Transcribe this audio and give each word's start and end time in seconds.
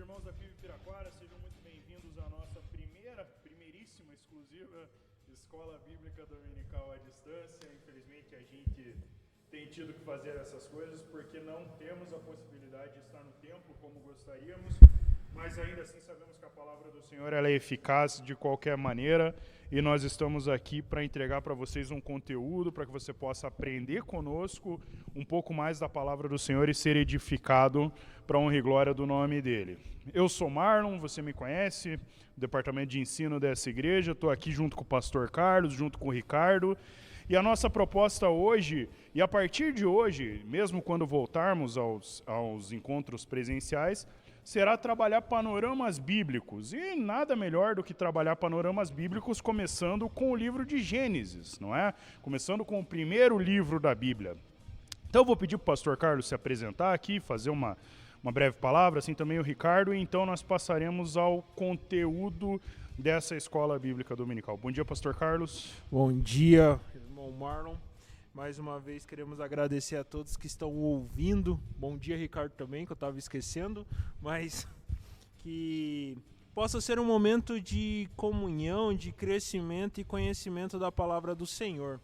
irmãos 0.00 0.24
da 0.24 0.32
PIB 0.32 0.54
Piraquara, 0.62 1.10
sejam 1.10 1.38
muito 1.40 1.60
bem-vindos 1.60 2.18
à 2.18 2.26
nossa 2.30 2.58
primeira, 2.72 3.22
primeiríssima, 3.42 4.14
exclusiva 4.14 4.88
Escola 5.28 5.78
Bíblica 5.86 6.24
Dominical 6.24 6.90
à 6.90 6.96
Distância. 6.96 7.68
Infelizmente, 7.70 8.34
a 8.34 8.40
gente 8.40 8.96
tem 9.50 9.66
tido 9.68 9.92
que 9.92 10.00
fazer 10.00 10.36
essas 10.36 10.66
coisas 10.68 11.02
porque 11.02 11.38
não 11.40 11.68
temos 11.76 12.14
a 12.14 12.18
possibilidade 12.18 12.94
de 12.94 13.00
estar 13.00 13.22
no 13.22 13.32
tempo 13.42 13.74
como 13.74 14.00
gostaríamos, 14.00 14.72
mas 15.34 15.58
ainda 15.58 15.82
assim 15.82 16.00
sabemos 16.00 16.36
que 16.38 16.44
a 16.44 16.50
palavra 16.50 16.90
do 16.90 17.02
Senhor 17.02 17.32
ela 17.32 17.48
é 17.48 17.52
eficaz 17.52 18.20
de 18.20 18.34
qualquer 18.34 18.76
maneira 18.76 19.34
e 19.72 19.80
nós 19.80 20.02
estamos 20.02 20.48
aqui 20.48 20.82
para 20.82 21.04
entregar 21.04 21.42
para 21.42 21.54
vocês 21.54 21.90
um 21.92 22.00
conteúdo 22.00 22.72
para 22.72 22.84
que 22.84 22.90
você 22.90 23.12
possa 23.12 23.46
aprender 23.46 24.02
conosco 24.02 24.80
um 25.14 25.24
pouco 25.24 25.54
mais 25.54 25.78
da 25.78 25.88
palavra 25.88 26.28
do 26.28 26.38
Senhor 26.38 26.68
e 26.68 26.74
ser 26.74 26.96
edificado 26.96 27.92
para 28.26 28.38
honra 28.38 28.56
e 28.56 28.60
glória 28.60 28.92
do 28.92 29.06
nome 29.06 29.40
dele. 29.40 29.78
Eu 30.12 30.28
sou 30.28 30.50
Marlon, 30.50 30.98
você 30.98 31.22
me 31.22 31.32
conhece, 31.32 32.00
departamento 32.36 32.88
de 32.88 33.00
ensino 33.00 33.38
dessa 33.38 33.70
igreja, 33.70 34.12
estou 34.12 34.30
aqui 34.30 34.50
junto 34.50 34.76
com 34.76 34.82
o 34.82 34.86
pastor 34.86 35.30
Carlos, 35.30 35.72
junto 35.72 35.98
com 35.98 36.08
o 36.08 36.12
Ricardo. 36.12 36.76
E 37.28 37.36
a 37.36 37.42
nossa 37.42 37.70
proposta 37.70 38.28
hoje, 38.28 38.88
e 39.14 39.22
a 39.22 39.28
partir 39.28 39.72
de 39.72 39.86
hoje, 39.86 40.42
mesmo 40.46 40.82
quando 40.82 41.06
voltarmos 41.06 41.78
aos, 41.78 42.24
aos 42.26 42.72
encontros 42.72 43.24
presenciais, 43.24 44.04
será 44.50 44.76
trabalhar 44.76 45.22
panoramas 45.22 45.96
bíblicos. 45.96 46.72
E 46.72 46.96
nada 46.96 47.36
melhor 47.36 47.76
do 47.76 47.84
que 47.84 47.94
trabalhar 47.94 48.34
panoramas 48.34 48.90
bíblicos 48.90 49.40
começando 49.40 50.08
com 50.08 50.32
o 50.32 50.34
livro 50.34 50.66
de 50.66 50.82
Gênesis, 50.82 51.60
não 51.60 51.74
é? 51.74 51.94
Começando 52.20 52.64
com 52.64 52.80
o 52.80 52.84
primeiro 52.84 53.38
livro 53.38 53.78
da 53.78 53.94
Bíblia. 53.94 54.36
Então 55.08 55.22
eu 55.22 55.24
vou 55.24 55.36
pedir 55.36 55.56
para 55.56 55.62
o 55.62 55.66
pastor 55.66 55.96
Carlos 55.96 56.26
se 56.26 56.34
apresentar 56.34 56.92
aqui, 56.92 57.20
fazer 57.20 57.50
uma, 57.50 57.78
uma 58.20 58.32
breve 58.32 58.56
palavra, 58.56 58.98
assim 58.98 59.14
também 59.14 59.38
o 59.38 59.42
Ricardo, 59.42 59.94
e 59.94 59.98
então 60.00 60.26
nós 60.26 60.42
passaremos 60.42 61.16
ao 61.16 61.42
conteúdo 61.54 62.60
dessa 62.98 63.36
escola 63.36 63.78
bíblica 63.78 64.16
dominical. 64.16 64.56
Bom 64.56 64.72
dia, 64.72 64.84
pastor 64.84 65.14
Carlos. 65.14 65.72
Bom 65.92 66.12
dia, 66.12 66.80
irmão 66.92 67.30
Marlon. 67.30 67.89
Mais 68.32 68.60
uma 68.60 68.78
vez 68.78 69.04
queremos 69.04 69.40
agradecer 69.40 69.96
a 69.96 70.04
todos 70.04 70.36
que 70.36 70.46
estão 70.46 70.72
ouvindo. 70.72 71.60
Bom 71.76 71.98
dia, 71.98 72.16
Ricardo, 72.16 72.52
também, 72.52 72.86
que 72.86 72.92
eu 72.92 72.94
estava 72.94 73.18
esquecendo, 73.18 73.84
mas 74.22 74.68
que 75.38 76.16
possa 76.54 76.80
ser 76.80 77.00
um 77.00 77.04
momento 77.04 77.60
de 77.60 78.08
comunhão, 78.14 78.94
de 78.94 79.10
crescimento 79.10 80.00
e 80.00 80.04
conhecimento 80.04 80.78
da 80.78 80.92
palavra 80.92 81.34
do 81.34 81.44
Senhor. 81.44 82.00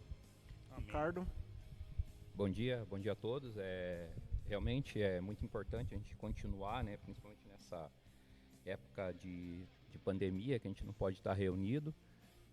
Amém. 0.69 0.85
Ricardo. 0.85 1.25
Bom 2.35 2.49
dia, 2.49 2.85
bom 2.89 2.99
dia 2.99 3.13
a 3.13 3.15
todos. 3.15 3.55
É, 3.55 4.09
realmente 4.49 5.01
é 5.01 5.21
muito 5.21 5.45
importante 5.45 5.95
a 5.95 5.97
gente 5.97 6.13
continuar, 6.17 6.83
né, 6.83 6.97
principalmente 6.97 7.47
nessa 7.47 7.89
época 8.65 9.13
de, 9.13 9.65
de 9.89 9.97
pandemia 9.99 10.59
que 10.59 10.67
a 10.67 10.71
gente 10.71 10.85
não 10.85 10.93
pode 10.93 11.15
estar 11.15 11.33
reunido. 11.33 11.95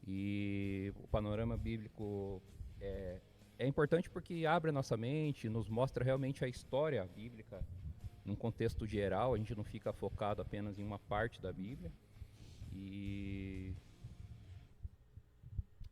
E 0.07 0.93
o 1.03 1.09
panorama 1.09 1.57
bíblico 1.57 2.41
é, 2.81 3.21
é 3.59 3.67
importante 3.67 4.11
porque 4.11 4.45
abre 4.47 4.71
a 4.71 4.73
nossa 4.73 4.97
mente, 4.97 5.49
nos 5.49 5.69
mostra 5.69 6.05
realmente 6.05 6.45
a 6.45 6.49
história 6.49 7.05
bíblica 7.15 7.65
num 8.25 8.35
contexto 8.35 8.87
geral, 8.87 9.35
a 9.35 9.39
gente 9.39 9.55
não 9.55 9.65
fica 9.65 9.93
focado 9.93 10.41
apenas 10.41 10.79
em 10.79 10.85
uma 10.85 10.99
parte 10.99 11.41
da 11.41 11.53
Bíblia. 11.53 11.93
E, 12.73 13.73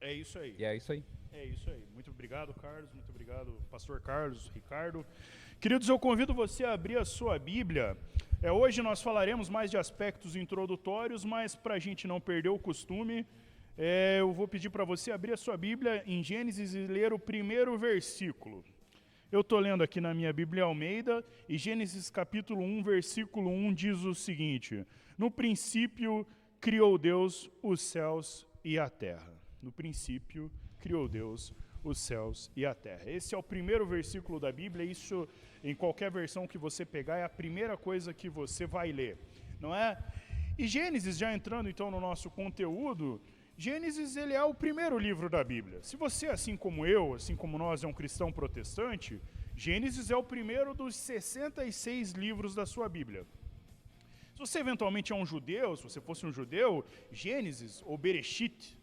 É 0.00 0.12
isso 0.12 0.38
aí. 0.38 0.55
e 0.58 0.64
é 0.64 0.74
isso 0.74 0.92
aí. 0.92 1.05
É 1.33 1.44
isso 1.44 1.70
aí. 1.70 1.84
Muito 1.92 2.10
obrigado, 2.10 2.52
Carlos. 2.55 2.92
Muito 2.92 3.10
obrigado, 3.10 3.52
Pastor 3.70 4.00
Carlos, 4.00 4.50
Ricardo. 4.55 5.05
Queridos, 5.60 5.88
eu 5.88 5.98
convido 5.98 6.34
você 6.34 6.64
a 6.64 6.72
abrir 6.72 6.98
a 6.98 7.05
sua 7.05 7.38
Bíblia. 7.38 7.96
É, 8.42 8.50
hoje 8.50 8.83
nós 8.83 9.00
falaremos 9.00 9.48
mais 9.48 9.70
de 9.70 9.77
aspectos 9.77 10.34
introdutórios, 10.34 11.24
mas 11.24 11.55
para 11.55 11.74
a 11.74 11.78
gente 11.78 12.08
não 12.08 12.20
perder 12.20 12.48
o 12.48 12.58
costume, 12.58 13.27
é, 13.76 14.18
eu 14.20 14.32
vou 14.32 14.46
pedir 14.46 14.70
para 14.70 14.84
você 14.84 15.10
abrir 15.10 15.32
a 15.32 15.36
sua 15.36 15.56
Bíblia 15.56 16.02
em 16.06 16.22
Gênesis 16.22 16.74
e 16.74 16.86
ler 16.86 17.12
o 17.12 17.18
primeiro 17.18 17.78
versículo. 17.78 18.64
Eu 19.30 19.40
estou 19.40 19.58
lendo 19.58 19.83
aqui 19.83 20.00
na 20.00 20.12
minha 20.12 20.33
Bíblia 20.33 20.64
Almeida, 20.64 21.24
e 21.48 21.56
Gênesis 21.56 22.11
capítulo 22.11 22.62
1, 22.62 22.82
versículo 22.82 23.50
1 23.50 23.72
diz 23.72 24.05
o 24.05 24.14
seguinte: 24.14 24.86
No 25.16 25.30
princípio 25.30 26.27
criou 26.61 26.98
Deus 26.98 27.50
os 27.62 27.80
céus 27.80 28.46
e 28.62 28.78
a 28.78 28.90
terra. 28.90 29.32
No 29.62 29.72
princípio 29.72 30.50
criou 30.78 31.08
Deus 31.08 31.55
os 31.82 31.98
céus 31.98 32.50
e 32.55 32.66
a 32.66 32.74
terra. 32.74 33.11
Esse 33.11 33.34
é 33.34 33.38
o 33.38 33.42
primeiro 33.42 33.86
versículo 33.86 34.38
da 34.38 34.52
Bíblia, 34.52 34.84
isso 34.84 35.27
em 35.64 35.74
qualquer 35.74 36.11
versão 36.11 36.46
que 36.46 36.58
você 36.58 36.84
pegar 36.84 37.16
é 37.16 37.24
a 37.24 37.28
primeira 37.28 37.77
coisa 37.77 38.12
que 38.12 38.28
você 38.28 38.66
vai 38.66 38.92
ler, 38.92 39.18
não 39.58 39.74
é? 39.74 39.96
E 40.58 40.66
Gênesis, 40.66 41.16
já 41.16 41.32
entrando 41.32 41.70
então 41.70 41.90
no 41.90 41.98
nosso 41.98 42.30
conteúdo, 42.30 43.20
Gênesis 43.64 44.17
ele 44.17 44.34
é 44.34 44.42
o 44.42 44.52
primeiro 44.52 44.98
livro 44.98 45.30
da 45.30 45.45
Bíblia. 45.45 45.80
Se 45.84 45.96
você, 45.96 46.27
assim 46.27 46.56
como 46.56 46.84
eu, 46.84 47.14
assim 47.14 47.36
como 47.36 47.56
nós, 47.56 47.84
é 47.84 47.86
um 47.86 47.92
cristão 47.92 48.33
protestante, 48.33 49.20
Gênesis 49.55 50.11
é 50.11 50.17
o 50.17 50.23
primeiro 50.24 50.74
dos 50.74 50.96
66 50.96 52.11
livros 52.11 52.56
da 52.56 52.67
sua 52.67 52.89
Bíblia. 52.89 53.24
Se 54.34 54.40
você 54.40 54.58
eventualmente 54.58 55.12
é 55.12 55.14
um 55.14 55.24
judeu, 55.24 55.77
se 55.77 55.84
você 55.84 56.00
fosse 56.00 56.27
um 56.27 56.33
judeu, 56.33 56.84
Gênesis 57.12 57.80
ou 57.86 57.96
Bereshit 57.96 58.77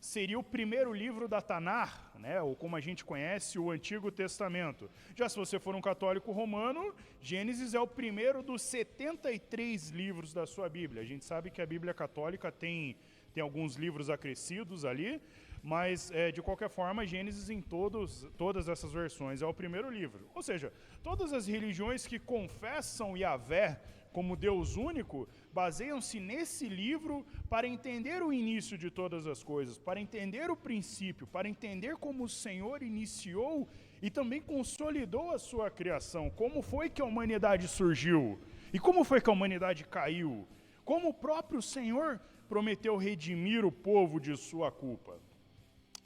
seria 0.00 0.38
o 0.38 0.42
primeiro 0.42 0.94
livro 0.94 1.28
da 1.28 1.42
Tanar, 1.42 2.10
né, 2.18 2.40
ou 2.40 2.56
como 2.56 2.74
a 2.74 2.80
gente 2.80 3.04
conhece, 3.04 3.58
o 3.58 3.70
Antigo 3.70 4.10
Testamento. 4.10 4.90
Já 5.14 5.28
se 5.28 5.36
você 5.36 5.60
for 5.60 5.76
um 5.76 5.80
católico 5.80 6.32
romano, 6.32 6.94
Gênesis 7.20 7.74
é 7.74 7.80
o 7.80 7.86
primeiro 7.86 8.42
dos 8.42 8.62
73 8.62 9.90
livros 9.90 10.32
da 10.32 10.46
sua 10.46 10.68
Bíblia. 10.70 11.02
A 11.02 11.04
gente 11.04 11.24
sabe 11.24 11.50
que 11.50 11.60
a 11.60 11.66
Bíblia 11.66 11.92
católica 11.92 12.50
tem, 12.50 12.96
tem 13.32 13.42
alguns 13.42 13.76
livros 13.76 14.10
acrescidos 14.10 14.84
ali, 14.84 15.20
mas 15.62 16.10
é, 16.10 16.32
de 16.32 16.42
qualquer 16.42 16.68
forma, 16.68 17.06
Gênesis 17.06 17.48
em 17.48 17.60
todos, 17.60 18.28
todas 18.36 18.68
essas 18.68 18.92
versões 18.92 19.42
é 19.42 19.46
o 19.46 19.54
primeiro 19.54 19.88
livro. 19.90 20.28
Ou 20.34 20.42
seja, 20.42 20.72
todas 21.02 21.32
as 21.32 21.46
religiões 21.46 22.06
que 22.06 22.18
confessam 22.18 23.16
Yahvé 23.16 23.80
como 24.12 24.36
Deus 24.36 24.76
único 24.76 25.28
baseiam-se 25.52 26.20
nesse 26.20 26.68
livro 26.68 27.24
para 27.48 27.66
entender 27.66 28.22
o 28.22 28.32
início 28.32 28.76
de 28.76 28.90
todas 28.90 29.26
as 29.26 29.42
coisas, 29.42 29.78
para 29.78 30.00
entender 30.00 30.50
o 30.50 30.56
princípio, 30.56 31.26
para 31.26 31.48
entender 31.48 31.96
como 31.96 32.24
o 32.24 32.28
Senhor 32.28 32.82
iniciou 32.82 33.68
e 34.02 34.10
também 34.10 34.40
consolidou 34.40 35.30
a 35.30 35.38
sua 35.38 35.70
criação, 35.70 36.28
como 36.28 36.60
foi 36.60 36.90
que 36.90 37.00
a 37.00 37.04
humanidade 37.04 37.68
surgiu? 37.68 38.40
E 38.72 38.78
como 38.78 39.04
foi 39.04 39.20
que 39.20 39.30
a 39.30 39.32
humanidade 39.32 39.84
caiu, 39.84 40.46
como 40.84 41.10
o 41.10 41.14
próprio 41.14 41.62
Senhor 41.62 42.20
prometeu 42.52 42.94
redimir 42.98 43.64
o 43.64 43.72
povo 43.72 44.20
de 44.20 44.36
sua 44.36 44.70
culpa. 44.70 45.18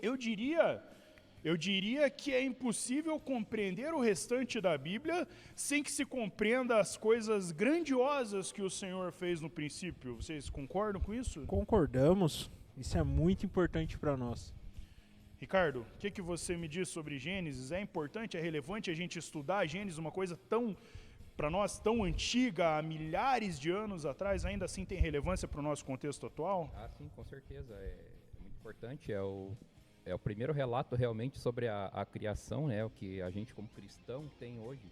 Eu 0.01 0.17
diria 0.17 0.81
eu 1.49 1.57
diria 1.57 2.09
que 2.11 2.33
é 2.33 2.43
impossível 2.43 3.19
compreender 3.21 3.93
o 3.95 4.01
restante 4.01 4.61
da 4.61 4.77
Bíblia 4.79 5.27
sem 5.57 5.83
que 5.83 5.91
se 5.91 6.05
compreenda 6.05 6.79
as 6.79 6.97
coisas 6.97 7.51
grandiosas 7.51 8.53
que 8.53 8.63
o 8.63 8.71
Senhor 8.71 9.13
fez 9.13 9.41
no 9.41 9.51
princípio. 9.51 10.17
Vocês 10.21 10.49
concordam 10.49 11.01
com 11.01 11.13
isso? 11.13 11.45
Concordamos. 11.47 12.51
Isso 12.77 12.97
é 12.97 13.03
muito 13.03 13.45
importante 13.45 13.99
para 13.99 14.17
nós. 14.17 14.55
Ricardo, 15.39 15.81
o 15.81 15.99
que, 15.99 16.11
que 16.11 16.23
você 16.23 16.57
me 16.57 16.69
diz 16.69 16.89
sobre 16.89 17.19
Gênesis? 17.19 17.71
É 17.73 17.81
importante, 17.81 18.37
é 18.37 18.41
relevante 18.41 18.91
a 18.91 18.95
gente 18.95 19.19
estudar 19.19 19.67
Gênesis, 19.67 19.99
uma 19.99 20.13
coisa 20.13 20.37
tão, 20.49 20.77
para 21.37 21.51
nós, 21.51 21.79
tão 21.79 22.03
antiga, 22.03 22.79
há 22.79 22.83
milhares 22.83 23.59
de 23.61 23.71
anos 23.71 24.07
atrás, 24.07 24.45
ainda 24.45 24.65
assim 24.65 24.85
tem 24.85 24.99
relevância 24.99 25.47
para 25.47 25.61
o 25.61 25.63
nosso 25.63 25.85
contexto 25.85 26.27
atual? 26.27 26.71
Ah, 26.77 26.89
sim, 26.89 27.09
com 27.15 27.25
certeza. 27.25 27.75
É, 27.75 27.85
é 27.87 28.41
muito 28.43 28.57
importante. 28.59 29.13
É 29.13 29.21
o, 29.23 29.51
é 30.05 30.15
o 30.15 30.19
primeiro 30.19 30.53
relato 30.53 30.97
realmente 30.97 31.39
sobre 31.39 31.69
a, 31.69 31.87
a 31.87 32.05
criação, 32.07 32.67
né? 32.69 32.85
O 32.85 32.91
que 32.91 33.21
a 33.21 33.31
gente 33.31 33.55
como 33.55 33.69
cristão 33.69 34.31
tem 34.39 34.59
hoje 34.59 34.83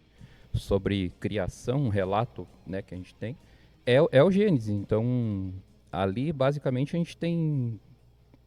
sobre 0.53 1.10
criação, 1.19 1.78
um 1.87 1.88
relato, 1.88 2.47
né, 2.65 2.81
que 2.81 2.94
a 2.94 2.97
gente 2.97 3.12
tem, 3.16 3.37
é, 3.84 4.01
o- 4.01 4.09
é 4.13 4.22
o 4.22 4.30
Gênesis. 4.30 4.69
Então, 4.69 5.53
ali 5.91 6.33
basicamente 6.33 6.95
a 6.95 6.98
gente 6.98 7.16
tem 7.16 7.80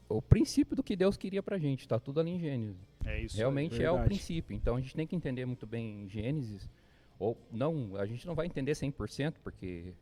o 0.07 0.21
princípio 0.21 0.73
do 0.75 0.81
que 0.83 0.95
Deus 0.95 1.17
queria 1.17 1.43
pra 1.43 1.57
gente. 1.57 1.81
Está 1.81 1.99
tudo 1.99 2.19
ali 2.21 2.31
em 2.31 2.39
Gênesis. 2.39 2.77
É 3.05 3.19
isso. 3.21 3.35
Realmente 3.35 3.75
é 3.83 3.89
o 3.91 3.95
verdade. 3.95 4.05
princípio. 4.09 4.55
Então 4.55 4.75
a 4.77 4.79
gente 4.79 4.95
tem 4.95 5.05
que 5.05 5.15
entender 5.17 5.45
muito 5.45 5.65
bem 5.67 6.07
Gênesis. 6.07 6.69
Ou 7.19 7.37
não, 7.51 7.95
a 7.95 8.05
gente 8.05 8.25
não 8.27 8.35
vai 8.35 8.45
entender 8.45 8.73
100%, 8.73 9.35
porque 9.43 9.93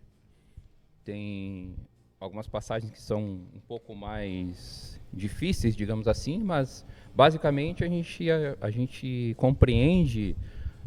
tem 1.04 1.76
algumas 2.20 2.48
passagens 2.48 2.92
que 2.92 3.02
são 3.02 3.22
um 3.54 3.62
pouco 3.68 3.96
mais 3.96 5.00
difíceis, 5.14 5.76
digamos 5.76 6.08
assim, 6.08 6.44
mas 6.44 6.86
basicamente 7.14 7.84
a 7.84 7.88
gente, 7.88 8.30
a, 8.30 8.58
a 8.60 8.70
gente 8.70 9.34
compreende 9.38 10.36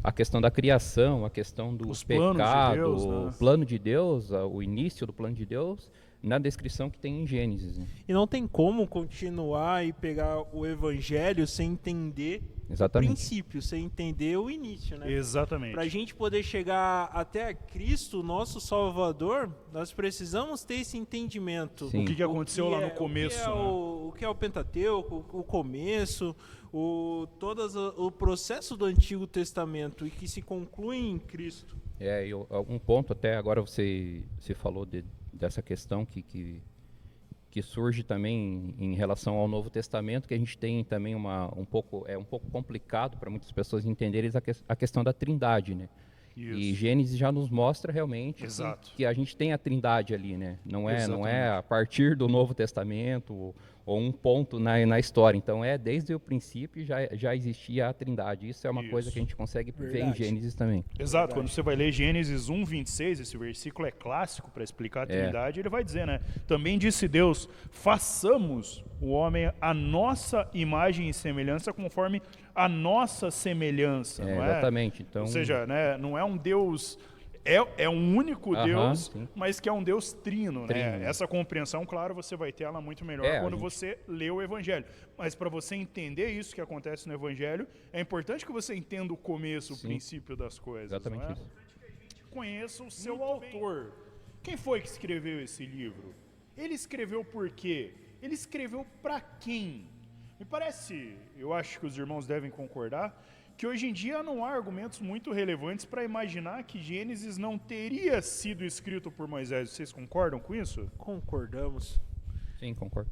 a 0.02 0.12
questão 0.12 0.40
da 0.40 0.50
criação, 0.50 1.24
a 1.24 1.30
questão 1.30 1.74
do 1.74 1.88
Os 1.88 2.04
planos 2.04 2.32
de 2.32 2.38
pecado, 2.38 2.74
Deus, 2.74 3.06
né? 3.06 3.16
o 3.16 3.32
plano 3.32 3.64
de 3.64 3.78
Deus, 3.78 4.30
o 4.30 4.62
início 4.62 5.06
do 5.06 5.12
plano 5.12 5.34
de 5.34 5.44
Deus, 5.44 5.90
na 6.22 6.38
descrição 6.38 6.90
que 6.90 6.98
tem 6.98 7.22
em 7.22 7.26
Gênesis. 7.26 7.78
né? 7.78 7.86
E 8.08 8.12
não 8.12 8.26
tem 8.26 8.46
como 8.46 8.86
continuar 8.88 9.86
e 9.86 9.92
pegar 9.92 10.42
o 10.54 10.66
evangelho 10.66 11.46
sem 11.46 11.70
entender 11.72 12.42
o 12.68 12.72
Exatamente. 12.72 13.08
princípio, 13.14 13.62
sem 13.62 13.84
entender 13.84 14.36
o 14.36 14.50
início, 14.50 14.98
né? 14.98 15.10
Exatamente. 15.10 15.72
Para 15.72 15.82
a 15.84 15.88
gente 15.88 16.14
poder 16.14 16.42
chegar 16.42 17.04
até 17.12 17.54
Cristo, 17.54 18.22
nosso 18.22 18.60
Salvador, 18.60 19.50
nós 19.72 19.92
precisamos 19.92 20.64
ter 20.64 20.80
esse 20.80 20.98
entendimento. 20.98 21.88
Sim. 21.88 22.02
O 22.02 22.04
que, 22.06 22.14
que 22.16 22.22
aconteceu 22.22 22.66
que 22.66 22.70
lá 22.72 22.82
é- 22.82 22.84
no 22.86 22.90
começo, 22.90 23.38
O 23.38 23.44
que 23.44 23.48
é, 23.50 23.54
né? 23.54 23.60
o, 23.60 24.08
o, 24.08 24.12
que 24.12 24.24
é 24.24 24.28
o 24.28 24.34
Pentateuco, 24.34 25.24
o, 25.32 25.38
o 25.40 25.44
começo, 25.44 26.34
o, 26.72 27.26
todas 27.38 27.74
o 27.76 28.10
processo 28.10 28.76
do 28.76 28.84
Antigo 28.84 29.26
Testamento 29.26 30.06
e 30.06 30.10
que 30.10 30.26
se 30.28 30.42
conclui 30.42 30.96
em 30.98 31.18
Cristo. 31.18 31.76
É, 32.00 32.26
eu, 32.26 32.46
um 32.68 32.78
ponto 32.78 33.12
até 33.12 33.36
agora 33.36 33.60
você, 33.62 34.22
você 34.38 34.52
falou 34.52 34.84
de- 34.84 35.04
dessa 35.38 35.62
questão 35.62 36.04
que, 36.04 36.22
que, 36.22 36.60
que 37.50 37.62
surge 37.62 38.02
também 38.02 38.74
em 38.78 38.94
relação 38.94 39.36
ao 39.36 39.48
Novo 39.48 39.70
Testamento, 39.70 40.28
que 40.28 40.34
a 40.34 40.38
gente 40.38 40.58
tem 40.58 40.84
também 40.84 41.14
uma, 41.14 41.46
um 41.58 41.64
pouco, 41.64 42.04
é 42.06 42.18
um 42.18 42.24
pouco 42.24 42.50
complicado 42.50 43.16
para 43.18 43.30
muitas 43.30 43.50
pessoas 43.52 43.86
entenderem 43.86 44.30
a, 44.34 44.40
ques- 44.40 44.64
a 44.68 44.76
questão 44.76 45.02
da 45.02 45.12
trindade, 45.12 45.74
né? 45.74 45.88
E 46.36 46.70
Isso. 46.70 46.78
Gênesis 46.78 47.18
já 47.18 47.32
nos 47.32 47.50
mostra 47.50 47.92
realmente 47.92 48.44
que-. 48.44 48.46
Que, 48.94 49.04
a 49.04 49.12
gente 49.12 49.36
tem 49.36 49.52
a 49.52 49.58
trindade 49.58 50.14
ali, 50.14 50.36
né? 50.36 50.58
Não 50.64 50.88
é, 50.88 51.06
não 51.08 51.26
é 51.26 51.30
Exatamente. 51.46 51.58
a 51.58 51.62
partir 51.64 52.16
do 52.16 52.28
Novo 52.28 52.54
Testamento 52.54 53.52
ou, 53.88 53.98
um 53.98 54.12
ponto 54.12 54.60
na, 54.60 54.84
na 54.84 54.98
história. 54.98 55.36
Então 55.36 55.64
é 55.64 55.78
desde 55.78 56.14
o 56.14 56.20
princípio 56.20 56.84
já, 56.84 57.08
já 57.12 57.34
existia 57.34 57.88
a 57.88 57.92
trindade. 57.92 58.48
Isso 58.48 58.66
é 58.66 58.70
uma 58.70 58.84
coisa 58.88 59.08
Isso. 59.08 59.14
que 59.14 59.18
a 59.18 59.22
gente 59.22 59.34
consegue 59.34 59.72
ver 59.72 59.88
em 59.88 59.92
Verdade. 59.92 60.18
Gênesis 60.18 60.54
também. 60.54 60.84
Exato, 60.98 61.34
quando 61.34 61.48
você 61.48 61.62
vai 61.62 61.74
ler 61.74 61.90
Gênesis 61.90 62.48
1, 62.48 62.64
26, 62.64 63.20
esse 63.20 63.36
versículo 63.36 63.88
é 63.88 63.90
clássico 63.90 64.50
para 64.50 64.62
explicar 64.62 65.08
a 65.08 65.12
É. 65.12 65.22
Trindade, 65.22 65.60
ele 65.60 65.68
vai 65.68 65.82
dizer, 65.82 66.06
né? 66.06 66.20
Também 66.46 66.78
disse 66.78 67.08
Deus: 67.08 67.48
façamos 67.70 68.84
o 69.00 69.10
homem 69.10 69.50
a 69.60 69.72
nossa 69.72 70.48
imagem 70.52 71.08
e 71.08 71.14
semelhança, 71.14 71.72
conforme 71.72 72.20
a 72.54 72.68
nossa 72.68 73.30
semelhança. 73.30 74.22
É, 74.22 74.34
não 74.34 74.44
é? 74.44 74.50
exatamente. 74.50 75.02
Então, 75.02 75.22
Ou 75.22 75.28
seja, 75.28 75.66
né, 75.66 75.96
não 75.96 76.18
é 76.18 76.24
um 76.24 76.36
Deus. 76.36 76.98
É, 77.44 77.84
é 77.84 77.88
um 77.88 78.14
único 78.16 78.54
Aham, 78.54 78.64
Deus, 78.66 79.06
sim. 79.06 79.26
mas 79.34 79.58
que 79.58 79.68
é 79.68 79.72
um 79.72 79.82
Deus 79.82 80.12
trino, 80.12 80.66
Trino. 80.66 80.98
né? 80.98 81.04
Essa 81.04 81.26
compreensão, 81.26 81.86
claro, 81.86 82.14
você 82.14 82.36
vai 82.36 82.52
ter 82.52 82.64
ela 82.64 82.80
muito 82.80 83.04
melhor 83.04 83.24
É, 83.24 83.40
quando 83.40 83.54
gente- 83.54 83.62
você 83.62 83.98
lê 84.06 84.30
o 84.30 84.42
Evangelho. 84.42 84.84
Mas 85.16 85.34
para 85.34 85.48
você 85.48 85.74
entender 85.74 86.30
isso 86.30 86.54
que 86.54 86.60
acontece 86.60 87.08
no 87.08 87.14
Evangelho, 87.14 87.66
é 87.92 88.00
importante 88.00 88.44
que 88.44 88.52
você 88.52 88.74
entenda 88.74 89.12
o 89.12 89.16
começo, 89.16 89.72
o 89.72 89.76
Sim. 89.76 89.88
princípio 89.88 90.36
das 90.36 90.58
coisas. 90.58 90.90
exatamente 90.90 91.22
não 91.22 91.28
é? 91.30 91.32
isso. 91.32 91.46
conheça 92.30 92.84
o 92.84 92.90
seu 92.90 93.22
autor. 93.22 93.92
Quem 94.42 94.56
foi 94.56 94.80
que 94.80 94.88
escreveu 94.88 95.40
esse 95.40 95.64
livro? 95.64 96.14
Ele 96.56 96.74
escreveu 96.74 97.24
por 97.24 97.48
quê? 97.50 97.94
Ele 98.20 98.34
escreveu 98.34 98.84
para 99.02 99.20
quem? 99.20 99.86
Me 100.38 100.44
parece, 100.44 101.16
eu 101.36 101.52
acho 101.52 101.80
que 101.80 101.86
os 101.86 101.96
irmãos 101.96 102.26
devem 102.26 102.50
concordar, 102.50 103.20
que 103.58 103.66
hoje 103.66 103.88
em 103.88 103.92
dia 103.92 104.22
não 104.22 104.44
há 104.44 104.50
argumentos 104.50 105.00
muito 105.00 105.32
relevantes 105.32 105.84
para 105.84 106.04
imaginar 106.04 106.62
que 106.62 106.80
Gênesis 106.80 107.36
não 107.36 107.58
teria 107.58 108.22
sido 108.22 108.64
escrito 108.64 109.10
por 109.10 109.26
Moisés. 109.26 109.70
Vocês 109.70 109.90
concordam 109.90 110.38
com 110.38 110.54
isso? 110.54 110.88
Concordamos. 110.96 112.00
Sim, 112.60 112.72
concordo. 112.72 113.10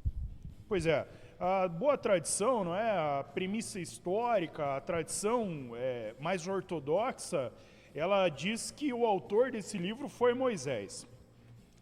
Pois 0.69 0.87
é, 0.87 1.05
a 1.41 1.67
boa 1.67 1.99
tradição, 1.99 2.63
não 2.63 2.77
é? 2.77 2.91
A 2.93 3.25
premissa 3.25 3.81
histórica, 3.81 4.77
a 4.77 4.81
tradição 4.81 5.73
é, 5.75 6.15
mais 6.21 6.47
ortodoxa, 6.47 7.53
ela 7.93 8.29
diz 8.29 8.71
que 8.71 8.93
o 8.93 9.05
autor 9.05 9.51
desse 9.51 9.77
livro 9.77 10.09
foi 10.09 10.33
Moisés. 10.33 11.09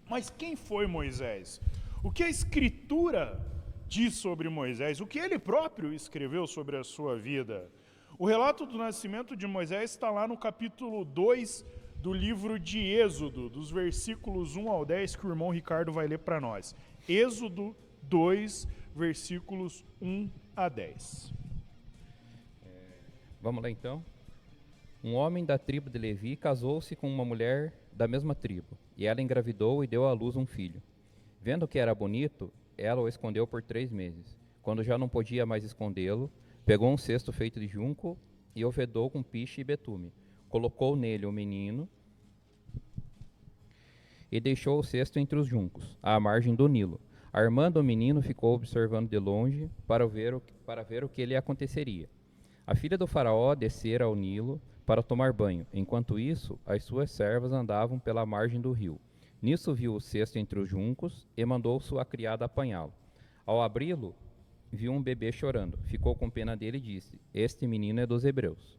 Mas 0.09 0.31
quem 0.31 0.57
foi 0.57 0.87
Moisés? 0.87 1.61
O 2.03 2.11
que 2.11 2.23
a 2.23 2.31
Escritura 2.31 3.39
diz 3.87 4.15
sobre 4.15 4.49
Moisés? 4.49 5.03
O 5.03 5.07
que 5.07 5.19
ele 5.19 5.39
próprio 5.39 5.93
escreveu 5.93 6.47
sobre 6.47 6.79
a 6.79 6.85
sua 6.85 7.15
vida? 7.15 7.71
O 8.17 8.27
relato 8.27 8.65
do 8.65 8.79
nascimento 8.79 9.37
de 9.37 9.45
Moisés 9.45 9.91
está 9.91 10.09
lá 10.09 10.29
no 10.29 10.37
capítulo 10.37 11.05
2 11.05 11.67
do 11.97 12.13
livro 12.13 12.61
de 12.61 12.79
Êxodo, 12.79 13.51
dos 13.51 13.73
versículos 13.73 14.55
1 14.55 14.71
ao 14.71 14.85
10, 14.85 15.17
que 15.17 15.27
o 15.27 15.31
irmão 15.31 15.51
Ricardo 15.51 15.93
vai 15.93 16.07
ler 16.07 16.21
para 16.21 16.41
nós. 16.41 16.77
Êxodo 17.09 17.75
2, 18.03 18.69
versículos 18.95 19.85
1 20.01 20.31
a 20.55 20.69
10. 20.69 21.35
Vamos 23.43 23.61
lá 23.61 23.69
então. 23.69 24.05
Um 25.03 25.15
homem 25.15 25.45
da 25.45 25.59
tribo 25.59 25.91
de 25.91 25.99
Levi 25.99 26.37
casou-se 26.37 26.95
com 26.95 27.13
uma 27.13 27.25
mulher 27.25 27.75
da 27.93 28.07
mesma 28.07 28.33
tribo, 28.33 28.79
e 28.97 29.07
ela 29.07 29.21
engravidou 29.21 29.83
e 29.83 29.89
deu 29.89 30.05
à 30.07 30.13
luz 30.13 30.37
um 30.37 30.47
filho. 30.47 30.81
Vendo 31.43 31.67
que 31.67 31.81
era 31.81 31.93
bonito, 31.93 32.53
ela 32.79 33.01
o 33.01 33.09
escondeu 33.09 33.45
por 33.45 33.61
três 33.61 33.91
meses. 33.91 34.39
Quando 34.63 34.85
já 34.85 34.97
não 34.97 35.09
podia 35.09 35.45
mais 35.45 35.65
escondê-lo, 35.65 36.31
pegou 36.65 36.91
um 36.91 36.97
cesto 36.97 37.33
feito 37.33 37.61
de 37.61 37.67
junco 37.67 38.19
e 38.55 38.65
o 38.65 38.71
vedou 38.71 39.11
com 39.11 39.23
piche 39.23 39.61
e 39.61 39.65
betume. 39.65 40.13
Colocou 40.49 40.97
nele 40.97 41.27
o 41.27 41.33
menino 41.33 41.89
e 44.31 44.41
deixou 44.41 44.79
o 44.79 44.83
cesto 44.83 45.19
entre 45.19 45.39
os 45.39 45.47
juncos, 45.47 45.97
à 46.03 46.19
margem 46.19 46.55
do 46.55 46.67
Nilo. 46.67 47.01
Armando 47.33 47.79
o 47.79 47.85
menino 47.85 48.23
ficou 48.23 48.55
observando 48.55 49.09
de 49.09 49.19
longe 49.19 49.71
para 49.87 50.07
ver 50.07 50.35
o, 50.35 50.41
para 50.65 50.83
ver 50.83 51.05
o 51.05 51.09
que 51.09 51.27
lhe 51.27 51.37
aconteceria. 51.37 52.09
A 52.67 52.75
filha 52.75 52.97
do 52.97 53.07
faraó 53.07 53.55
descera 53.55 54.05
ao 54.05 54.15
Nilo 54.15 54.61
para 54.87 55.03
tomar 55.03 55.33
banho. 55.33 55.67
Enquanto 55.73 56.19
isso, 56.19 56.59
as 56.65 56.85
suas 56.85 57.11
servas 57.11 57.53
andavam 57.53 57.99
pela 57.99 58.25
margem 58.25 58.61
do 58.61 58.73
rio. 58.73 59.01
Nisso 59.43 59.75
viu 59.75 59.95
o 59.95 60.01
cesto 60.01 60.39
entre 60.39 60.59
os 60.59 60.69
juncos 60.69 61.29
e 61.37 61.45
mandou 61.45 61.79
sua 61.79 62.05
criada 62.05 62.45
apanhá-lo. 62.45 62.95
Ao 63.45 63.61
abri-lo, 63.61 64.15
viu 64.75 64.93
um 64.93 65.03
bebê 65.03 65.33
chorando. 65.33 65.79
Ficou 65.85 66.15
com 66.15 66.29
pena 66.29 66.57
dele 66.57 66.79
e 66.79 66.81
disse: 66.81 67.21
Este 67.33 67.67
menino 67.67 68.01
é 68.01 68.07
dos 68.07 68.25
hebreus. 68.25 68.79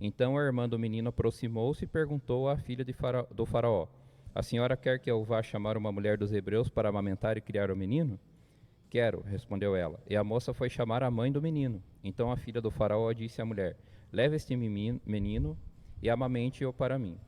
Então 0.00 0.38
a 0.38 0.42
irmã 0.42 0.68
do 0.68 0.78
menino 0.78 1.08
aproximou-se 1.08 1.84
e 1.84 1.88
perguntou 1.88 2.48
à 2.48 2.56
filha 2.56 2.84
do 2.84 3.46
faraó: 3.46 3.86
A 4.34 4.42
senhora 4.42 4.76
quer 4.76 4.98
que 4.98 5.10
eu 5.10 5.24
vá 5.24 5.42
chamar 5.42 5.76
uma 5.76 5.90
mulher 5.90 6.16
dos 6.16 6.32
hebreus 6.32 6.68
para 6.68 6.88
amamentar 6.88 7.36
e 7.36 7.40
criar 7.40 7.70
o 7.70 7.76
menino? 7.76 8.18
Quero, 8.90 9.20
respondeu 9.22 9.76
ela. 9.76 10.00
E 10.08 10.16
a 10.16 10.24
moça 10.24 10.54
foi 10.54 10.70
chamar 10.70 11.02
a 11.02 11.10
mãe 11.10 11.30
do 11.30 11.42
menino. 11.42 11.82
Então 12.02 12.30
a 12.30 12.36
filha 12.36 12.60
do 12.60 12.70
faraó 12.70 13.12
disse 13.12 13.42
à 13.42 13.44
mulher: 13.44 13.76
Leve 14.12 14.36
este 14.36 14.56
menino 14.56 15.58
e 16.02 16.08
amamente-o 16.08 16.72
para 16.72 16.98
mim. 16.98 17.18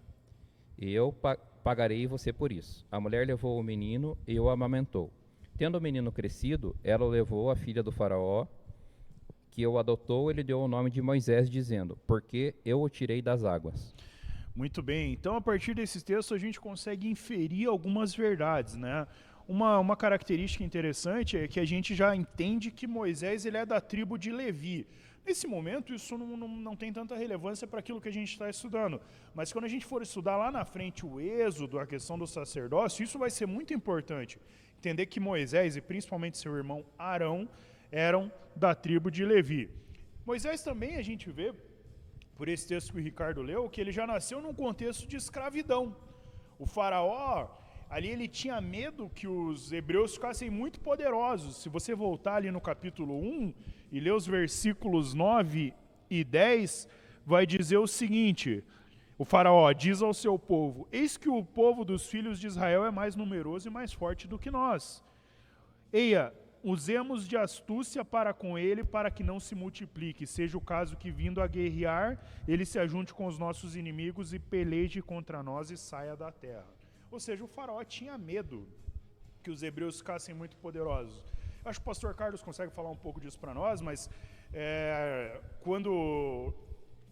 E 0.79 0.93
eu 0.93 1.13
pa 1.13 1.37
pagarei 1.63 2.07
você 2.07 2.33
por 2.33 2.51
isso. 2.51 2.87
A 2.91 2.99
mulher 2.99 3.27
levou 3.27 3.61
o 3.61 3.63
menino 3.63 4.17
e 4.27 4.41
o 4.41 4.49
amamentou. 4.49 5.13
Tendo 5.61 5.77
o 5.77 5.81
menino 5.83 6.11
crescido, 6.11 6.75
ela 6.83 7.07
levou 7.07 7.51
à 7.51 7.55
filha 7.55 7.83
do 7.83 7.93
faraó, 7.93 8.47
que 9.51 9.67
o 9.67 9.77
adotou, 9.77 10.31
ele 10.31 10.43
deu 10.43 10.59
o 10.59 10.67
nome 10.67 10.91
de 10.91 11.03
Moisés, 11.03 11.51
dizendo: 11.51 11.99
Porque 12.07 12.55
eu 12.65 12.81
o 12.81 12.89
tirei 12.89 13.21
das 13.21 13.45
águas. 13.45 13.95
Muito 14.57 14.83
bem, 14.83 15.13
então 15.13 15.37
a 15.37 15.41
partir 15.43 15.75
desses 15.75 16.03
textos 16.03 16.35
a 16.35 16.39
gente 16.39 16.59
consegue 16.59 17.07
inferir 17.07 17.69
algumas 17.69 18.15
verdades, 18.15 18.75
né? 18.75 19.07
Uma, 19.47 19.79
uma 19.79 19.97
característica 19.99 20.65
interessante 20.65 21.37
é 21.37 21.47
que 21.47 21.61
a 21.61 21.65
gente 21.67 21.95
já 21.95 22.17
entende 22.17 22.71
que 22.71 22.87
Moisés 22.87 23.45
ele 23.45 23.59
é 23.59 23.67
da 23.67 23.83
tribo 23.83 24.17
de 24.17 24.33
Levi. 24.33 24.87
Nesse 25.27 25.47
momento, 25.47 25.93
isso 25.93 26.17
não, 26.17 26.39
não, 26.39 26.49
não 26.49 26.75
tem 26.75 26.91
tanta 26.91 27.15
relevância 27.15 27.67
para 27.67 27.81
aquilo 27.81 28.01
que 28.01 28.09
a 28.09 28.13
gente 28.13 28.33
está 28.33 28.49
estudando. 28.49 28.99
Mas 29.35 29.53
quando 29.53 29.67
a 29.67 29.69
gente 29.69 29.85
for 29.85 30.01
estudar 30.01 30.39
lá 30.39 30.51
na 30.51 30.65
frente 30.65 31.05
o 31.05 31.21
êxodo, 31.21 31.79
a 31.79 31.87
questão 31.87 32.19
do 32.19 32.27
sacerdócio, 32.27 33.05
isso 33.05 33.19
vai 33.19 33.29
ser 33.29 33.45
muito 33.45 33.75
importante. 33.75 34.39
Entender 34.81 35.05
que 35.05 35.21
Moisés 35.21 35.77
e 35.77 35.81
principalmente 35.83 36.39
seu 36.39 36.57
irmão 36.57 36.83
Arão 36.99 37.47
eram 37.93 38.33
da 38.57 38.75
tribo 38.75 39.11
de 39.11 39.27
Levi. 39.27 39.69
Moisés 40.25 40.63
também 40.63 40.97
a 40.97 41.03
gente 41.03 41.31
vê 41.31 41.53
por 42.35 42.49
esse 42.49 42.67
texto 42.67 42.91
que 42.91 42.99
o 42.99 43.03
Ricardo 43.03 43.43
leu, 43.43 43.69
que 43.69 43.79
ele 43.79 43.93
já 43.93 44.07
nasceu 44.07 44.41
num 44.41 44.55
contexto 44.55 45.07
de 45.07 45.17
escravidão. 45.17 45.95
O 46.59 46.65
faraó, 46.65 47.49
ali 47.91 48.09
ele 48.09 48.27
tinha 48.27 48.59
medo 48.59 49.11
que 49.11 49.29
os 49.29 49.71
hebreus 49.71 50.15
ficassem 50.15 50.49
muito 50.49 50.81
poderosos. 50.81 51.57
Se 51.63 51.69
você 51.69 51.95
voltar 51.95 52.37
ali 52.37 52.51
no 52.51 52.59
capítulo 52.59 53.15
1 53.15 53.53
e 53.93 54.01
ler 54.01 54.15
os 54.15 54.27
versículos 54.27 55.13
9 55.13 55.75
e 56.09 56.25
10, 56.25 56.89
vai 57.27 57.45
dizer 57.45 57.77
o 57.77 57.87
seguinte: 57.87 58.65
O 59.21 59.25
faraó 59.27 59.71
diz 59.71 60.01
ao 60.01 60.15
seu 60.15 60.39
povo: 60.39 60.89
Eis 60.91 61.19
que 61.19 61.29
o 61.29 61.45
povo 61.45 61.85
dos 61.85 62.07
filhos 62.07 62.41
de 62.41 62.47
Israel 62.47 62.87
é 62.87 62.91
mais 62.91 63.15
numeroso 63.15 63.69
e 63.69 63.71
mais 63.71 63.93
forte 63.93 64.27
do 64.27 64.39
que 64.39 64.51
nós. 64.51 65.05
Eia, 65.93 66.33
usemos 66.65 67.29
de 67.29 67.37
astúcia 67.37 68.03
para 68.03 68.33
com 68.33 68.59
ele, 68.59 68.83
para 68.83 69.11
que 69.11 69.23
não 69.23 69.39
se 69.39 69.55
multiplique. 69.55 70.27
Seja 70.27 70.57
o 70.57 70.61
caso 70.73 70.97
que, 70.97 71.11
vindo 71.11 71.43
a 71.43 71.47
guerrear, 71.47 72.19
ele 72.49 72.65
se 72.65 72.79
ajunte 72.79 73.13
com 73.13 73.27
os 73.27 73.39
nossos 73.39 73.77
inimigos 73.77 74.33
e 74.33 74.39
peleje 74.39 75.03
contra 75.03 75.43
nós 75.43 75.71
e 75.71 75.77
saia 75.77 76.17
da 76.17 76.33
terra. 76.33 76.73
Ou 77.11 77.21
seja, 77.21 77.45
o 77.45 77.47
faraó 77.47 77.85
tinha 77.85 78.17
medo 78.17 78.67
que 79.43 79.51
os 79.51 79.63
hebreus 79.63 79.99
ficassem 79.99 80.35
muito 80.35 80.57
poderosos. 80.57 81.23
Acho 81.63 81.79
que 81.79 81.85
o 81.85 81.91
pastor 81.93 82.15
Carlos 82.15 82.41
consegue 82.41 82.73
falar 82.73 82.89
um 82.89 82.97
pouco 82.97 83.21
disso 83.21 83.39
para 83.39 83.53
nós, 83.53 83.83
mas 83.83 84.09
é, 84.51 85.43
quando 85.61 86.55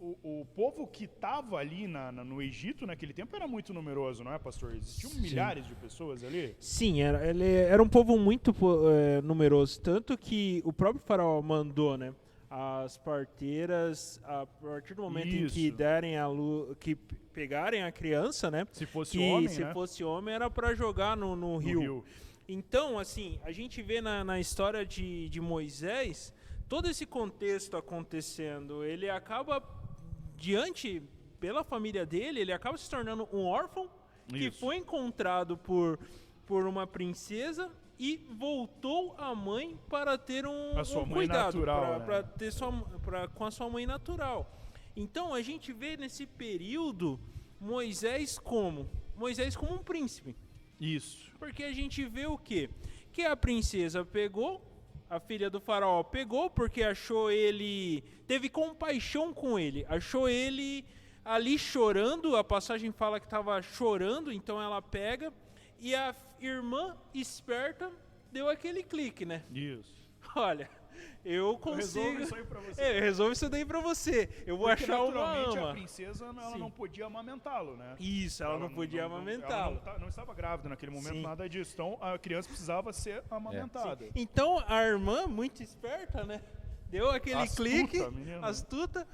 o, 0.00 0.40
o 0.40 0.46
povo 0.54 0.86
que 0.86 1.04
estava 1.04 1.56
ali 1.56 1.86
na, 1.86 2.12
na- 2.12 2.24
no 2.24 2.40
Egito 2.40 2.86
naquele 2.86 3.12
tempo 3.12 3.34
era 3.34 3.46
muito 3.48 3.72
numeroso, 3.74 4.22
não 4.24 4.32
é, 4.32 4.38
pastor? 4.38 4.74
Existiam 4.76 5.12
milhares 5.20 5.66
de 5.66 5.74
pessoas 5.74 6.22
ali. 6.24 6.54
Sim, 6.60 7.00
era, 7.02 7.26
ele 7.28 7.44
era 7.44 7.82
um 7.82 7.88
povo 7.88 8.16
muito 8.18 8.54
eh, 8.90 9.20
numeroso, 9.22 9.80
tanto 9.80 10.16
que 10.16 10.62
o 10.64 10.72
próprio 10.72 11.02
faraó 11.04 11.40
mandou, 11.42 11.96
né, 11.96 12.14
as 12.50 12.96
parteiras 12.96 14.20
a 14.24 14.46
partir 14.46 14.94
do 14.94 15.02
momento 15.02 15.26
em 15.28 15.46
que 15.46 15.66
Isso. 15.68 15.76
derem 15.76 16.16
a 16.16 16.26
luz, 16.26 16.76
que 16.78 16.94
pegarem 17.32 17.82
a 17.82 17.92
criança, 17.92 18.50
né, 18.50 18.66
Se 18.72 18.86
fosse 18.86 19.18
que 19.18 19.30
homem, 19.30 19.48
se 19.48 19.62
né? 19.62 19.72
fosse 19.72 20.02
homem 20.02 20.34
era 20.34 20.48
para 20.50 20.74
jogar 20.74 21.16
no, 21.16 21.36
no 21.36 21.52
no 21.54 21.56
rio. 21.58 22.04
Então, 22.48 22.98
assim, 22.98 23.38
a 23.44 23.52
gente 23.52 23.82
vê 23.82 24.00
na, 24.00 24.24
na 24.24 24.40
história 24.40 24.84
de, 24.86 25.28
de 25.28 25.40
Moisés 25.40 26.32
todo 26.66 26.88
esse 26.88 27.04
contexto 27.04 27.76
acontecendo. 27.76 28.82
Ele 28.82 29.08
acaba 29.10 29.60
diante 30.38 31.02
pela 31.40 31.62
família 31.64 32.06
dele, 32.06 32.40
ele 32.40 32.52
acaba 32.52 32.78
se 32.78 32.88
tornando 32.88 33.28
um 33.32 33.44
órfão 33.44 33.88
que 34.28 34.46
Isso. 34.48 34.58
foi 34.60 34.76
encontrado 34.76 35.56
por, 35.56 35.98
por 36.46 36.66
uma 36.66 36.86
princesa 36.86 37.70
e 37.98 38.16
voltou 38.30 39.14
à 39.18 39.34
mãe 39.34 39.76
para 39.88 40.16
ter 40.16 40.46
um, 40.46 40.78
A 40.78 40.84
sua 40.84 41.02
um 41.02 41.06
mãe 41.06 41.14
cuidado, 41.26 41.54
natural, 41.54 41.80
pra- 41.80 41.98
né? 41.98 42.04
pra 42.04 42.22
ter 42.22 42.52
sua, 42.52 42.72
pra, 43.04 43.28
com 43.28 43.44
a 43.44 43.50
sua 43.50 43.68
mãe 43.68 43.84
natural. 43.86 44.50
Então 44.94 45.34
a 45.34 45.42
gente 45.42 45.72
vê 45.72 45.96
nesse 45.96 46.26
período 46.26 47.18
Moisés 47.60 48.38
como 48.38 48.88
Moisés 49.16 49.56
como 49.56 49.74
um 49.74 49.78
príncipe, 49.78 50.36
Isso. 50.80 51.32
porque 51.40 51.64
a 51.64 51.72
gente 51.72 52.04
vê 52.04 52.26
o 52.26 52.38
quê? 52.38 52.70
Que 53.12 53.22
a 53.22 53.36
princesa 53.36 54.04
pegou, 54.04 54.62
a 55.08 55.18
filha 55.18 55.48
do 55.48 55.60
faraó 55.60 56.02
pegou 56.02 56.50
porque 56.50 56.82
achou 56.82 57.30
ele, 57.30 58.02
teve 58.26 58.48
compaixão 58.48 59.32
com 59.32 59.58
ele, 59.58 59.86
achou 59.88 60.28
ele 60.28 60.84
ali 61.24 61.58
chorando, 61.58 62.36
a 62.36 62.44
passagem 62.44 62.92
fala 62.92 63.20
que 63.20 63.26
estava 63.26 63.60
chorando, 63.62 64.32
então 64.32 64.60
ela 64.60 64.80
pega 64.80 65.32
e 65.78 65.94
a 65.94 66.14
irmã 66.40 66.96
esperta 67.14 67.90
deu 68.32 68.48
aquele 68.48 68.82
clique, 68.82 69.24
né? 69.24 69.44
Isso. 69.50 70.08
Olha, 70.34 70.70
eu 71.24 71.58
consigo. 71.58 72.04
Resolve 72.18 72.22
isso 72.22 72.34
aí 72.34 72.44
pra 72.44 72.60
você. 72.60 72.82
É, 72.82 73.08
isso 73.32 73.48
daí 73.48 73.64
pra 73.64 73.80
você. 73.80 74.28
Eu 74.46 74.56
vou 74.56 74.68
Porque, 74.68 74.84
achar 74.84 75.02
uma 75.02 75.06
naturalmente, 75.10 75.58
a 75.58 75.62
ama. 75.62 75.72
princesa 75.72 76.24
ela 76.26 76.52
Sim. 76.52 76.58
não 76.58 76.70
podia 76.70 77.06
amamentá-lo, 77.06 77.76
né? 77.76 77.96
Isso, 77.98 78.42
ela, 78.42 78.58
não 78.58 78.68
podia 78.70 79.02
Ela 79.02 79.14
amamentá-lo. 79.16 79.74
não, 79.76 79.80
tá- 79.82 79.98
não 79.98 80.08
estava 80.08 80.34
grávida 80.34 80.68
naquele 80.68 80.92
momento, 80.92 81.14
Sim. 81.14 81.22
nada 81.22 81.48
disso. 81.48 81.72
Então 81.74 81.98
a 82.00 82.18
criança 82.18 82.48
precisava 82.48 82.92
ser 82.92 83.22
amamentada. 83.30 84.06
Então 84.14 84.62
a 84.66 84.82
irmã, 84.84 85.26
muito 85.26 85.62
esperta, 85.62 86.24
né? 86.24 86.40
Deu 86.90 87.10
aquele 87.10 87.42
Astuta, 87.42 87.62
clique, 87.62 87.98
menina. 88.10 88.46
astuta, 88.46 89.06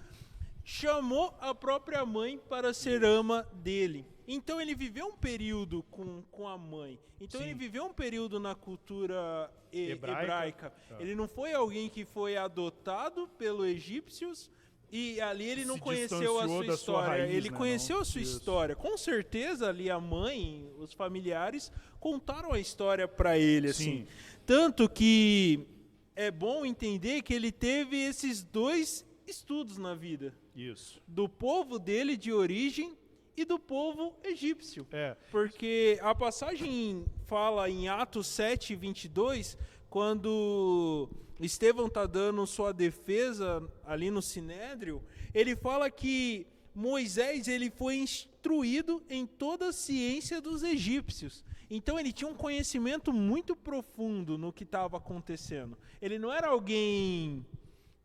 chamou 0.62 1.34
a 1.40 1.54
própria 1.54 2.04
mãe 2.06 2.38
para 2.48 2.72
ser 2.72 3.04
ama 3.04 3.46
dele. 3.52 4.06
Então 4.26 4.60
ele 4.60 4.74
viveu 4.74 5.06
um 5.06 5.16
período 5.16 5.82
com, 5.90 6.22
com 6.30 6.48
a 6.48 6.56
mãe. 6.56 6.98
Então 7.20 7.40
Sim. 7.40 7.46
ele 7.46 7.54
viveu 7.54 7.84
um 7.84 7.92
período 7.92 8.40
na 8.40 8.54
cultura 8.54 9.50
Hebraica. 9.72 10.22
hebraica. 10.22 10.70
Tá. 10.88 10.96
Ele 11.00 11.14
não 11.14 11.28
foi 11.28 11.52
alguém 11.52 11.88
que 11.88 12.04
foi 12.04 12.36
adotado 12.36 13.28
pelos 13.38 13.66
egípcios 13.66 14.50
e 14.90 15.20
ali 15.20 15.44
ele 15.44 15.64
não 15.64 15.74
Se 15.74 15.80
conheceu 15.80 16.38
a 16.40 16.46
sua 16.46 16.58
da 16.60 16.64
sua 16.64 16.74
história. 16.74 17.08
raiz, 17.24 17.34
ele 17.34 17.50
né, 17.50 17.56
conheceu 17.56 17.96
não? 17.96 18.02
a 18.02 18.04
sua 18.04 18.20
Isso. 18.20 18.36
história. 18.38 18.76
Com 18.76 18.96
certeza 18.96 19.68
ali 19.68 19.90
a 19.90 19.98
mãe, 20.00 20.70
os 20.78 20.92
familiares 20.92 21.72
contaram 22.00 22.52
a 22.52 22.58
história 22.58 23.08
para 23.08 23.38
ele 23.38 23.68
assim. 23.68 24.00
Sim. 24.00 24.06
Tanto 24.46 24.88
que 24.88 25.66
é 26.14 26.30
bom 26.30 26.64
entender 26.64 27.22
que 27.22 27.34
ele 27.34 27.50
teve 27.50 27.96
esses 27.96 28.42
dois 28.42 29.04
estudos 29.26 29.78
na 29.78 29.94
vida: 29.94 30.34
Isso. 30.54 31.02
do 31.06 31.28
povo 31.28 31.78
dele 31.78 32.16
de 32.16 32.32
origem 32.32 32.96
e 33.36 33.44
do 33.44 33.58
povo 33.58 34.14
egípcio. 34.22 34.86
É. 34.92 35.16
Porque 35.30 35.98
a 36.02 36.14
passagem 36.14 37.04
fala 37.26 37.68
em 37.68 37.88
Atos 37.88 38.26
7, 38.28 38.74
22, 38.74 39.56
quando 39.88 41.08
Estevão 41.40 41.86
está 41.86 42.06
dando 42.06 42.46
sua 42.46 42.72
defesa 42.72 43.62
ali 43.84 44.10
no 44.10 44.22
Sinédrio, 44.22 45.02
ele 45.32 45.56
fala 45.56 45.90
que 45.90 46.46
Moisés 46.74 47.46
ele 47.48 47.70
foi 47.70 47.96
instruído 47.96 49.02
em 49.08 49.26
toda 49.26 49.68
a 49.68 49.72
ciência 49.72 50.40
dos 50.40 50.62
egípcios. 50.62 51.44
Então 51.70 51.98
ele 51.98 52.12
tinha 52.12 52.28
um 52.28 52.34
conhecimento 52.34 53.12
muito 53.12 53.56
profundo 53.56 54.36
no 54.36 54.52
que 54.52 54.64
estava 54.64 54.96
acontecendo. 54.96 55.78
Ele 56.00 56.18
não 56.18 56.32
era 56.32 56.48
alguém, 56.48 57.44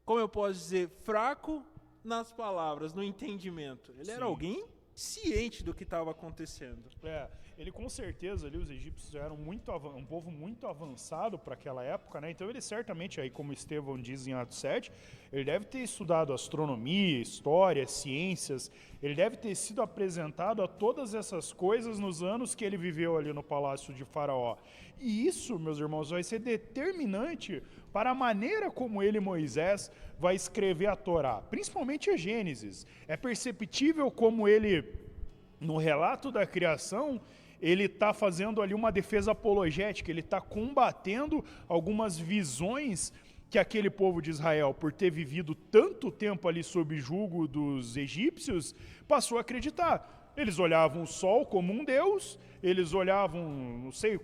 como 0.06 0.20
eu 0.20 0.30
posso 0.30 0.54
dizer, 0.54 0.90
fraco 1.04 1.64
nas 2.04 2.32
palavras, 2.32 2.94
no 2.94 3.04
entendimento. 3.04 3.94
Ele 3.98 4.10
era 4.10 4.26
Sim. 4.26 4.32
alguém 4.32 4.66
ciente 5.00 5.64
do 5.64 5.74
que 5.74 5.84
estava 5.84 6.12
acontecendo. 6.12 6.84
É, 7.04 7.30
ele 7.58 7.72
com 7.72 7.88
certeza 7.88 8.48
ali 8.48 8.58
os 8.58 8.70
egípcios 8.70 9.16
eram 9.16 9.38
muito 9.38 9.72
um 9.72 10.06
povo 10.06 10.30
muito 10.30 10.68
avançado 10.68 11.40
para 11.40 11.54
aquela 11.54 11.84
época, 11.84 12.20
né? 12.20 12.32
Então 12.32 12.50
ele 12.50 12.60
certamente 12.60 13.22
aí 13.22 13.30
como 13.30 13.54
Estevão 13.54 13.98
diz 13.98 14.28
em 14.28 14.34
Atos 14.34 14.58
7, 14.58 14.92
ele 15.32 15.46
deve 15.46 15.66
ter 15.66 15.80
estudado 15.80 16.34
astronomia, 16.34 17.22
história, 17.22 17.88
ciências, 17.88 18.70
ele 19.02 19.16
deve 19.16 19.38
ter 19.38 19.56
sido 19.56 19.82
apresentado 19.82 20.62
a 20.62 20.68
todas 20.68 21.14
essas 21.14 21.54
coisas 21.54 21.98
nos 21.98 22.22
anos 22.22 22.54
que 22.54 22.66
ele 22.66 22.76
viveu 22.76 23.18
ali 23.18 23.32
no 23.32 23.42
palácio 23.42 23.94
de 23.94 24.04
Faraó. 24.04 24.58
E 25.00 25.26
isso, 25.26 25.58
meus 25.58 25.80
irmãos, 25.80 26.10
vai 26.10 26.24
ser 26.24 26.40
determinante 26.40 27.64
para 27.92 28.12
a 28.12 28.16
maneira 28.16 28.70
como 28.70 29.02
ele, 29.02 29.20
Moisés, 29.20 29.92
vai 30.20 30.36
escrever 30.36 30.88
a 30.88 30.96
Torá, 30.96 31.42
principalmente 31.50 32.10
a 32.10 32.18
Gênesis. 32.18 32.86
É 33.08 33.18
perceptível 33.18 34.12
como 34.12 34.48
ele 34.48 34.84
no 35.60 35.78
relato 35.78 36.32
da 36.32 36.46
criação, 36.46 37.20
ele 37.62 37.86
está 37.86 38.14
fazendo 38.14 38.62
ali 38.62 38.74
uma 38.74 38.92
defesa 38.92 39.32
apologética, 39.32 40.10
ele 40.10 40.22
está 40.22 40.40
combatendo 40.40 41.44
algumas 41.68 42.18
visões 42.18 43.12
que 43.50 43.58
aquele 43.58 43.90
povo 43.90 44.22
de 44.22 44.30
Israel, 44.30 44.74
por 44.74 44.94
ter 44.94 45.10
vivido 45.10 45.56
tanto 45.56 46.12
tempo 46.12 46.48
ali 46.48 46.64
sob 46.64 46.98
julgo 47.00 47.48
dos 47.48 47.98
egípcios, 47.98 48.76
passou 49.08 49.38
a 49.38 49.42
acreditar. 49.42 50.19
Eles 50.40 50.58
olhavam 50.60 51.04
o 51.04 51.08
sol 51.08 51.46
como 51.46 51.74
um 51.74 51.84
deus, 51.84 52.40
eles 52.64 52.94
olhavam, 52.94 53.50
não 53.84 53.92
sei, 53.92 54.20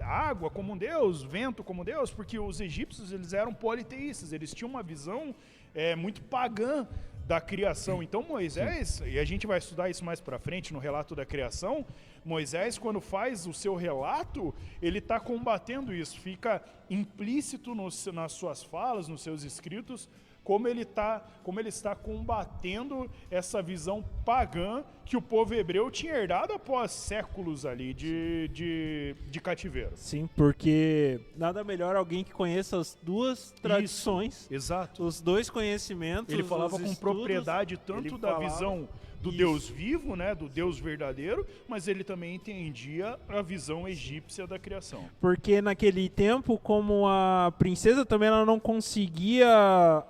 a 0.00 0.06
água 0.06 0.50
como 0.50 0.72
um 0.72 0.76
deus, 0.76 1.22
vento 1.22 1.62
como 1.64 1.82
um 1.82 1.84
deus, 1.84 2.10
porque 2.12 2.38
os 2.38 2.60
egípcios 2.60 3.12
eles 3.12 3.32
eram 3.32 3.52
politeístas, 3.54 4.32
eles 4.32 4.52
tinham 4.54 4.70
uma 4.70 4.82
visão 4.82 5.34
é, 5.74 5.94
muito 5.94 6.22
pagã 6.22 6.86
da 7.26 7.40
criação. 7.40 8.02
Então 8.02 8.22
Moisés, 8.22 9.02
e 9.06 9.18
a 9.18 9.24
gente 9.24 9.46
vai 9.46 9.58
estudar 9.58 9.90
isso 9.90 10.04
mais 10.04 10.20
para 10.20 10.38
frente 10.38 10.72
no 10.72 10.78
relato 10.78 11.14
da 11.14 11.26
criação, 11.26 11.84
Moisés 12.24 12.78
quando 12.78 13.00
faz 13.00 13.46
o 13.46 13.52
seu 13.52 13.74
relato, 13.76 14.54
ele 14.80 14.98
está 14.98 15.20
combatendo 15.20 15.94
isso, 15.94 16.18
fica 16.18 16.62
implícito 16.90 17.74
nos- 17.74 18.06
nas 18.06 18.32
suas 18.32 18.62
falas, 18.62 19.08
nos 19.08 19.22
seus 19.22 19.42
escritos, 19.44 20.08
como 20.48 20.66
ele, 20.66 20.82
tá, 20.82 21.22
como 21.44 21.60
ele 21.60 21.68
está 21.68 21.94
combatendo 21.94 23.06
essa 23.30 23.60
visão 23.60 24.02
pagã 24.24 24.82
que 25.04 25.14
o 25.14 25.20
povo 25.20 25.52
hebreu 25.54 25.90
tinha 25.90 26.14
herdado 26.14 26.54
após 26.54 26.90
séculos 26.90 27.66
ali 27.66 27.92
de, 27.92 28.48
de, 28.48 29.14
de 29.28 29.40
cativeiro. 29.42 29.92
Sim, 29.94 30.26
porque 30.34 31.20
nada 31.36 31.62
melhor 31.62 31.96
alguém 31.96 32.24
que 32.24 32.32
conheça 32.32 32.78
as 32.80 32.96
duas 33.02 33.50
tradições, 33.60 34.50
Exato. 34.50 35.04
os 35.04 35.20
dois 35.20 35.50
conhecimentos. 35.50 36.32
Ele 36.32 36.42
falava 36.42 36.70
com 36.70 36.76
estudos. 36.86 36.98
propriedade 36.98 37.76
tanto 37.76 38.16
da 38.16 38.28
falava- 38.28 38.48
visão 38.48 38.88
do 39.20 39.30
Isso. 39.30 39.38
Deus 39.38 39.68
vivo, 39.68 40.14
né, 40.14 40.34
do 40.34 40.48
Deus 40.48 40.78
verdadeiro, 40.78 41.44
mas 41.66 41.88
ele 41.88 42.04
também 42.04 42.36
entendia 42.36 43.18
a 43.28 43.42
visão 43.42 43.88
egípcia 43.88 44.46
da 44.46 44.58
criação. 44.58 45.04
Porque 45.20 45.60
naquele 45.60 46.08
tempo, 46.08 46.56
como 46.58 47.06
a 47.08 47.52
princesa 47.58 48.06
também 48.06 48.28
ela 48.28 48.46
não 48.46 48.60
conseguia 48.60 49.48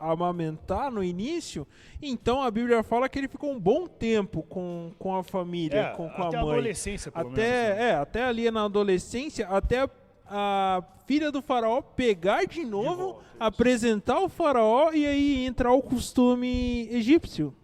amamentar 0.01 0.91
no 0.91 1.03
início, 1.03 1.67
então 2.03 2.43
a 2.43 2.51
Bíblia 2.51 2.83
fala 2.83 3.09
que 3.09 3.19
ele 3.19 3.29
ficou 3.29 3.51
um 3.53 3.59
bom 3.59 3.87
tempo 3.87 4.43
com, 4.43 4.93
com 4.99 5.17
a 5.17 5.25
família, 5.25 5.81
É, 5.81 5.91
com, 5.95 6.09
com 6.11 6.23
até 6.25 6.37
a 6.37 6.43
mãe. 6.43 6.53
adolescência, 6.53 7.11
pelo 7.11 7.31
até, 7.31 7.63
menos. 7.63 7.79
né? 7.79 7.91
é, 7.91 7.95
até 7.95 8.25
ali 8.25 8.51
na 8.51 8.65
adolescência, 8.65 9.47
até 9.49 9.81
a, 9.81 9.91
a 10.27 10.83
filha 11.07 11.33
do 11.33 11.41
faraó 11.41 11.81
pegar 11.81 12.45
de 12.47 12.65
novo, 12.65 12.97
volta, 12.97 13.21
isso. 13.23 13.37
apresentar 13.41 14.21
o 14.21 14.29
faraó 14.29 14.93
e 14.93 15.07
aí 15.07 15.47
entrar 15.47 15.73
o 15.73 15.81
costume 15.83 16.87
egípcio 16.91 17.55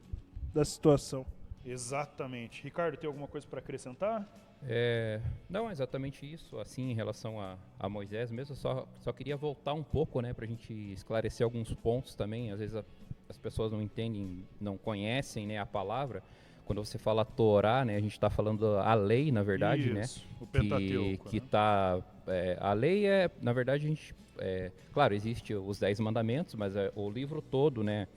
da 0.55 0.65
situação. 0.65 1.27
Exatamente. 1.65 2.63
Ricardo, 2.63 2.97
tem 2.97 3.07
alguma 3.09 3.27
coisa 3.27 3.47
para 3.47 3.59
acrescentar? 3.59 4.29
É, 4.67 5.21
não, 5.49 5.71
exatamente 5.71 6.31
isso. 6.31 6.59
Assim, 6.59 6.91
em 6.91 6.95
relação 6.95 7.41
a, 7.41 7.57
a 7.79 7.89
Moisés 7.89 8.31
mesmo, 8.31 8.55
só, 8.55 8.87
só 9.01 9.13
queria 9.13 9.37
voltar 9.37 9.75
um 9.75 9.83
pouco, 9.83 10.21
né, 10.21 10.33
para 10.33 10.45
a 10.45 10.49
gente 10.49 10.73
esclarecer 10.93 11.45
alguns 11.45 11.73
pontos 11.75 12.15
também. 12.15 12.51
Às 12.51 12.59
vezes 12.61 12.77
a- 12.77 12.85
as 13.29 13.39
pessoas 13.39 13.73
não 13.73 13.81
entendem, 13.83 14.47
não 14.61 14.77
conhecem, 14.77 15.47
né, 15.47 15.59
a 15.59 15.67
palavra. 15.67 16.23
Quando 16.65 16.83
você 16.85 16.97
fala 16.97 17.25
Torá, 17.25 17.85
né, 17.85 17.97
a 17.97 18.01
gente 18.01 18.13
está 18.13 18.31
falando 18.31 18.77
a 18.79 18.95
lei, 18.95 19.31
na 19.31 19.43
verdade, 19.43 19.93
né? 19.93 20.03
Isso, 20.03 20.27
o 20.41 20.47
que, 20.47 20.61
Pentateuco. 20.61 21.29
que 21.29 21.41
né? 21.41 21.47
tá 21.51 22.03
é, 22.27 22.57
a 22.59 22.73
lei 22.73 23.07
é 23.07 23.31
na 23.43 23.53
verdade 23.53 23.85
a 23.85 23.89
gente 23.89 24.15
é, 24.39 24.73
claro 24.93 25.13
existe 25.15 25.55
os 25.55 25.79
dez 25.79 26.01
mandamentos 26.01 26.55
mas 26.55 26.75
é, 26.75 26.91
o 26.97 27.11
livro 27.11 27.43
todo 27.43 27.85
né 27.85 28.09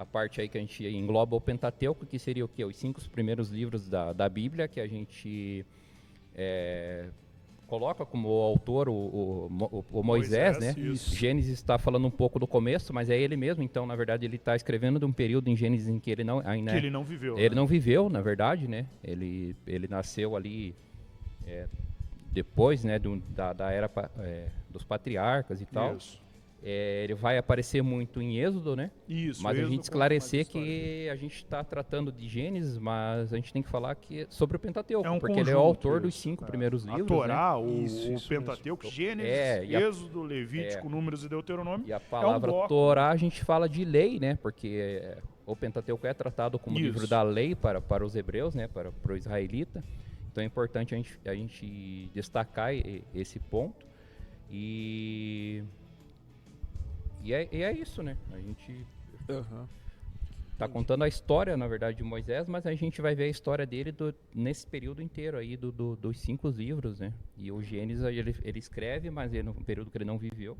a 0.00 0.06
parte 0.06 0.40
aí 0.40 0.48
que 0.48 0.56
a 0.56 0.60
gente 0.62 0.82
engloba 0.86 1.36
o 1.36 1.40
Pentateuco, 1.40 2.06
que 2.06 2.18
seria 2.18 2.42
o 2.42 2.48
quê? 2.48 2.64
Os 2.64 2.74
cinco 2.74 3.06
primeiros 3.10 3.50
livros 3.50 3.86
da, 3.86 4.14
da 4.14 4.30
Bíblia, 4.30 4.66
que 4.66 4.80
a 4.80 4.86
gente 4.86 5.62
é, 6.34 7.10
coloca 7.66 8.06
como 8.06 8.28
autor 8.30 8.88
o, 8.88 8.94
o, 8.94 9.84
o, 9.92 10.02
Moisés, 10.02 10.56
Moisés, 10.56 10.76
né? 10.76 10.82
isso. 10.90 11.14
Gênesis 11.14 11.52
está 11.52 11.78
falando 11.78 12.06
um 12.06 12.10
pouco 12.10 12.38
do 12.38 12.46
começo, 12.46 12.94
mas 12.94 13.10
é 13.10 13.20
ele 13.20 13.36
mesmo, 13.36 13.62
então, 13.62 13.84
na 13.84 13.94
verdade, 13.94 14.24
ele 14.24 14.36
está 14.36 14.56
escrevendo 14.56 14.98
de 14.98 15.04
um 15.04 15.12
período 15.12 15.48
em 15.48 15.54
Gênesis 15.56 15.86
em 15.86 16.00
que 16.00 16.10
ele 16.10 16.24
não 16.24 16.40
ainda 16.46 16.70
Que 16.72 16.78
ele 16.78 16.90
não 16.90 17.04
viveu. 17.04 17.36
ele 17.36 17.50
né? 17.50 17.54
não 17.56 17.66
viveu, 17.66 18.08
na 18.08 18.22
verdade, 18.22 18.66
né? 18.66 18.86
Ele, 19.04 19.54
ele 19.66 19.86
nasceu 19.86 20.34
ali 20.34 20.74
é, 21.46 21.68
depois, 22.32 22.84
né, 22.84 22.98
do- 22.98 23.20
da, 23.36 23.52
da 23.52 23.70
era 23.70 23.90
é, 24.20 24.46
dos 24.70 24.82
patriarcas 24.82 25.60
e 25.60 25.66
tal. 25.66 25.94
Isso. 25.98 26.18
É, 26.62 27.04
ele 27.04 27.14
vai 27.14 27.38
aparecer 27.38 27.80
muito 27.82 28.20
em 28.20 28.36
Êxodo, 28.38 28.76
né? 28.76 28.90
Isso. 29.08 29.42
mas 29.42 29.58
a 29.58 29.64
gente 29.64 29.82
esclarecer 29.84 30.46
que 30.46 31.08
a 31.08 31.16
gente 31.16 31.36
está 31.36 31.64
tratando 31.64 32.12
de 32.12 32.28
Gênesis, 32.28 32.76
mas 32.76 33.32
a 33.32 33.36
gente 33.36 33.50
tem 33.50 33.62
que 33.62 33.70
falar 33.70 33.94
que 33.94 34.26
sobre 34.28 34.58
o 34.58 34.60
Pentateuco, 34.60 35.06
É 35.06 35.10
um 35.10 35.18
porque 35.18 35.40
ele 35.40 35.50
é 35.50 35.56
o 35.56 35.60
conjunto, 35.60 35.66
autor 35.88 36.00
dos 36.02 36.12
isso, 36.14 36.22
cinco 36.22 36.44
é. 36.44 36.46
primeiros 36.46 36.86
A 36.86 36.90
livros, 36.92 37.08
Torá, 37.08 37.52
né? 37.58 37.64
o, 37.64 37.82
Isso, 37.82 38.10
o 38.10 38.12
isso 38.12 38.28
Pentateuco, 38.28 38.84
mesmo. 38.84 38.94
Gênesis, 38.96 39.32
É, 39.32 39.58
a- 39.60 39.80
Êxodo, 39.88 40.22
Levítico, 40.22 40.86
é. 40.86 40.90
Números 40.90 41.24
e 41.24 41.30
Deuteronômio. 41.30 41.88
E 41.88 41.94
a 41.94 42.00
palavra 42.00 42.50
bloco. 42.50 42.68
Torá 42.68 43.08
a 43.08 43.16
gente 43.16 43.42
fala 43.42 43.66
de 43.66 43.82
lei, 43.82 44.20
né? 44.20 44.38
Porque 44.42 45.00
é, 45.02 45.18
o 45.46 45.56
Pentateuco 45.56 46.06
é 46.06 46.12
tratado 46.12 46.58
como 46.58 46.76
Isso. 46.76 46.84
livro 46.84 47.06
da 47.08 47.22
lei 47.22 47.54
para, 47.54 47.80
para 47.80 48.04
os 48.04 48.14
hebreus, 48.14 48.54
né? 48.54 48.68
Para, 48.68 48.92
para 48.92 49.14
o 49.14 49.16
israelita. 49.16 49.82
Então 50.30 50.42
é 50.42 50.46
importante 50.46 50.94
a 50.94 50.98
gente, 50.98 51.18
a 51.24 51.34
gente 51.34 52.10
destacar 52.14 52.72
esse 53.14 53.38
ponto. 53.38 53.86
E, 54.52 55.62
e, 57.22 57.32
é, 57.34 57.48
e 57.52 57.62
é 57.62 57.72
isso, 57.72 58.02
né? 58.02 58.16
A 58.32 58.38
gente 58.38 58.84
está 60.52 60.68
contando 60.68 61.04
a 61.04 61.08
história, 61.08 61.56
na 61.56 61.66
verdade, 61.66 61.96
de 61.96 62.02
Moisés, 62.04 62.46
mas 62.48 62.66
a 62.66 62.74
gente 62.74 63.00
vai 63.00 63.14
ver 63.14 63.24
a 63.24 63.28
história 63.28 63.64
dele 63.64 63.90
do- 63.92 64.14
nesse 64.34 64.66
período 64.66 65.00
inteiro 65.00 65.38
aí 65.38 65.56
do, 65.56 65.72
do- 65.72 65.96
dos 65.96 66.20
cinco 66.20 66.48
livros, 66.48 67.00
né? 67.00 67.12
E 67.36 67.50
o 67.50 67.62
Gênesis 67.62 68.04
ele, 68.04 68.36
ele 68.42 68.58
escreve, 68.58 69.08
mas 69.10 69.32
ele, 69.32 69.44
num 69.44 69.54
período 69.54 69.90
que 69.90 69.96
ele 69.96 70.04
não 70.04 70.18
viveu. 70.18 70.56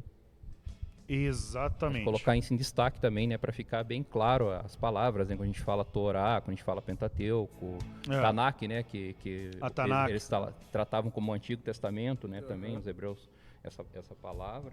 Exatamente. 1.08 2.04
Colocar 2.04 2.36
isso 2.36 2.54
em 2.54 2.56
destaque 2.56 3.00
também, 3.00 3.26
né, 3.26 3.36
para 3.36 3.52
ficar 3.52 3.82
bem 3.82 4.00
claro 4.02 4.48
as 4.50 4.76
palavras, 4.76 5.28
né, 5.28 5.34
quando 5.34 5.42
a 5.42 5.52
gente 5.52 5.60
fala 5.60 5.84
Torá, 5.84 6.40
quando 6.40 6.50
a 6.50 6.54
gente 6.54 6.62
fala 6.62 6.80
Pentateuco, 6.80 7.78
É. 8.08 8.20
Tanakh, 8.20 8.62
né, 8.68 8.82
que, 8.84 9.14
que 9.14 9.50
A 9.60 9.68
Tanakh. 9.68 10.02
eles, 10.08 10.10
eles 10.22 10.28
tra- 10.28 10.52
tratavam 10.70 11.10
como 11.10 11.32
Antigo 11.32 11.60
Testamento, 11.62 12.28
né, 12.28 12.40
também 12.42 12.76
os 12.76 12.86
hebreus 12.86 13.28
essa 13.64 13.84
essa 13.92 14.14
palavra. 14.14 14.70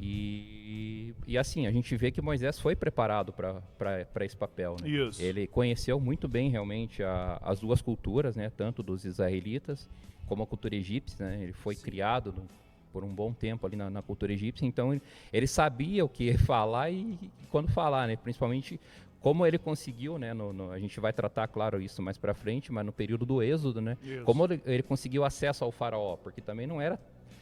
E, 0.00 1.12
e 1.26 1.36
assim, 1.36 1.66
a 1.66 1.72
gente 1.72 1.96
vê 1.96 2.10
que 2.10 2.20
Moisés 2.20 2.58
foi 2.58 2.76
preparado 2.76 3.32
para 3.32 4.24
esse 4.24 4.36
papel. 4.36 4.76
Né? 4.82 4.88
Isso. 4.88 5.20
Ele 5.20 5.46
conheceu 5.46 5.98
muito 5.98 6.28
bem 6.28 6.50
realmente 6.50 7.02
a- 7.02 7.38
as 7.42 7.60
duas 7.60 7.82
culturas, 7.82 8.36
né, 8.36 8.50
tanto 8.56 8.82
dos 8.82 9.04
israelitas 9.04 9.88
como 10.26 10.42
a 10.42 10.46
cultura 10.46 10.76
egípcia. 10.76 11.26
Né? 11.26 11.42
Ele 11.42 11.52
foi 11.52 11.74
criado 11.74 12.32
no- 12.32 12.48
por 12.92 13.04
um 13.04 13.14
bom 13.14 13.32
tempo 13.32 13.66
ali 13.66 13.76
na, 13.76 13.90
na 13.90 14.00
cultura 14.02 14.32
egípcia, 14.32 14.64
então 14.66 14.92
ele, 14.92 15.02
ele 15.32 15.46
sabia 15.46 16.04
o 16.04 16.08
que 16.08 16.36
falar 16.38 16.90
e, 16.90 17.18
e 17.22 17.30
quando 17.50 17.68
falar, 17.70 18.06
né? 18.08 18.16
principalmente 18.16 18.80
como 19.20 19.44
ele 19.44 19.58
conseguiu, 19.58 20.16
né? 20.16 20.32
no- 20.32 20.52
no- 20.52 20.70
a 20.70 20.78
gente 20.78 20.98
vai 21.00 21.12
tratar, 21.12 21.48
claro, 21.48 21.80
isso 21.82 22.00
mais 22.00 22.16
para 22.16 22.34
frente, 22.34 22.72
mas 22.72 22.86
no 22.86 22.92
período 22.92 23.26
do 23.26 23.42
êxodo, 23.42 23.80
né? 23.80 23.98
Isso. 24.02 24.22
como 24.24 24.44
ele, 24.44 24.62
ele 24.64 24.82
conseguiu 24.82 25.24
acesso 25.24 25.64
ao 25.64 25.72
faraó, 25.72 26.16
porque 26.16 26.40
também 26.40 26.66
não 26.68 26.80
era 26.80 26.98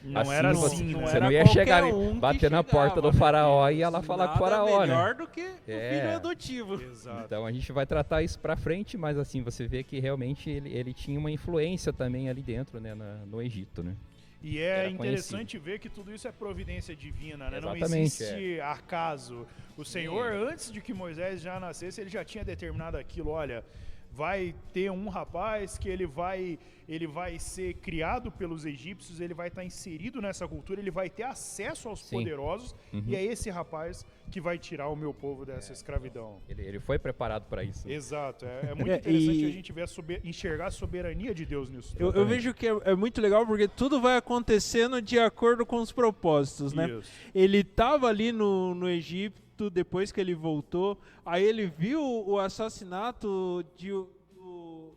Não 0.06 0.20
assim, 0.20 0.32
era 0.32 0.52
você- 0.54 0.74
assim, 0.74 0.92
não 0.92 1.00
né? 1.00 1.06
você 1.06 1.20
não 1.20 1.32
ia 1.32 1.46
chegar 1.46 1.84
um 1.84 2.18
bater 2.18 2.50
na 2.50 2.62
porta 2.64 3.00
do 3.02 3.12
né? 3.12 3.18
faraó 3.18 3.68
e 3.70 3.76
ia 3.78 3.88
lá 3.88 4.02
falar 4.02 4.28
com 4.28 4.34
o 4.36 4.38
faraó, 4.38 4.80
né? 4.80 4.86
melhor 4.86 5.14
do 5.14 5.26
que 5.26 5.40
o 5.40 5.58
É. 5.66 5.90
filho 6.00 6.16
adotivo. 6.16 6.74
Exato. 6.82 7.24
Então 7.26 7.44
a 7.46 7.52
gente 7.52 7.70
vai 7.72 7.84
tratar 7.86 8.22
isso 8.22 8.38
pra 8.38 8.56
frente, 8.56 8.96
mas 8.96 9.18
assim, 9.18 9.42
você 9.42 9.66
vê 9.66 9.82
que 9.82 9.98
realmente 10.00 10.48
ele, 10.50 10.72
ele 10.72 10.94
tinha 10.94 11.18
uma 11.18 11.30
influência 11.30 11.92
também 11.92 12.28
ali 12.28 12.42
dentro, 12.42 12.80
né, 12.80 12.94
na- 12.94 13.24
no 13.26 13.42
Egito, 13.42 13.82
né? 13.82 13.94
E 14.42 14.58
é 14.58 14.80
Era 14.80 14.90
interessante 14.90 15.58
ver 15.58 15.78
que 15.80 15.88
tudo 15.88 16.14
isso 16.14 16.28
é 16.28 16.30
providência 16.30 16.94
divina, 16.94 17.50
né? 17.50 17.58
Não 17.60 17.74
Exatamente, 17.74 18.22
existe 18.22 18.60
acaso. 18.60 19.46
O 19.76 19.84
Senhor, 19.84 20.32
antes 20.32 20.70
de 20.70 20.80
que 20.80 20.94
Moisés 20.94 21.40
já 21.40 21.58
nascesse, 21.58 22.00
ele 22.00 22.10
já 22.10 22.24
tinha 22.24 22.44
determinado 22.44 22.96
aquilo, 22.96 23.30
olha, 23.30 23.64
vai 24.16 24.54
ter 24.72 24.90
um 24.90 25.08
rapaz 25.08 25.76
que 25.78 25.88
ele 25.88 26.06
vai 26.06 26.58
ele 26.88 27.04
vai 27.08 27.36
ser 27.36 27.74
criado 27.74 28.30
pelos 28.30 28.64
egípcios, 28.64 29.20
ele 29.20 29.34
vai 29.34 29.48
estar 29.48 29.64
inserido 29.64 30.22
nessa 30.22 30.46
cultura, 30.46 30.78
ele 30.80 30.90
vai 30.92 31.10
ter 31.10 31.24
acesso 31.24 31.88
aos 31.88 31.98
Sim. 32.04 32.18
poderosos, 32.18 32.76
Uhum. 32.92 33.02
e 33.08 33.16
é 33.16 33.24
esse 33.24 33.50
rapaz 33.50 34.06
que 34.30 34.40
vai 34.40 34.56
tirar 34.56 34.88
o 34.88 34.94
meu 34.94 35.12
povo 35.12 35.44
dessa 35.44 35.72
escravidão. 35.72 36.38
Ele, 36.48 36.62
ele 36.62 36.78
foi 36.78 36.96
preparado 36.96 37.46
para 37.48 37.64
isso. 37.64 37.88
Exato, 37.90 38.46
é, 38.46 38.70
é 38.70 38.74
muito 38.76 38.92
É, 38.92 38.96
interessante 38.98 39.40
e- 39.40 39.46
a 39.46 39.50
gente 39.50 39.72
ver 39.72 39.82
a 39.82 39.86
sober- 39.88 40.20
enxergar 40.24 40.66
a 40.66 40.70
soberania 40.70 41.34
de 41.34 41.44
Deus 41.44 41.68
nisso. 41.68 41.96
Eu, 41.98 42.06
tudo. 42.12 42.20
eu 42.20 42.24
vejo 42.26 42.54
que 42.54 42.68
é, 42.68 42.78
é 42.84 42.94
muito 42.94 43.20
legal 43.20 43.44
porque 43.44 43.66
tudo 43.66 44.00
vai 44.00 44.16
acontecendo 44.16 45.02
de 45.02 45.18
acordo 45.18 45.66
com 45.66 45.78
os 45.82 45.90
propósitos, 45.90 46.72
né? 46.72 46.88
Isso. 46.88 47.10
Ele 47.34 47.58
estava 47.58 48.06
ali 48.06 48.30
no, 48.30 48.76
no 48.76 48.88
Egito 48.88 49.42
depois 49.70 50.12
que 50.12 50.20
ele 50.20 50.34
voltou, 50.34 50.98
aí 51.24 51.42
ele 51.44 51.66
viu 51.66 52.00
o 52.02 52.38
assassinato 52.38 53.64
de, 53.76 53.88
do- 53.90 54.92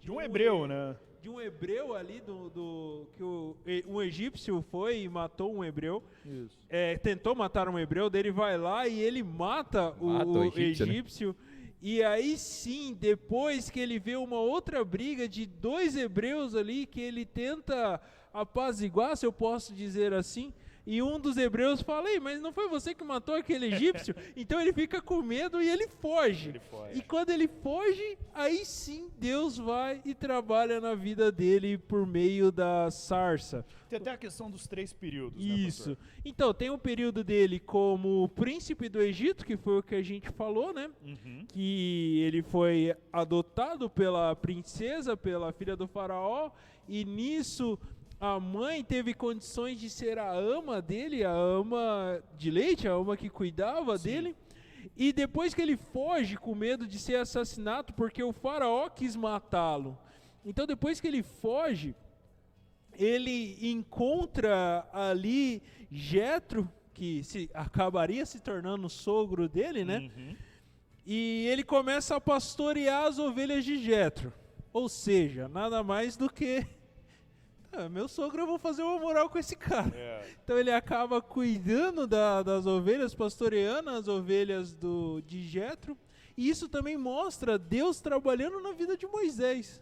De 0.00 0.10
um 0.10 0.20
hebreu, 0.20 0.66
né? 0.66 0.96
de 1.20 1.28
um 1.30 1.40
hebreu 1.40 1.94
ali 1.94 2.20
do, 2.20 2.50
do- 2.50 3.06
que 3.16 3.22
o, 3.22 3.56
um 3.86 4.02
egípcio 4.02 4.60
foi 4.72 5.02
e 5.02 5.08
matou 5.08 5.54
um 5.54 5.62
hebreu. 5.64 6.02
Isso. 6.26 6.58
é, 6.68 6.98
tentou 6.98 7.34
matar 7.34 7.68
um 7.68 7.78
hebreu, 7.78 8.10
dele 8.10 8.30
vai 8.32 8.58
lá 8.58 8.88
e 8.88 8.98
ele 9.00 9.22
mata 9.22 9.94
o, 10.00 10.06
Mata 10.08 10.26
o 10.28 10.38
o 10.40 10.44
egípcio, 10.44 10.86
né? 10.86 10.92
egípcio. 10.92 11.36
E 11.80 12.02
aí 12.02 12.36
sim, 12.38 12.96
depois 12.98 13.70
que 13.70 13.78
ele 13.80 13.98
vê 13.98 14.14
uma 14.16 14.38
outra 14.40 14.84
briga 14.84 15.28
de 15.28 15.46
dois 15.46 15.96
hebreus 15.96 16.54
ali 16.54 16.86
que 16.86 17.00
ele 17.00 17.24
tenta 17.24 18.00
apaziguar, 18.32 19.16
se 19.16 19.24
eu 19.26 19.32
posso 19.32 19.72
dizer 19.74 20.12
assim. 20.12 20.52
E 20.84 21.00
um 21.00 21.18
dos 21.18 21.36
hebreus 21.36 21.80
fala, 21.80 22.10
Ei, 22.10 22.18
mas 22.18 22.40
não 22.40 22.52
foi 22.52 22.68
você 22.68 22.94
que 22.94 23.04
matou 23.04 23.34
aquele 23.34 23.66
egípcio? 23.66 24.14
então 24.36 24.60
ele 24.60 24.72
fica 24.72 25.00
com 25.00 25.22
medo 25.22 25.62
e 25.62 25.68
ele 25.68 25.86
foge. 25.86 26.50
Ele 26.50 26.58
foge. 26.58 26.98
E 26.98 27.02
quando 27.02 27.30
ele 27.30 27.46
foge, 27.46 28.18
aí 28.34 28.64
sim 28.64 29.08
Deus 29.18 29.56
vai 29.56 30.00
e 30.04 30.14
trabalha 30.14 30.80
na 30.80 30.94
vida 30.94 31.30
dele 31.30 31.78
por 31.78 32.06
meio 32.06 32.50
da 32.50 32.90
sarça. 32.90 33.64
Tem 33.88 33.98
até 33.98 34.10
a 34.10 34.16
questão 34.16 34.50
dos 34.50 34.66
três 34.66 34.92
períodos. 34.92 35.38
né, 35.38 35.54
Isso. 35.54 35.90
pastor? 35.90 35.98
Então, 36.24 36.54
tem 36.54 36.70
o 36.70 36.78
período 36.78 37.22
dele 37.22 37.60
como 37.60 38.28
príncipe 38.30 38.88
do 38.88 39.00
Egito, 39.00 39.44
que 39.44 39.56
foi 39.56 39.78
o 39.78 39.82
que 39.82 39.94
a 39.94 40.02
gente 40.02 40.30
falou, 40.30 40.72
né? 40.72 40.90
Uhum. 41.04 41.46
Que 41.52 42.20
ele 42.22 42.42
foi 42.42 42.96
adotado 43.12 43.90
pela 43.90 44.34
princesa, 44.34 45.16
pela 45.16 45.52
filha 45.52 45.76
do 45.76 45.86
faraó, 45.86 46.50
e 46.88 47.04
nisso 47.04 47.78
a 48.22 48.38
mãe 48.38 48.84
teve 48.84 49.12
condições 49.12 49.80
de 49.80 49.90
ser 49.90 50.16
a 50.16 50.30
ama 50.32 50.80
dele, 50.80 51.24
a 51.24 51.32
ama 51.32 52.22
de 52.38 52.52
leite, 52.52 52.86
a 52.86 52.92
ama 52.92 53.16
que 53.16 53.28
cuidava 53.28 53.98
Sim. 53.98 54.04
dele. 54.04 54.36
E 54.96 55.12
depois 55.12 55.52
que 55.52 55.60
ele 55.60 55.76
foge 55.76 56.36
com 56.36 56.54
medo 56.54 56.86
de 56.86 57.00
ser 57.00 57.16
assassinado, 57.16 57.92
porque 57.92 58.22
o 58.22 58.32
faraó 58.32 58.88
quis 58.88 59.16
matá-lo. 59.16 59.98
Então, 60.44 60.68
depois 60.68 61.00
que 61.00 61.08
ele 61.08 61.24
foge, 61.24 61.96
ele 62.96 63.58
encontra 63.72 64.88
ali 64.92 65.60
Jetro, 65.90 66.70
que 66.94 67.24
se 67.24 67.50
acabaria 67.52 68.24
se 68.24 68.38
tornando 68.38 68.88
sogro 68.88 69.48
dele, 69.48 69.84
né? 69.84 69.98
Uhum. 70.16 70.36
E 71.04 71.48
ele 71.48 71.64
começa 71.64 72.14
a 72.14 72.20
pastorear 72.20 73.06
as 73.06 73.18
ovelhas 73.18 73.64
de 73.64 73.78
Jetro. 73.78 74.32
Ou 74.72 74.88
seja, 74.88 75.48
nada 75.48 75.82
mais 75.82 76.16
do 76.16 76.32
que 76.32 76.64
"Ah, 77.72 77.88
meu 77.88 78.06
sogro, 78.08 78.42
eu 78.42 78.46
vou 78.46 78.58
fazer 78.58 78.82
uma 78.82 78.98
moral 78.98 79.28
com 79.28 79.38
esse 79.38 79.56
cara. 79.56 79.92
É. 79.96 80.30
Então 80.44 80.58
ele 80.58 80.70
acaba 80.70 81.20
cuidando 81.22 82.06
da- 82.06 82.42
das 82.42 82.66
ovelhas, 82.66 83.14
pastoreando 83.14 83.90
as 83.90 84.08
ovelhas 84.08 84.72
do, 84.72 85.20
de 85.26 85.42
Jetro. 85.42 85.96
E 86.36 86.48
isso 86.48 86.68
também 86.68 86.96
mostra 86.96 87.58
Deus 87.58 88.00
trabalhando 88.00 88.60
na 88.60 88.72
vida 88.72 88.96
de 88.96 89.06
Moisés. 89.06 89.80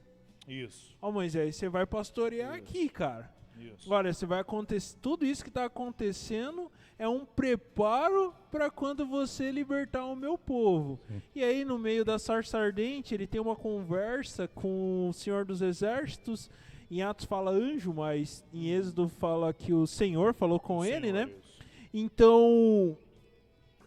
Isso. 0.48 0.96
Ó 1.00 1.10
Moisés, 1.12 1.54
você 1.56 1.68
vai 1.68 1.86
pastorear 1.86 2.54
aqui, 2.54 2.88
cara. 2.88 3.32
Isso. 3.58 3.92
Olha, 3.92 4.12
você 4.12 4.24
vai 4.26 4.40
acontecer, 4.40 4.96
tudo 5.02 5.24
isso 5.26 5.42
que 5.44 5.50
está 5.50 5.66
acontecendo 5.66 6.70
é 6.98 7.06
um 7.08 7.24
preparo 7.26 8.34
para 8.50 8.70
quando 8.70 9.06
você 9.06 9.50
libertar 9.50 10.06
o 10.06 10.16
meu 10.16 10.36
povo. 10.38 10.98
E 11.34 11.44
aí 11.44 11.64
no 11.64 11.78
meio 11.78 12.04
da 12.04 12.18
sarça 12.18 12.58
ardente, 12.58 13.14
ele 13.14 13.26
tem 13.26 13.40
uma 13.40 13.54
conversa 13.54 14.48
com 14.48 15.08
o 15.08 15.12
Senhor 15.12 15.44
dos 15.44 15.60
Exércitos. 15.62 16.50
Em 16.90 17.02
Atos 17.02 17.24
fala 17.26 17.50
anjo, 17.52 17.92
mas 17.92 18.44
em 18.52 18.68
Êxodo 18.68 19.08
fala 19.08 19.52
que 19.52 19.72
o 19.72 19.86
Senhor 19.86 20.34
falou 20.34 20.58
com 20.58 20.84
ele, 20.84 21.12
né? 21.12 21.24
isso. 21.24 21.40
Então, 21.94 22.96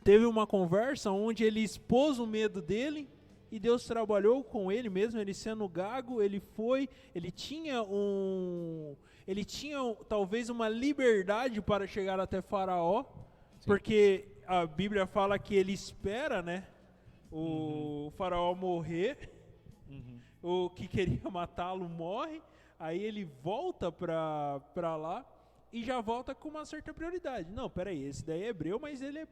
teve 0.03 0.25
uma 0.25 0.47
conversa 0.47 1.11
onde 1.11 1.43
ele 1.43 1.59
expôs 1.61 2.17
o 2.19 2.25
medo 2.25 2.61
dele 2.61 3.09
e 3.51 3.59
Deus 3.59 3.85
trabalhou 3.85 4.43
com 4.43 4.71
ele 4.71 4.89
mesmo, 4.89 5.19
ele 5.19 5.33
sendo 5.33 5.67
gago, 5.67 6.21
ele 6.21 6.39
foi, 6.39 6.89
ele 7.13 7.29
tinha 7.31 7.83
um 7.83 8.95
ele 9.27 9.45
tinha 9.45 9.77
talvez 10.09 10.49
uma 10.49 10.67
liberdade 10.67 11.61
para 11.61 11.87
chegar 11.87 12.19
até 12.19 12.41
Faraó, 12.41 13.05
porque 13.65 14.25
a 14.45 14.65
Bíblia 14.65 15.05
fala 15.07 15.39
que 15.39 15.55
ele 15.55 15.71
espera, 15.71 16.41
né? 16.41 16.67
o 17.31 18.11
faraó 18.17 18.53
morrer, 18.53 19.29
Uhum. 19.89 20.19
o 20.41 20.69
que 20.69 20.87
queria 20.87 21.21
matá-lo 21.31 21.87
morre, 21.89 22.41
aí 22.83 23.01
ele 23.01 23.23
volta 23.23 23.89
pra, 23.89 24.59
pra 24.73 24.97
lá 24.97 25.25
e 25.71 25.81
já 25.83 26.01
volta 26.01 26.35
com 26.35 26.49
uma 26.49 26.65
certa 26.65 26.93
prioridade. 26.93 27.49
Não, 27.49 27.69
peraí, 27.69 28.03
esse 28.03 28.25
daí 28.25 28.43
é 28.43 28.47
hebreu, 28.49 28.77
mas 28.77 29.01
ele 29.01 29.19
é 29.19 29.27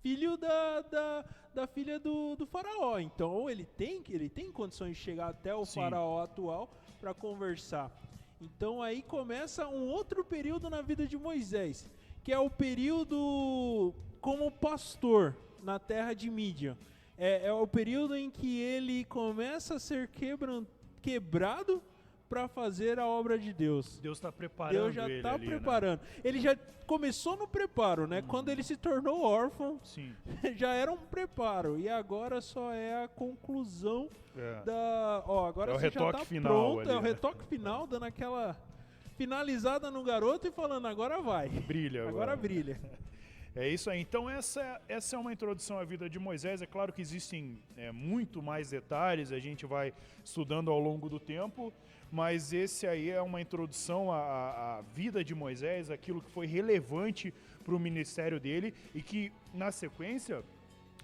filho 0.00 0.36
da, 0.36 0.82
da, 0.82 1.24
da 1.52 1.66
filha 1.66 1.98
do, 1.98 2.36
do 2.36 2.46
faraó. 2.46 3.00
Então 3.00 3.50
ele 3.50 3.64
tem, 3.66 4.04
ele 4.08 4.28
tem 4.28 4.52
condições 4.52 4.96
de 4.96 5.02
chegar 5.02 5.30
até 5.30 5.52
o 5.52 5.64
Sim. 5.64 5.80
faraó 5.80 6.22
atual 6.22 6.70
para 7.00 7.12
conversar. 7.12 7.90
Então 8.40 8.80
aí 8.80 9.02
começa 9.02 9.66
um 9.66 9.88
outro 9.88 10.24
período 10.24 10.70
na 10.70 10.80
vida 10.80 11.08
de 11.08 11.18
Moisés, 11.18 11.90
que 12.22 12.32
é 12.32 12.38
o 12.38 12.48
período 12.48 13.92
como 14.20 14.48
pastor 14.48 15.36
na 15.60 15.80
terra 15.80 16.14
de 16.14 16.30
Mídia. 16.30 16.78
É, 17.18 17.48
é 17.48 17.52
o 17.52 17.66
período 17.66 18.14
em 18.14 18.30
que 18.30 18.60
ele 18.60 19.04
começa 19.06 19.74
a 19.74 19.80
ser 19.80 20.06
quebran, 20.06 20.64
quebrado 21.02 21.82
para 22.28 22.48
fazer 22.48 22.98
a 22.98 23.06
obra 23.06 23.38
de 23.38 23.52
Deus. 23.52 23.98
Deus 23.98 24.18
está 24.18 24.32
preparando 24.32 24.72
Deus 24.74 24.94
já 24.94 25.08
está 25.08 25.38
né? 25.38 25.46
preparando. 25.46 26.00
Ele 26.24 26.40
já 26.40 26.56
começou 26.86 27.36
no 27.36 27.46
preparo, 27.48 28.06
né? 28.06 28.22
Quando 28.22 28.48
ele 28.50 28.62
se 28.62 28.76
tornou 28.76 29.22
órfão, 29.22 29.80
Sim. 29.82 30.14
já 30.56 30.72
era 30.72 30.90
um 30.92 30.96
preparo. 30.96 31.78
E 31.78 31.88
agora 31.88 32.40
só 32.40 32.72
é 32.72 33.04
a 33.04 33.08
conclusão 33.08 34.08
É. 34.36 34.62
da. 34.64 35.22
Ó, 35.26 35.46
agora 35.46 35.72
É 35.72 35.74
o 35.74 35.78
já 35.78 35.82
retoque 35.88 36.18
tá 36.18 36.24
final 36.24 36.52
pronto. 36.74 36.80
ali, 36.80 36.90
é 36.90 36.98
o 36.98 37.02
né? 37.02 37.08
retoque 37.08 37.44
final, 37.46 37.86
dando 37.86 38.04
aquela 38.04 38.56
finalizada 39.16 39.90
no 39.90 40.02
garoto 40.04 40.46
e 40.46 40.50
falando, 40.50 40.86
agora 40.86 41.20
vai. 41.20 41.48
Brilha 41.48 42.02
agora. 42.02 42.14
Agora 42.14 42.36
brilha. 42.36 42.78
É 43.58 43.66
isso 43.66 43.88
aí. 43.88 44.02
Então, 44.02 44.28
essa, 44.28 44.78
essa 44.86 45.16
é 45.16 45.18
uma 45.18 45.32
introdução 45.32 45.78
à 45.78 45.82
vida 45.84 46.10
de 46.10 46.18
Moisés. 46.18 46.60
É 46.60 46.66
claro 46.66 46.92
que 46.92 47.00
existem 47.00 47.58
é, 47.74 47.90
muito 47.90 48.42
mais 48.42 48.68
detalhes, 48.68 49.32
a 49.32 49.38
gente 49.38 49.64
vai 49.64 49.94
estudando 50.22 50.70
ao 50.70 50.78
longo 50.78 51.08
do 51.08 51.18
tempo, 51.18 51.72
mas 52.16 52.50
esse 52.54 52.86
aí 52.86 53.10
é 53.10 53.20
uma 53.20 53.42
introdução 53.42 54.10
à, 54.10 54.16
à- 54.78 54.82
vida 54.94 55.22
de 55.22 55.34
Moisés, 55.34 55.90
aquilo 55.90 56.22
que 56.22 56.30
foi 56.30 56.46
relevante 56.46 57.26
para 57.62 57.74
o 57.74 57.78
ministério 57.78 58.40
dele 58.40 58.72
e 58.94 59.02
que, 59.02 59.30
na 59.52 59.70
sequência, 59.70 60.42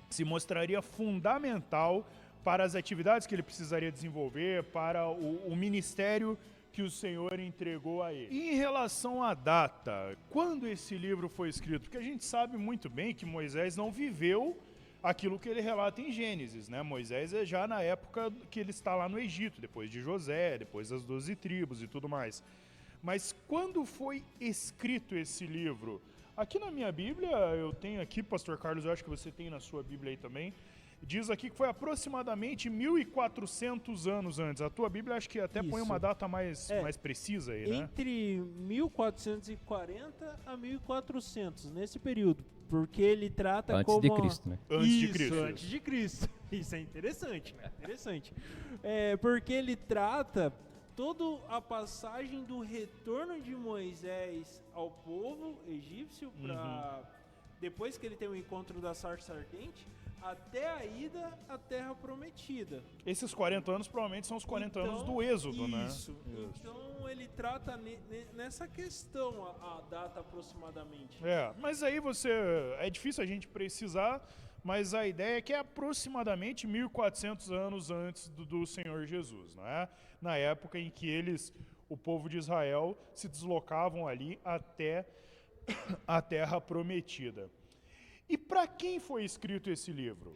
se 0.09 0.25
mostraria 0.25 0.81
fundamental 0.81 2.09
para 2.43 2.65
as 2.65 2.75
atividades 2.75 3.27
que 3.27 3.35
ele 3.35 3.43
precisaria 3.43 3.93
desenvolver, 3.93 4.65
para 4.65 5.07
o, 5.07 5.37
o 5.53 5.55
ministério 5.55 6.39
que 6.73 6.81
o 6.81 6.91
Senhor 6.91 7.39
entregou 7.39 8.03
a 8.03 8.11
ele. 8.15 8.35
E 8.35 8.53
em 8.53 8.57
relação 8.57 9.23
à 9.23 9.35
data, 9.35 10.17
quando 10.31 10.67
esse 10.67 10.95
livro 10.97 11.29
foi 11.29 11.51
escrito? 11.51 11.83
Porque 11.83 11.99
a 11.99 12.09
gente 12.11 12.25
sabe 12.25 12.57
muito 12.57 12.89
bem 12.89 13.15
que 13.15 13.27
Moisés 13.27 13.77
não 13.77 13.93
viveu 13.93 14.59
aquilo 15.03 15.39
que 15.39 15.49
ele 15.49 15.61
relata 15.61 16.01
em 16.01 16.13
Gênesis, 16.13 16.69
né? 16.69 16.83
Moisés 16.83 17.33
é 17.35 17.45
já 17.45 17.67
na 17.67 17.83
época 17.83 18.31
que 18.51 18.61
ele 18.61 18.71
está 18.71 18.95
lá 18.95 19.09
no 19.09 19.19
Egito, 19.19 19.61
depois 19.61 19.91
de 19.91 20.01
José, 20.01 20.59
depois 20.59 20.89
das 20.91 21.03
doze 21.03 21.35
tribos 21.35 21.83
e 21.83 21.87
tudo 21.89 22.09
mais. 22.09 22.43
Mas 23.03 23.35
quando 23.49 23.85
foi 23.85 24.25
escrito 24.41 25.17
esse 25.17 25.47
livro? 25.47 26.01
Aqui 26.37 26.59
na 26.59 26.71
minha 26.71 26.91
Bíblia, 26.93 27.31
eu 27.57 27.73
tenho 27.75 28.01
aqui, 28.01 28.23
Pastor 28.23 28.57
Carlos, 28.57 28.85
eu 28.85 28.93
acho 28.93 29.03
que 29.05 29.11
você 29.11 29.31
tem 29.31 29.51
na 29.51 29.59
sua 29.61 29.83
Bíblia 29.83 30.13
aí 30.13 30.17
também. 30.17 30.55
Diz 31.05 31.29
aqui 31.31 31.51
que 31.51 31.57
foi 31.57 31.69
aproximadamente 31.69 32.71
1400 32.71 34.07
anos 34.07 34.39
antes. 34.39 34.63
A 34.63 34.71
tua 34.71 34.89
Bíblia 34.89 35.17
acho 35.17 35.29
que 35.29 35.41
até 35.41 35.61
põe 35.61 35.81
Isso. 35.83 35.85
uma 35.91 35.99
data 35.99 36.29
mais, 36.29 36.71
É. 36.71 36.81
mais 36.81 36.97
precisa 36.97 37.53
aí, 37.53 37.67
né? 37.69 37.77
Entre 37.79 38.41
1440 38.57 40.41
a 40.47 40.57
1400, 40.57 41.73
nesse 41.73 41.99
período. 41.99 42.45
Porque 42.73 43.03
ele 43.03 43.29
trata 43.29 43.75
Antes 43.77 43.85
como. 43.85 44.01
de 44.01 44.11
Cristo, 44.11 44.49
né? 44.49 44.59
Antes 44.71 44.89
de 44.89 45.05
Isso, 45.05 45.13
Cristo. 45.13 45.35
Antes 45.35 45.69
de 45.69 45.81
Cristo. 45.81 46.29
Isso 46.51 46.75
é 46.75 46.81
interessante, 46.81 47.55
né? 47.55 47.71
Interessante. 47.79 48.33
É, 48.83 49.15
porque 49.19 49.53
ele 49.53 49.77
trata 49.77 50.51
toda 50.97 51.23
a 51.55 51.61
passagem 51.61 52.45
do 52.45 52.61
retorno 52.61 53.39
de 53.43 53.55
Moisés 53.55 54.63
ao 54.73 54.91
povo 54.91 55.59
egípcio 55.69 56.31
para 56.41 56.97
Uhum. 57.01 57.05
depois 57.61 57.99
que 57.99 58.07
ele 58.07 58.17
tem 58.17 58.29
o 58.29 58.35
encontro 58.35 58.81
da 58.81 58.95
sarça 58.95 59.35
ardente 59.35 59.87
até 60.23 60.69
a 60.71 60.85
ida 60.85 61.39
à 61.49 61.59
terra 61.59 61.95
prometida. 61.95 62.83
Esses 63.05 63.35
40 63.35 63.71
anos 63.73 63.89
provavelmente 63.89 64.27
são 64.27 64.37
os 64.37 64.45
40 64.45 64.81
anos 64.81 65.03
Então, 65.03 65.15
do 65.15 65.23
Êxodo, 65.23 65.69
né? 65.69 65.85
Isso. 65.87 66.17
Então 66.61 67.09
ele 67.09 67.29
trata 67.29 67.77
ne- 67.77 67.99
ne- 68.09 68.27
nessa 68.33 68.67
questão 68.69 69.45
a, 69.45 69.79
a 69.79 69.81
data 69.91 70.21
aproximadamente. 70.21 71.19
É, 71.27 71.53
mas 71.59 71.83
aí 71.83 71.99
você. 72.01 72.31
É 72.79 72.89
difícil 72.89 73.23
a 73.23 73.27
gente 73.27 73.47
precisar, 73.49 74.27
mas 74.63 74.95
a 74.95 75.07
ideia 75.07 75.39
é 75.39 75.41
que 75.43 75.53
é 75.53 75.59
aproximadamente 75.59 76.67
1400 76.67 77.51
anos 77.51 77.91
antes 77.91 78.29
do, 78.29 78.45
do 78.45 78.67
Senhor 78.67 79.05
Jesus, 79.07 79.55
não 79.55 79.67
é? 79.67 79.89
Na 80.21 80.37
época 80.37 80.79
em 80.79 80.89
que 80.91 81.09
eles, 81.09 81.53
o 81.89 81.97
povo 81.97 82.29
de 82.29 82.39
Israel, 82.39 82.97
se 83.13 83.29
deslocavam 83.29 84.07
ali 84.07 84.39
até 84.45 85.05
a 86.07 86.23
terra 86.23 86.61
prometida. 86.61 87.51
E 88.33 88.39
para 88.39 88.67
quem 88.67 88.99
foi 88.99 89.27
escrito 89.27 89.69
esse 89.71 89.93
livro? 89.93 90.31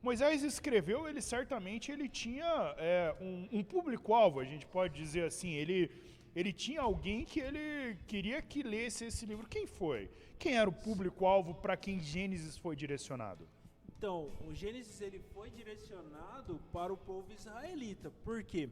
Moisés 0.00 0.42
escreveu, 0.42 1.06
ele 1.06 1.20
certamente 1.20 1.92
ele 1.92 2.08
tinha 2.08 2.74
é, 2.78 3.14
um, 3.20 3.58
um 3.58 3.62
público-alvo, 3.62 4.40
a 4.40 4.44
gente 4.44 4.66
pode 4.66 4.94
dizer 4.94 5.24
assim, 5.24 5.50
ele, 5.52 5.90
ele 6.34 6.54
tinha 6.54 6.80
alguém 6.80 7.22
que 7.22 7.40
ele 7.40 7.98
queria 8.06 8.40
que 8.40 8.62
lesse 8.62 9.04
esse 9.04 9.26
livro. 9.26 9.46
Quem 9.46 9.66
foi? 9.66 10.10
Quem 10.38 10.56
era 10.56 10.70
o 10.70 10.72
público-alvo 10.72 11.54
para 11.54 11.76
quem 11.76 12.00
Gênesis 12.00 12.56
foi 12.56 12.74
direcionado? 12.74 13.46
Então, 13.94 14.32
o 14.48 14.54
Gênesis 14.54 15.02
ele 15.02 15.18
foi 15.34 15.50
direcionado 15.50 16.58
para 16.72 16.94
o 16.94 16.96
povo 16.96 17.30
israelita. 17.30 18.10
Por 18.24 18.42
quê? 18.42 18.70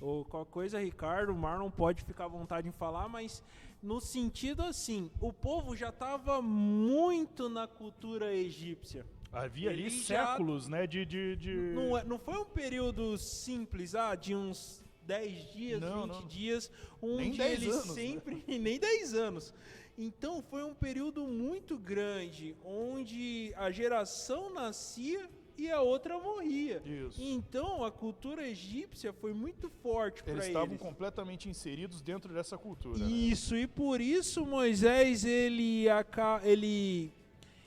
Ou 0.00 0.24
qualquer 0.24 0.50
coisa, 0.52 0.78
Ricardo, 0.80 1.32
o 1.32 1.36
Marlon 1.36 1.70
pode 1.70 2.04
ficar 2.04 2.26
à 2.26 2.28
vontade 2.28 2.68
em 2.68 2.72
falar, 2.72 3.08
mas 3.08 3.42
no 3.82 4.00
sentido 4.00 4.62
assim, 4.62 5.10
o 5.20 5.32
povo 5.32 5.74
já 5.76 5.88
estava 5.88 6.40
muito 6.40 7.48
na 7.48 7.66
cultura 7.66 8.32
egípcia. 8.34 9.04
Havia 9.32 9.70
ali 9.70 9.82
Ele 9.82 9.90
já- 9.90 10.26
séculos, 10.26 10.68
né, 10.68 10.86
de... 10.86 11.04
de, 11.04 11.36
de- 11.36 11.54
Não, 11.74 11.98
é- 11.98 12.04
não 12.04 12.18
foi 12.18 12.38
um 12.38 12.44
período 12.46 13.18
simples, 13.18 13.94
ah, 13.94 14.14
de 14.14 14.34
uns 14.34 14.82
10 15.02 15.52
dias, 15.52 15.80
Não, 15.80 16.02
20 16.04 16.12
não. 16.12 16.26
dias, 16.26 16.70
onde 17.02 17.16
Nem 17.24 17.36
10 17.36 17.62
eles 17.62 17.74
anos, 17.74 17.88
né? 17.88 17.94
sempre. 17.94 18.44
nem 18.58 18.78
10 18.78 19.14
anos. 19.14 19.54
Então 19.98 20.40
foi 20.42 20.62
um 20.62 20.74
período 20.74 21.24
muito 21.26 21.76
grande, 21.76 22.56
onde 22.64 23.52
a 23.56 23.70
geração 23.70 24.52
nascia 24.54 25.28
e 25.58 25.70
a 25.70 25.80
outra 25.82 26.18
morria. 26.18 26.80
Isso. 26.86 27.20
Então 27.20 27.84
a 27.84 27.90
cultura 27.90 28.46
egípcia 28.46 29.12
foi 29.12 29.34
muito 29.34 29.68
forte 29.82 30.22
para 30.22 30.32
Eles 30.32 30.44
eles. 30.44 30.56
estavam 30.56 30.76
completamente 30.78 31.48
inseridos 31.48 32.00
dentro 32.00 32.32
dessa 32.32 32.56
cultura. 32.56 32.98
né? 32.98 33.10
Isso, 33.10 33.56
e 33.56 33.66
por 33.66 34.00
isso 34.00 34.46
Moisés 34.46 35.24
ele, 35.24 35.88
aca 35.88 36.40
ele, 36.44 37.12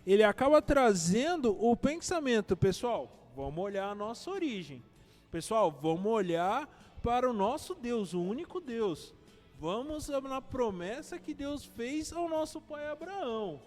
ele 0.07 0.23
acaba 0.23 0.61
trazendo 0.61 1.55
o 1.63 1.75
pensamento, 1.75 2.55
pessoal, 2.55 3.29
vamos 3.35 3.63
olhar 3.63 3.89
a 3.89 3.95
nossa 3.95 4.31
origem. 4.31 4.81
Pessoal, 5.29 5.69
vamos 5.71 6.05
olhar 6.11 6.67
para 7.03 7.29
o 7.29 7.33
nosso 7.33 7.75
Deus, 7.75 8.13
o 8.13 8.21
único 8.21 8.59
Deus. 8.61 9.13
Vamos 9.59 10.07
na 10.07 10.41
promessa 10.41 11.19
que 11.19 11.33
Deus 11.33 11.65
fez 11.65 12.11
ao 12.11 12.27
nosso 12.27 12.59
pai 12.59 12.87
Abraão. 12.87 13.61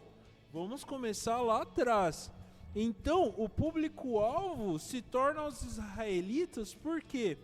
Vamos 0.53 0.83
começar 0.85 1.41
lá 1.41 1.63
atrás. 1.63 2.31
Então, 2.75 3.33
o 3.37 3.49
público-alvo 3.49 4.79
se 4.81 5.01
torna 5.01 5.47
os 5.47 5.63
israelitas 5.63 6.75
porque 6.75 7.39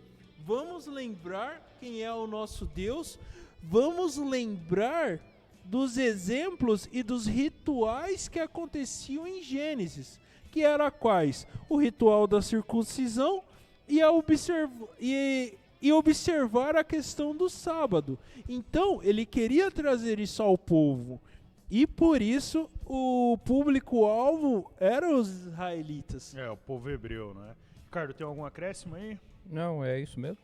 vamos 0.45 0.87
lembrar 0.87 1.77
quem 1.79 2.03
é 2.03 2.13
o 2.13 2.27
nosso 2.27 2.65
Deus, 2.65 3.17
vamos 3.63 4.17
lembrar 4.17 5.19
dos 5.63 5.97
exemplos 5.97 6.89
e 6.91 7.01
dos 7.01 7.27
rituais 7.27 8.27
que 8.27 8.39
aconteciam 8.39 9.25
em 9.25 9.41
Gênesis, 9.41 10.19
que 10.51 10.63
era 10.63 10.91
quais? 10.91 11.47
O 11.69 11.77
ritual 11.77 12.27
da 12.27 12.41
circuncisão 12.41 13.41
e, 13.87 14.01
a 14.01 14.11
observ 14.11 14.69
e, 14.99 15.53
e 15.81 15.93
observar 15.93 16.75
a 16.75 16.83
questão 16.83 17.33
do 17.33 17.49
sábado. 17.49 18.19
Então, 18.49 19.01
ele 19.01 19.25
queria 19.25 19.71
trazer 19.71 20.19
isso 20.19 20.43
ao 20.43 20.57
povo. 20.57 21.21
E 21.71 21.87
por 21.87 22.21
isso 22.21 22.69
o 22.85 23.37
público-alvo 23.45 24.69
eram 24.77 25.15
os 25.19 25.29
israelitas. 25.29 26.35
É, 26.35 26.49
o 26.49 26.57
povo 26.57 26.89
hebreu, 26.89 27.33
né? 27.33 27.55
Ricardo, 27.85 28.13
tem 28.13 28.27
algum 28.27 28.43
acréscimo 28.45 28.95
aí? 28.95 29.17
Não, 29.45 29.83
é 29.83 29.99
isso 29.99 30.19
mesmo. 30.19 30.43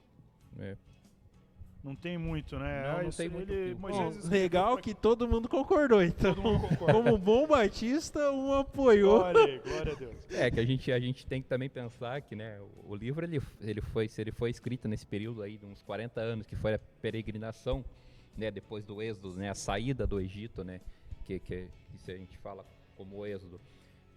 É. 0.59 0.75
Não 1.83 1.95
tem 1.95 2.17
muito, 2.17 2.57
né? 2.57 2.81
Não, 2.83 2.89
Ah, 2.97 3.01
não 3.03 3.09
isso 3.09 3.17
tem 3.17 3.29
muito 3.29 3.51
ele- 3.53 3.75
Bom, 3.75 4.11
legal 4.29 4.73
pra- 4.73 4.81
que 4.81 4.93
todo 4.93 5.27
mundo 5.27 5.47
concordou, 5.47 6.01
então. 6.03 6.33
Todo 6.33 6.43
mundo 6.43 6.67
concorda. 6.67 6.93
Como 6.93 7.17
bom 7.17 7.47
batista, 7.47 8.31
um 8.31 8.53
apoiou. 8.53 9.19
Glória, 9.19 9.43
aí, 9.45 9.59
glória 9.59 9.93
a 9.93 9.95
Deus. 9.95 10.15
É 10.31 10.49
que 10.51 10.59
a 10.59 10.65
gente, 10.65 10.91
a 10.91 10.99
gente 10.99 11.25
tem 11.25 11.41
que 11.41 11.47
também 11.47 11.69
pensar 11.69 12.21
que, 12.21 12.35
né, 12.35 12.59
o, 12.83 12.91
o 12.91 12.95
livro 12.95 13.23
ele, 13.25 13.41
ele 13.61 13.79
foi, 13.81 14.07
se 14.09 14.19
ele 14.19 14.31
foi 14.31 14.49
escrito 14.49 14.87
nesse 14.87 15.05
período 15.05 15.41
aí 15.43 15.57
de 15.57 15.65
uns 15.65 15.81
40 15.81 16.19
anos, 16.19 16.45
que 16.47 16.55
foi 16.55 16.73
a 16.73 16.79
peregrinação, 17.01 17.85
né, 18.35 18.51
depois 18.51 18.83
do 18.83 19.01
êxodo, 19.01 19.33
né, 19.35 19.49
a 19.49 19.55
saída 19.55 20.05
do 20.05 20.19
Egito, 20.19 20.63
né, 20.65 20.81
que, 21.27 21.39
que 21.39 21.67
isso 21.93 22.09
a 22.09 22.15
gente 22.15 22.37
fala 22.37 22.65
como 22.95 23.25
êxodo. 23.25 23.59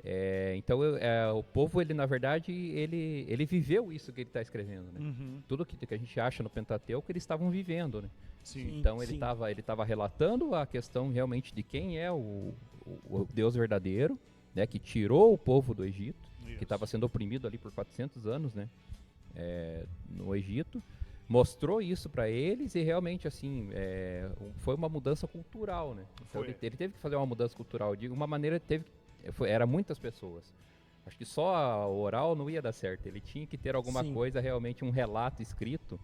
É, 0.02 0.54
então 0.56 0.82
eu- 0.82 0.96
é, 0.96 1.30
o 1.30 1.42
povo 1.42 1.78
ele 1.82 1.92
na 1.92 2.06
verdade 2.06 2.50
ele 2.52 3.26
ele 3.28 3.44
viveu 3.44 3.92
isso 3.92 4.10
que 4.14 4.22
ele 4.22 4.30
está 4.30 4.40
escrevendo, 4.40 4.90
né? 4.92 5.00
Uhum. 5.00 5.42
Tudo 5.46 5.66
que, 5.66 5.76
que 5.76 5.92
a 5.94 5.98
gente 5.98 6.18
acha 6.18 6.42
no 6.42 6.48
Pentateuco 6.48 7.10
eles 7.12 7.22
estavam 7.22 7.50
vivendo, 7.50 8.00
né? 8.00 8.08
Sim. 8.42 8.78
Então 8.78 9.02
ele 9.02 9.12
estava 9.14 9.50
ele 9.50 9.60
tava 9.60 9.84
relatando 9.84 10.54
a 10.54 10.64
questão 10.66 11.10
realmente 11.10 11.54
de 11.54 11.62
quem 11.62 11.98
é 11.98 12.10
o, 12.10 12.54
o- 12.86 13.20
o 13.20 13.26
Deus 13.30 13.54
verdadeiro, 13.54 14.18
né? 14.54 14.66
Que 14.66 14.78
tirou 14.78 15.34
o 15.34 15.38
povo 15.38 15.74
do 15.74 15.84
Egito, 15.84 16.30
que 16.56 16.64
estava 16.64 16.86
sendo 16.86 17.04
oprimido 17.04 17.46
ali 17.46 17.58
por 17.58 17.70
400 17.70 18.26
anos, 18.26 18.54
né? 18.54 18.70
é, 19.36 19.84
no 20.08 20.34
Egito, 20.34 20.82
mostrou 21.30 21.80
isso 21.80 22.10
para 22.10 22.28
eles 22.28 22.74
e 22.74 22.82
realmente 22.82 23.28
assim 23.28 23.68
é, 23.72 24.28
foi 24.58 24.74
uma 24.74 24.88
mudança 24.88 25.28
cultural, 25.28 25.94
né? 25.94 26.04
Então 26.28 26.42
ele, 26.42 26.56
ele 26.60 26.76
teve 26.76 26.94
que 26.94 26.98
fazer 26.98 27.14
uma 27.14 27.24
mudança 27.24 27.54
cultural 27.54 27.94
de 27.94 28.08
uma 28.08 28.26
maneira 28.26 28.58
teve 28.58 28.84
foi, 29.32 29.48
era 29.48 29.64
muitas 29.64 29.96
pessoas. 29.96 30.52
Acho 31.06 31.16
que 31.16 31.24
só 31.24 31.54
a 31.54 31.88
oral 31.88 32.34
não 32.34 32.50
ia 32.50 32.60
dar 32.60 32.72
certo. 32.72 33.06
Ele 33.06 33.20
tinha 33.20 33.46
que 33.46 33.56
ter 33.56 33.76
alguma 33.76 34.02
Sim. 34.02 34.12
coisa 34.12 34.40
realmente 34.40 34.84
um 34.84 34.90
relato 34.90 35.40
escrito 35.40 36.00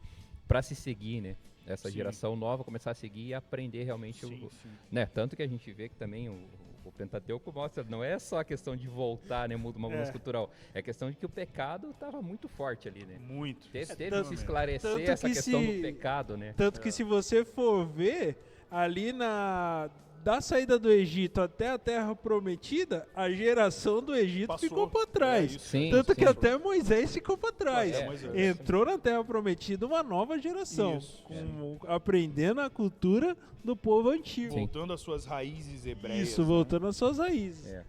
para 0.47 0.63
se 0.63 0.77
seguir, 0.77 1.21
né? 1.21 1.37
Essa 1.67 1.89
Sim. 1.89 1.97
geração 1.97 2.37
nova 2.37 2.63
começar 2.63 2.93
a 2.93 2.95
seguir 2.95 3.27
e 3.27 3.35
aprender 3.35 3.83
realmente 3.83 4.25
o, 4.25 4.29
Sim, 4.29 4.49
sim. 4.63 4.71
né? 4.93 5.07
Tanto 5.07 5.35
que 5.35 5.43
a 5.43 5.47
gente 5.49 5.73
vê 5.73 5.89
que 5.89 5.97
também 5.97 6.29
o, 6.29 6.39
o 6.87 6.93
Pentateuco 6.93 7.53
mostra, 7.53 7.85
não 7.85 8.03
é 8.05 8.19
só 8.19 8.39
a 8.41 8.45
questão 8.45 8.77
de 8.77 8.87
voltar, 8.87 9.49
né, 9.49 9.57
uma 9.57 9.73
mudança 9.73 10.11
É. 10.11 10.13
cultural, 10.13 10.51
é 10.73 10.79
a 10.79 10.83
questão 10.83 11.11
de 11.11 11.17
que 11.17 11.27
o 11.27 11.29
pecado 11.29 11.91
estava 11.91 12.23
muito 12.23 12.49
forte 12.49 12.89
ali, 12.89 13.05
né? 13.05 13.19
Muito. 13.19 13.69
Teve, 13.71 13.97
teve 13.97 14.11
tanto- 14.11 14.29
que 14.29 14.35
esclarecer 14.35 14.91
tanto 14.91 15.11
essa 15.11 15.29
que 15.29 15.35
questão 15.35 15.61
se- 15.61 15.77
do 15.77 15.83
pecado, 15.83 16.37
né? 16.37 16.55
Tanto 16.57 16.81
que 16.81 16.93
se 16.93 17.03
você 17.03 17.45
for 17.45 17.87
ver, 17.87 18.37
ali 18.71 19.13
na 19.13 19.91
da 20.27 20.41
saída 20.41 20.77
do 20.77 20.91
Egito 20.91 21.41
até 21.41 21.71
a 21.71 21.79
Terra 21.79 22.13
Prometida, 22.17 23.07
a 23.15 23.31
geração 23.31 24.03
do 24.03 24.13
Egito 24.13 24.49
Passou. 24.49 24.69
ficou 24.69 24.91
para 24.91 25.03
É 25.03 25.07
trás. 25.07 25.53
isso. 25.55 25.69
Sim, 25.69 25.89
Tanto 25.93 26.17
que 26.17 26.23
sim. 26.25 26.29
até 26.29 26.59
Moisés 26.59 27.13
ficou 27.15 27.39
para 27.39 27.53
trás. 27.53 27.93
É, 27.95 28.05
Moisés. 28.07 28.35
Entrou 28.35 28.85
na 28.85 28.99
Terra 28.99 29.23
Prometida 29.23 29.87
uma 29.87 30.03
nova 30.03 30.37
geração, 30.37 30.99
Isso. 30.99 31.23
com- 31.23 31.79
aprendendo 31.87 32.61
a 32.61 32.69
cultura 32.69 33.37
do 33.63 33.77
povo 33.77 34.11
antigo. 34.11 34.53
Voltando 34.53 34.93
às 34.93 35.01
suas 35.01 35.25
raízes 35.27 35.87
hebreias. 35.87 36.29
Isso, 36.29 36.41
né? 36.41 36.47
voltando 36.49 36.89
às 36.89 36.97
suas 36.97 37.19
raízes. 37.19 37.65
É. 37.65 37.85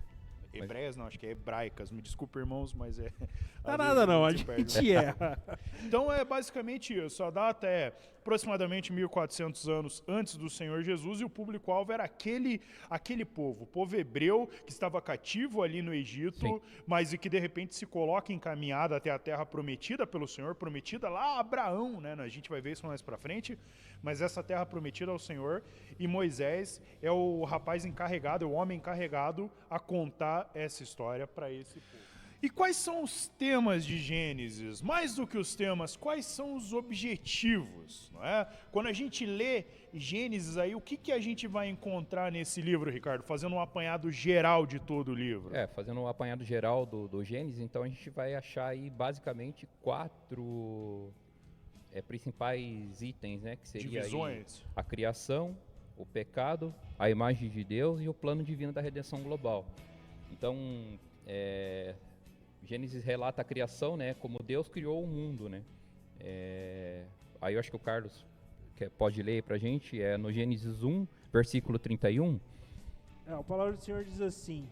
Hebreias 0.54 0.96
não, 0.96 1.06
acho 1.08 1.18
que 1.20 1.26
é 1.26 1.32
hebraicas. 1.32 1.92
Me 1.92 2.02
desculpa, 2.04 2.38
irmãos, 2.40 2.72
mas 2.72 3.00
é. 3.00 3.12
Tá 3.64 3.74
às 3.74 3.78
nada 3.80 4.06
não, 4.06 4.24
a 4.24 4.32
né? 4.32 4.38
gente 4.38 4.92
erra. 4.92 5.40
Então 5.84 6.12
é 6.14 6.24
basicamente 6.24 6.96
isso. 6.98 7.24
A 7.24 7.30
data 7.32 7.66
é 7.68 7.94
aproximadamente 8.28 8.92
1400 8.92 9.70
anos 9.70 10.04
antes 10.06 10.36
do 10.36 10.50
Senhor 10.50 10.84
Jesus 10.84 11.22
e 11.22 11.24
o 11.24 11.30
público-alvo 11.30 11.94
era 11.94 12.04
aquele, 12.04 12.60
aquele 12.90 13.24
povo, 13.24 13.64
o 13.64 13.66
povo 13.66 13.96
hebreu 13.96 14.50
que 14.66 14.72
estava 14.72 15.02
cativo 15.02 15.64
ali 15.64 15.82
no 15.82 15.94
Egito, 15.94 16.42
Sim. 16.42 16.62
mas 16.86 17.14
e 17.14 17.18
que 17.18 17.30
de 17.30 17.40
repente 17.40 17.74
se 17.74 17.86
coloca 17.86 18.34
em 18.34 18.38
caminhada 18.38 18.98
até 18.98 19.12
a 19.12 19.18
terra 19.18 19.46
prometida 19.46 20.06
pelo 20.06 20.28
Senhor, 20.28 20.56
prometida 20.56 21.08
lá 21.08 21.38
a 21.38 21.40
Abraão, 21.40 22.02
né? 22.02 22.18
A 22.20 22.28
gente 22.28 22.50
vai 22.50 22.60
ver 22.60 22.74
isso 22.74 22.86
mais 22.86 23.02
pra 23.02 23.18
frente, 23.18 23.58
mas 24.04 24.22
essa 24.22 24.44
terra 24.44 24.66
prometida 24.66 25.10
ao 25.10 25.18
Senhor 25.18 25.64
e 25.98 26.06
Moisés 26.06 26.82
é 27.02 27.10
o 27.10 27.46
rapaz 27.46 27.86
encarregado, 27.86 28.44
é 28.44 28.48
o 28.48 28.52
homem 28.52 28.78
encarregado 28.78 29.50
a 29.70 29.80
contar 29.80 30.52
essa 30.54 30.84
história 30.84 31.26
para 31.26 31.50
esse 31.50 31.80
povo. 31.80 32.17
E 32.40 32.50
quais 32.50 32.76
são 32.76 33.04
os 33.04 33.28
temas 33.30 33.84
de 33.84 33.98
Gênesis? 33.98 34.80
Mais 34.82 35.16
do 35.16 35.26
que 35.26 35.38
os 35.38 35.56
temas, 35.56 35.96
quais 35.96 36.26
são 36.26 36.56
os 36.56 36.72
objetivos? 36.72 38.12
Não 38.14 38.24
é? 38.24 38.48
Quando 38.72 38.88
a 38.88 38.94
gente 38.94 39.26
lê 39.26 39.66
Gênesis 39.92 40.56
aí, 40.56 40.76
o 40.76 40.82
que, 40.82 40.98
que 40.98 41.12
a 41.12 41.20
gente 41.20 41.48
vai 41.48 41.68
encontrar 41.68 42.32
nesse 42.32 42.62
livro, 42.62 42.92
Ricardo? 42.92 43.24
Fazendo 43.24 43.56
um 43.56 43.60
apanhado 43.60 44.12
geral 44.12 44.68
de 44.68 44.78
todo 44.78 45.10
o 45.10 45.16
livro. 45.16 45.56
É, 45.56 45.66
fazendo 45.66 46.00
um 46.00 46.08
apanhado 46.08 46.44
geral 46.44 46.86
do, 46.86 47.08
do 47.08 47.24
Gênesis, 47.24 47.60
então 47.60 47.82
a 47.82 47.88
gente 47.88 48.08
vai 48.12 48.36
achar 48.36 48.68
aí 48.68 48.88
basicamente 48.88 49.68
quatro 49.82 51.12
é, 51.92 52.04
principais 52.04 53.02
itens, 53.02 53.42
né? 53.42 53.56
Que 53.56 53.68
seria 53.68 54.02
aí 54.02 54.06
Divisões. 54.06 54.64
a 54.76 54.84
criação, 54.84 55.58
o 55.98 56.06
pecado, 56.06 56.74
a 57.00 57.10
imagem 57.10 57.50
de 57.50 57.64
Deus 57.64 58.00
e 58.00 58.08
o 58.08 58.14
plano 58.14 58.44
divino 58.44 58.72
da 58.72 58.82
redenção 58.82 59.24
global. 59.24 59.66
Então, 60.32 60.56
é, 61.26 61.96
Gênesis 62.68 63.02
relata 63.04 63.42
a 63.42 63.46
criação, 63.46 63.96
né? 63.96 64.14
Como 64.16 64.44
Deus 64.44 64.68
criou 64.68 65.02
o 65.04 65.08
mundo, 65.08 65.48
né? 65.50 65.64
É, 66.20 67.06
aí 67.42 67.54
eu 67.54 67.60
acho 67.60 67.70
que 67.70 67.76
o 67.78 67.80
Carlos 67.80 68.26
quer- 68.76 68.90
pode 68.90 69.24
ler 69.24 69.42
pra 69.44 69.58
gente, 69.58 70.02
é 70.02 70.18
no 70.18 70.32
Gênesis 70.32 70.84
1, 70.84 71.08
versículo 71.32 71.80
31. 71.80 72.40
É, 73.26 73.34
a 73.34 73.42
palavra 73.44 73.74
do 73.74 73.82
Senhor 73.82 74.04
diz 74.04 74.20
assim: 74.20 74.68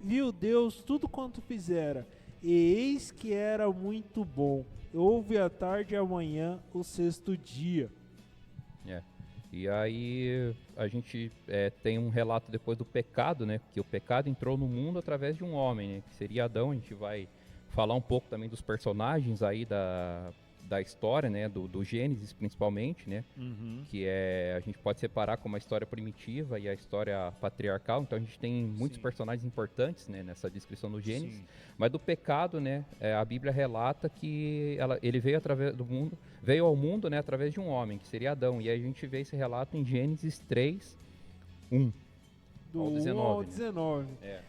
Viu 0.00 0.32
Deus 0.32 0.82
tudo 0.82 1.06
quanto 1.08 1.40
fizera, 1.42 2.06
e 2.42 2.50
eis 2.52 3.10
que 3.10 3.32
era 3.34 3.70
muito 3.70 4.24
bom. 4.24 4.64
Houve 4.94 5.36
a 5.36 5.50
tarde 5.50 5.92
e 5.92 5.96
amanhã 5.96 6.62
o 6.72 6.82
sexto 6.82 7.36
dia. 7.36 7.90
É. 8.86 9.02
E 9.52 9.68
aí 9.68 10.54
a 10.76 10.86
gente 10.88 11.32
é, 11.48 11.70
tem 11.70 11.98
um 11.98 12.08
relato 12.08 12.50
depois 12.50 12.76
do 12.76 12.84
pecado, 12.84 13.46
né? 13.46 13.60
Que 13.72 13.80
o 13.80 13.84
pecado 13.84 14.28
entrou 14.28 14.56
no 14.56 14.66
mundo 14.66 14.98
através 14.98 15.36
de 15.36 15.44
um 15.44 15.54
homem, 15.54 15.88
né? 15.88 16.02
Que 16.08 16.14
seria 16.14 16.44
Adão. 16.44 16.72
A 16.72 16.74
gente 16.74 16.94
vai 16.94 17.28
falar 17.70 17.94
um 17.94 18.00
pouco 18.00 18.28
também 18.28 18.48
dos 18.48 18.60
personagens 18.60 19.42
aí 19.42 19.64
da, 19.64 20.32
da 20.68 20.80
história, 20.80 21.30
né? 21.30 21.48
Do, 21.48 21.68
do 21.68 21.84
Gênesis 21.84 22.32
principalmente, 22.32 23.08
né? 23.08 23.24
Uhum. 23.36 23.84
Que 23.88 24.04
é 24.06 24.54
a 24.56 24.60
gente 24.60 24.78
pode 24.78 24.98
separar 25.00 25.36
como 25.36 25.54
a 25.54 25.58
história 25.58 25.86
primitiva 25.86 26.58
e 26.58 26.68
a 26.68 26.74
história 26.74 27.32
patriarcal. 27.40 28.02
Então 28.02 28.16
a 28.16 28.20
gente 28.20 28.38
tem 28.38 28.64
muitos 28.66 28.96
Sim. 28.96 29.02
personagens 29.02 29.44
importantes, 29.44 30.08
né? 30.08 30.22
Nessa 30.22 30.50
descrição 30.50 30.90
do 30.90 31.00
Gênesis. 31.00 31.36
Sim. 31.36 31.44
Mas 31.78 31.90
do 31.90 31.98
pecado, 31.98 32.60
né, 32.60 32.84
é, 32.98 33.14
a 33.14 33.24
Bíblia 33.24 33.52
relata 33.52 34.08
que 34.08 34.76
ela- 34.78 34.98
ele 35.02 35.20
veio 35.20 35.36
através 35.38 35.76
do 35.76 35.84
mundo, 35.84 36.18
veio 36.42 36.64
ao 36.64 36.74
mundo, 36.74 37.08
né, 37.10 37.18
através 37.18 37.52
de 37.52 37.60
um 37.60 37.68
homem, 37.68 37.98
que 37.98 38.08
seria 38.08 38.32
Adão. 38.32 38.60
E 38.60 38.68
aí 38.68 38.80
a 38.80 38.82
gente 38.82 39.06
vê 39.06 39.20
esse 39.20 39.36
relato 39.36 39.76
em 39.76 39.84
Gênesis 39.84 40.38
3, 40.48 40.96
1. 41.70 41.92
Do 42.72 42.80
Ao 42.80 42.86
1 42.88 42.94
19, 42.94 43.20
ao 43.28 43.40
né? 43.42 43.46
19. 43.48 44.06
É, 44.22 44.40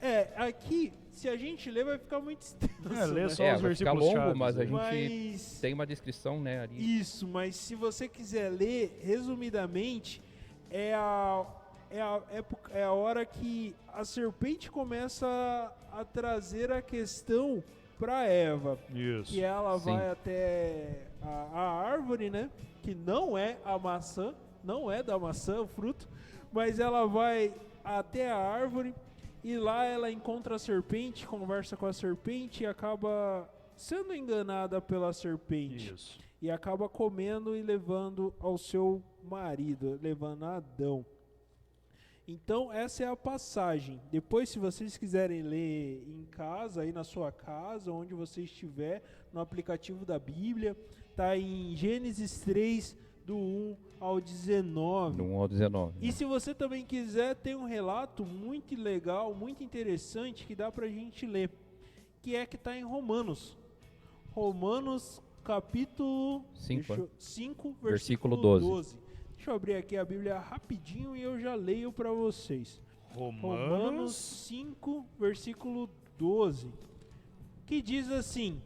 É, 0.00 0.28
aqui, 0.36 0.92
se 1.12 1.28
a 1.28 1.36
gente 1.36 1.70
ler, 1.70 1.84
vai 1.84 1.98
ficar 1.98 2.20
muito 2.20 2.40
extenso. 2.42 2.72
É, 2.94 3.04
lê 3.06 3.22
né? 3.22 3.28
só 3.28 3.42
É, 3.42 3.54
os 3.56 3.60
vai 3.60 3.74
ficar 3.74 3.92
longo, 3.92 4.12
chaves 4.16 4.36
mas 4.36 4.56
a 4.56 4.60
aí. 4.62 4.66
gente- 4.68 5.32
Mas. 5.32 5.58
tem 5.60 5.74
uma 5.74 5.86
descrição, 5.86 6.40
né, 6.40 6.60
ali. 6.60 7.00
Isso, 7.00 7.26
mas 7.26 7.56
se 7.56 7.74
você 7.74 8.06
quiser 8.08 8.48
ler 8.50 9.00
resumidamente, 9.02 10.22
é 10.70 10.94
a, 10.94 11.44
é 11.90 12.00
a, 12.00 12.20
época, 12.32 12.72
é 12.72 12.84
a 12.84 12.92
hora 12.92 13.24
que 13.26 13.74
a 13.92 14.04
serpente 14.04 14.70
começa 14.70 15.26
a, 15.26 16.00
a 16.00 16.04
trazer 16.04 16.70
a 16.70 16.80
questão 16.80 17.62
para 17.98 18.24
Eva. 18.24 18.78
Isso. 18.94 19.32
Que 19.32 19.42
ela 19.42 19.76
Sim. 19.80 19.84
vai 19.96 20.10
até 20.10 21.00
a, 21.20 21.28
a 21.52 21.90
árvore, 21.90 22.30
né? 22.30 22.48
Que 22.82 22.94
não 22.94 23.36
é 23.36 23.56
a 23.64 23.76
maçã, 23.76 24.32
não 24.62 24.90
é 24.90 25.02
da 25.02 25.18
maçã 25.18 25.60
o 25.60 25.66
fruto, 25.66 26.08
mas 26.52 26.78
ela 26.78 27.04
vai 27.06 27.52
até 27.84 28.30
a 28.30 28.36
árvore 28.36 28.94
e 29.42 29.56
lá 29.56 29.84
ela 29.84 30.10
encontra 30.10 30.56
a 30.56 30.58
serpente, 30.58 31.26
conversa 31.26 31.76
com 31.76 31.86
a 31.86 31.92
serpente 31.92 32.62
e 32.62 32.66
acaba 32.66 33.48
sendo 33.76 34.14
enganada 34.14 34.80
pela 34.80 35.12
serpente 35.12 35.94
Isso. 35.94 36.18
e 36.42 36.50
acaba 36.50 36.88
comendo 36.88 37.54
e 37.54 37.62
levando 37.62 38.34
ao 38.40 38.58
seu 38.58 39.02
marido, 39.22 39.98
levando 40.02 40.44
a 40.44 40.56
Adão. 40.56 41.06
Então 42.26 42.70
essa 42.72 43.04
é 43.04 43.06
a 43.06 43.16
passagem. 43.16 44.02
Depois, 44.10 44.50
se 44.50 44.58
vocês 44.58 44.98
quiserem 44.98 45.42
ler 45.42 46.04
em 46.06 46.26
casa, 46.26 46.82
aí 46.82 46.92
na 46.92 47.04
sua 47.04 47.32
casa, 47.32 47.90
onde 47.90 48.12
você 48.12 48.42
estiver, 48.42 49.02
no 49.32 49.40
aplicativo 49.40 50.04
da 50.04 50.18
Bíblia, 50.18 50.76
tá 51.16 51.36
em 51.38 51.74
Gênesis 51.74 52.40
3 52.40 52.94
do 53.28 53.36
1 53.36 53.76
ao 54.00 54.18
19. 54.22 55.16
Do 55.18 55.22
1 55.22 55.38
ao 55.38 55.46
19. 55.48 55.94
E 56.00 56.10
se 56.10 56.24
você 56.24 56.54
também 56.54 56.82
quiser, 56.86 57.34
tem 57.36 57.54
um 57.54 57.66
relato 57.66 58.24
muito 58.24 58.74
legal, 58.74 59.34
muito 59.34 59.62
interessante 59.62 60.46
que 60.46 60.54
dá 60.54 60.72
pra 60.72 60.88
gente 60.88 61.26
ler, 61.26 61.50
que 62.22 62.34
é 62.34 62.46
que 62.46 62.56
está 62.56 62.74
em 62.74 62.82
Romanos. 62.82 63.54
Romanos 64.32 65.22
capítulo 65.44 66.42
Cinco, 66.54 66.78
deixa 66.86 66.96
né? 66.96 67.02
eu- 67.02 67.10
5, 67.18 67.76
Versículo 67.82 68.36
versículo 68.36 68.36
12. 68.36 68.66
12. 68.66 68.96
Deixa 69.36 69.50
eu 69.50 69.54
abrir 69.54 69.74
aqui 69.74 69.96
a 69.98 70.04
Bíblia 70.06 70.38
rapidinho 70.38 71.14
e 71.14 71.22
eu 71.22 71.38
já 71.38 71.54
leio 71.54 71.92
para 71.92 72.10
vocês. 72.10 72.80
Romanos 73.10 73.68
Romanos. 73.68 74.14
5, 74.16 75.04
versículo 75.18 75.88
12, 76.16 76.72
que 77.66 77.82
diz 77.82 78.10
assim: 78.10 78.60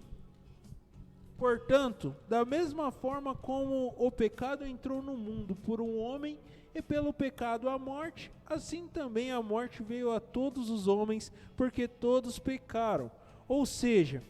Portanto, 1.47 2.15
da 2.29 2.45
mesma 2.45 2.93
forma 2.93 3.35
como 3.35 3.93
o 3.99 4.13
pecado 4.13 4.65
entrou 4.65 5.03
no 5.03 5.17
mundo 5.17 5.57
por 5.57 5.81
um 5.81 5.99
homem, 5.99 6.39
e 6.73 6.81
pelo 6.81 7.13
pecado 7.13 7.69
a 7.69 7.77
morte, 7.77 8.31
assim 8.47 8.87
também 8.87 9.33
a 9.33 9.43
morte 9.43 9.83
veio 9.83 10.13
a 10.13 10.21
todos 10.21 10.71
os 10.71 10.87
homens, 10.87 11.33
porque 11.57 11.89
todos 11.89 12.39
pecaram. 12.39 13.11
Ou 13.49 13.67
seja, 13.67 14.23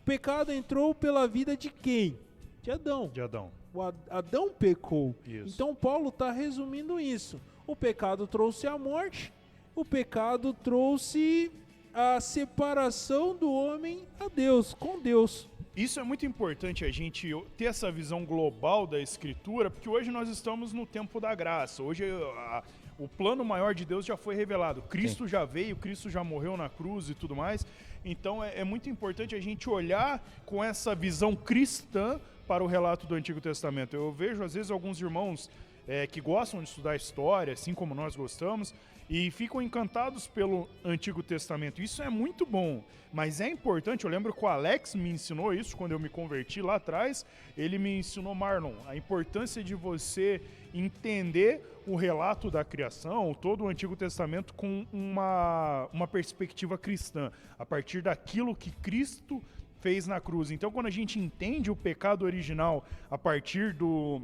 o 0.00 0.04
pecado 0.04 0.52
entrou 0.52 0.94
pela 0.94 1.26
vida 1.26 1.56
de 1.56 1.70
quem? 1.70 2.16
De 2.62 2.70
Adão. 2.70 3.08
De 3.12 3.20
Adão. 3.20 3.50
O 3.72 3.82
Ad- 3.82 3.98
Adão 4.08 4.48
pecou. 4.48 5.12
Isso. 5.26 5.54
Então 5.56 5.74
Paulo 5.74 6.10
está 6.10 6.30
resumindo 6.30 7.00
isso. 7.00 7.40
O 7.66 7.74
pecado 7.74 8.28
trouxe 8.28 8.68
a 8.68 8.78
morte, 8.78 9.32
o 9.74 9.84
pecado 9.84 10.54
trouxe 10.54 11.50
a 11.94 12.20
separação 12.20 13.36
do 13.36 13.52
homem 13.52 14.02
a 14.18 14.28
Deus, 14.28 14.74
com 14.74 14.98
Deus. 14.98 15.48
Isso 15.76 16.00
é 16.00 16.02
muito 16.02 16.26
importante 16.26 16.84
a 16.84 16.90
gente 16.90 17.32
ter 17.56 17.66
essa 17.66 17.90
visão 17.90 18.24
global 18.24 18.86
da 18.86 19.00
Escritura, 19.00 19.70
porque 19.70 19.88
hoje 19.88 20.10
nós 20.10 20.28
estamos 20.28 20.72
no 20.72 20.84
tempo 20.86 21.20
da 21.20 21.32
graça. 21.34 21.82
Hoje 21.82 22.04
a, 22.04 22.64
o 22.98 23.08
plano 23.08 23.44
maior 23.44 23.74
de 23.74 23.84
Deus 23.84 24.04
já 24.04 24.16
foi 24.16 24.34
revelado. 24.34 24.82
Cristo 24.82 25.24
Sim. 25.24 25.28
já 25.28 25.44
veio, 25.44 25.76
Cristo 25.76 26.10
já 26.10 26.24
morreu 26.24 26.56
na 26.56 26.68
cruz 26.68 27.10
e 27.10 27.14
tudo 27.14 27.36
mais. 27.36 27.64
Então 28.04 28.42
é, 28.42 28.60
é 28.60 28.64
muito 28.64 28.90
importante 28.90 29.34
a 29.36 29.40
gente 29.40 29.70
olhar 29.70 30.22
com 30.44 30.62
essa 30.62 30.94
visão 30.96 31.36
cristã 31.36 32.20
para 32.46 32.62
o 32.62 32.66
relato 32.66 33.06
do 33.06 33.14
Antigo 33.14 33.40
Testamento. 33.40 33.94
Eu 33.94 34.12
vejo 34.12 34.42
às 34.42 34.54
vezes 34.54 34.70
alguns 34.70 35.00
irmãos 35.00 35.48
é, 35.86 36.06
que 36.06 36.20
gostam 36.20 36.60
de 36.60 36.68
estudar 36.68 36.96
história, 36.96 37.52
assim 37.52 37.72
como 37.72 37.94
nós 37.94 38.16
gostamos, 38.16 38.74
e 39.08 39.30
ficam 39.30 39.60
encantados 39.60 40.26
pelo 40.26 40.68
Antigo 40.84 41.22
Testamento. 41.22 41.82
Isso 41.82 42.02
é 42.02 42.08
muito 42.08 42.46
bom, 42.46 42.82
mas 43.12 43.40
é 43.40 43.48
importante. 43.48 44.04
Eu 44.04 44.10
lembro 44.10 44.32
que 44.32 44.44
o 44.44 44.48
Alex 44.48 44.94
me 44.94 45.10
ensinou 45.10 45.52
isso 45.52 45.76
quando 45.76 45.92
eu 45.92 45.98
me 45.98 46.08
converti 46.08 46.62
lá 46.62 46.76
atrás. 46.76 47.24
Ele 47.56 47.78
me 47.78 47.98
ensinou, 47.98 48.34
Marlon, 48.34 48.74
a 48.86 48.96
importância 48.96 49.62
de 49.62 49.74
você 49.74 50.40
entender 50.72 51.62
o 51.86 51.96
relato 51.96 52.50
da 52.50 52.64
criação, 52.64 53.34
todo 53.34 53.64
o 53.64 53.68
Antigo 53.68 53.94
Testamento, 53.94 54.54
com 54.54 54.86
uma, 54.92 55.88
uma 55.92 56.08
perspectiva 56.08 56.78
cristã, 56.78 57.30
a 57.58 57.66
partir 57.66 58.00
daquilo 58.00 58.56
que 58.56 58.70
Cristo 58.70 59.42
fez 59.80 60.06
na 60.06 60.18
cruz. 60.18 60.50
Então, 60.50 60.72
quando 60.72 60.86
a 60.86 60.90
gente 60.90 61.18
entende 61.18 61.70
o 61.70 61.76
pecado 61.76 62.24
original 62.24 62.86
a 63.10 63.18
partir 63.18 63.74
do 63.74 64.22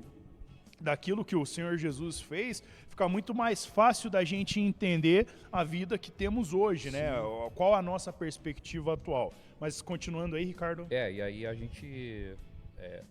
daquilo 0.80 1.22
que 1.22 1.36
o 1.36 1.44
Senhor 1.44 1.76
Jesus 1.76 2.20
fez, 2.20 2.62
fica 3.00 3.08
muito 3.08 3.34
mais 3.34 3.64
fácil 3.64 4.10
da 4.10 4.22
gente 4.22 4.60
entender 4.60 5.26
a 5.50 5.64
vida 5.64 5.96
que 5.96 6.10
temos 6.10 6.52
hoje, 6.52 6.90
né? 6.90 7.14
Sim. 7.14 7.16
né? 7.16 7.50
Qual 7.54 7.74
a 7.74 7.80
nossa 7.80 8.12
perspectiva 8.12 8.92
atual. 8.92 9.32
Mas 9.58 9.80
continuando 9.80 10.36
aí, 10.36 10.44
Ricardo. 10.44 10.86
É, 10.90 11.10
e 11.10 11.22
aí 11.22 11.46
a 11.46 11.54
gente 11.54 12.36
é, 12.76 13.02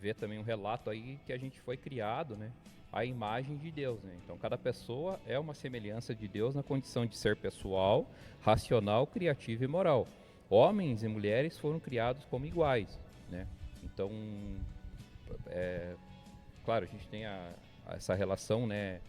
vê 0.00 0.14
também 0.14 0.38
um 0.38 0.44
relato 0.44 0.90
aí 0.90 1.18
que 1.26 1.32
a 1.32 1.36
gente 1.36 1.60
foi 1.60 1.76
criado, 1.76 2.36
né? 2.36 2.52
A 2.92 3.04
imagem 3.04 3.56
de 3.56 3.72
Deus, 3.72 4.00
né? 4.04 4.14
Então 4.22 4.38
cada 4.38 4.56
pessoa 4.56 5.18
é 5.26 5.36
uma 5.40 5.54
semelhança 5.54 6.14
de 6.14 6.28
Deus 6.28 6.54
na 6.54 6.62
condição 6.62 7.04
de 7.04 7.16
ser 7.16 7.34
pessoal, 7.34 8.08
racional, 8.42 9.08
criativo 9.08 9.64
e 9.64 9.66
moral. 9.66 10.06
Homens 10.48 11.02
e 11.02 11.08
mulheres 11.08 11.58
foram 11.58 11.80
criados 11.80 12.24
como 12.26 12.46
iguais, 12.46 12.96
né? 13.28 13.44
Então, 13.82 14.08
é, 15.48 15.96
claro, 16.64 16.84
a 16.84 16.88
gente 16.88 17.08
tem 17.08 17.26
a, 17.26 17.32
a 17.32 17.63
essa 17.88 18.14
relação, 18.14 18.66
né, 18.66 19.00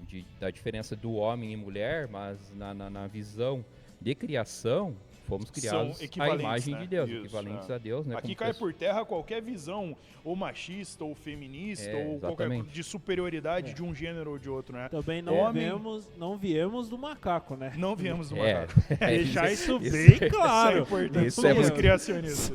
de, 0.00 0.26
da 0.38 0.50
diferença 0.50 0.94
do 0.94 1.14
homem 1.14 1.52
e 1.52 1.56
mulher, 1.56 2.08
mas 2.08 2.38
na, 2.54 2.74
na, 2.74 2.90
na 2.90 3.06
visão 3.06 3.64
de 4.00 4.14
criação, 4.14 4.94
fomos 5.26 5.50
criados 5.50 5.98
à 6.18 6.28
imagem 6.28 6.74
né? 6.74 6.80
de 6.80 6.86
Deus, 6.86 7.08
Isso, 7.08 7.18
equivalentes 7.20 7.70
é. 7.70 7.74
a 7.74 7.78
Deus. 7.78 8.06
Né, 8.06 8.16
Aqui 8.16 8.34
cai 8.34 8.52
por 8.52 8.72
terra 8.74 9.04
qualquer 9.04 9.40
visão 9.40 9.96
ou 10.22 10.36
machista 10.36 11.04
ou 11.04 11.14
feminista 11.14 11.88
é, 11.88 12.06
ou 12.06 12.20
qualquer 12.20 12.62
de 12.62 12.82
superioridade 12.82 13.70
é. 13.70 13.74
de 13.74 13.82
um 13.82 13.94
gênero 13.94 14.32
ou 14.32 14.38
de 14.38 14.48
outro, 14.50 14.76
né? 14.76 14.88
Também 14.90 15.22
não 15.22 15.36
Homem... 15.36 15.64
viemos, 15.64 16.10
não 16.18 16.36
viemos 16.36 16.88
do 16.88 16.98
macaco, 16.98 17.56
né? 17.56 17.72
Não 17.76 17.96
viemos 17.96 18.28
do 18.28 18.36
é. 18.36 18.60
macaco. 18.60 18.80
Deixar 19.00 19.50
isso, 19.50 19.78
isso, 19.78 19.92
bem 19.92 20.28
claro. 20.28 20.82
Isso 20.82 20.96
é 20.96 21.00
importante. 21.00 21.26
Isso 21.26 21.40
somos 21.40 21.70
criacionistas. 21.70 22.52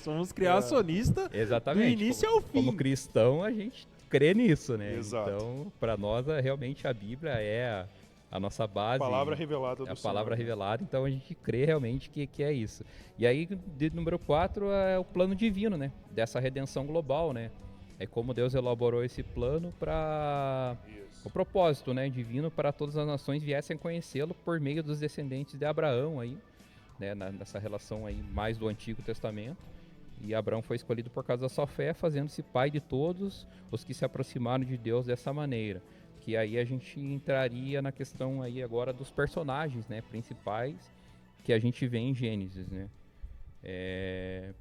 Somos 0.00 0.32
criacionistas 0.32 1.28
Exatamente. 1.32 1.96
do 1.96 2.02
início 2.02 2.28
ao 2.28 2.40
fim. 2.40 2.52
Como 2.52 2.74
cristão, 2.74 3.42
a 3.42 3.50
gente 3.50 3.86
crê 4.08 4.34
nisso, 4.34 4.76
né? 4.76 4.94
Exato. 4.94 5.30
Então, 5.30 5.72
para 5.78 5.96
nós, 5.96 6.26
realmente 6.42 6.86
a 6.86 6.92
Bíblia 6.92 7.32
é 7.32 7.68
a, 7.68 7.86
a 8.30 8.40
nossa 8.40 8.66
base. 8.66 9.02
A 9.02 9.06
palavra 9.06 9.34
revelada 9.34 9.84
do 9.84 9.88
é 9.88 9.92
A 9.92 9.96
palavra 9.96 10.34
Senhor. 10.34 10.46
revelada, 10.46 10.82
então 10.82 11.04
a 11.04 11.10
gente 11.10 11.34
crê 11.34 11.64
realmente 11.64 12.10
que, 12.10 12.26
que 12.26 12.42
é 12.42 12.52
isso. 12.52 12.84
E 13.18 13.26
aí, 13.26 13.46
de 13.46 13.90
número 13.90 14.18
4 14.18 14.70
é 14.70 14.98
o 14.98 15.04
plano 15.04 15.34
divino, 15.34 15.76
né? 15.76 15.92
Dessa 16.10 16.40
redenção 16.40 16.86
global, 16.86 17.32
né? 17.32 17.50
É 17.98 18.06
como 18.06 18.34
Deus 18.34 18.54
elaborou 18.54 19.02
esse 19.02 19.22
plano 19.22 19.72
para 19.78 20.76
o 21.24 21.30
propósito, 21.30 21.94
né, 21.94 22.08
divino 22.08 22.50
para 22.50 22.70
todas 22.70 22.96
as 22.96 23.06
nações 23.06 23.42
viessem 23.42 23.76
conhecê-lo 23.76 24.34
por 24.44 24.60
meio 24.60 24.82
dos 24.82 25.00
descendentes 25.00 25.58
de 25.58 25.64
Abraão 25.64 26.20
aí, 26.20 26.36
né, 27.00 27.14
nessa 27.14 27.58
relação 27.58 28.06
aí 28.06 28.22
mais 28.32 28.58
do 28.58 28.68
Antigo 28.68 29.02
Testamento. 29.02 29.56
E 30.20 30.34
Abraão 30.34 30.62
foi 30.62 30.76
escolhido 30.76 31.10
por 31.10 31.24
causa 31.24 31.42
da 31.42 31.48
sua 31.48 31.66
fé, 31.66 31.92
fazendo-se 31.92 32.42
pai 32.42 32.70
de 32.70 32.80
todos 32.80 33.46
os 33.70 33.84
que 33.84 33.92
se 33.92 34.04
aproximaram 34.04 34.64
de 34.64 34.76
Deus 34.76 35.06
dessa 35.06 35.32
maneira. 35.32 35.82
Que 36.20 36.36
aí 36.36 36.58
a 36.58 36.64
gente 36.64 36.98
entraria 36.98 37.80
na 37.82 37.92
questão 37.92 38.42
aí 38.42 38.62
agora 38.62 38.92
dos 38.92 39.10
personagens, 39.10 39.86
né, 39.88 40.02
principais 40.02 40.94
que 41.44 41.52
a 41.52 41.58
gente 41.58 41.86
vê 41.86 41.98
em 41.98 42.14
Gênesis, 42.14 42.68
né. 42.70 42.88
É, 43.62 44.52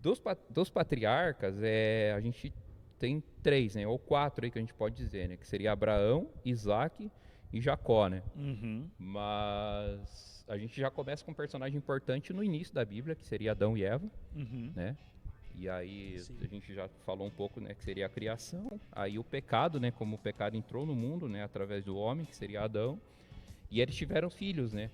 dos, 0.00 0.20
dos 0.48 0.70
patriarcas, 0.70 1.56
é, 1.62 2.12
a 2.16 2.20
gente 2.20 2.52
tem 2.98 3.22
três, 3.42 3.74
né, 3.74 3.86
ou 3.86 3.98
quatro 3.98 4.44
aí 4.44 4.50
que 4.50 4.58
a 4.58 4.60
gente 4.60 4.74
pode 4.74 4.96
dizer, 4.96 5.28
né, 5.28 5.36
que 5.36 5.46
seria 5.46 5.72
Abraão, 5.72 6.28
Isaac 6.44 7.10
e 7.52 7.60
Jacó, 7.60 8.08
né. 8.08 8.22
Uhum. 8.34 8.88
Mas 8.98 10.39
a 10.50 10.58
gente 10.58 10.80
já 10.80 10.90
começa 10.90 11.24
com 11.24 11.30
um 11.30 11.34
personagem 11.34 11.78
importante 11.78 12.32
no 12.32 12.42
início 12.42 12.74
da 12.74 12.84
Bíblia, 12.84 13.14
que 13.14 13.24
seria 13.24 13.52
Adão 13.52 13.76
e 13.76 13.84
Eva, 13.84 14.04
uhum. 14.34 14.72
né? 14.74 14.96
E 15.54 15.68
aí 15.68 16.18
Sim. 16.18 16.36
a 16.42 16.46
gente 16.46 16.74
já 16.74 16.88
falou 17.06 17.26
um 17.26 17.30
pouco, 17.30 17.60
né, 17.60 17.72
que 17.72 17.84
seria 17.84 18.06
a 18.06 18.08
criação, 18.08 18.80
aí 18.90 19.16
o 19.16 19.22
pecado, 19.22 19.78
né, 19.78 19.92
como 19.92 20.16
o 20.16 20.18
pecado 20.18 20.56
entrou 20.56 20.84
no 20.84 20.94
mundo, 20.94 21.28
né, 21.28 21.44
através 21.44 21.84
do 21.84 21.96
homem, 21.96 22.24
que 22.24 22.34
seria 22.34 22.62
Adão, 22.62 23.00
e 23.70 23.80
eles 23.80 23.94
tiveram 23.94 24.28
filhos, 24.28 24.72
né, 24.72 24.90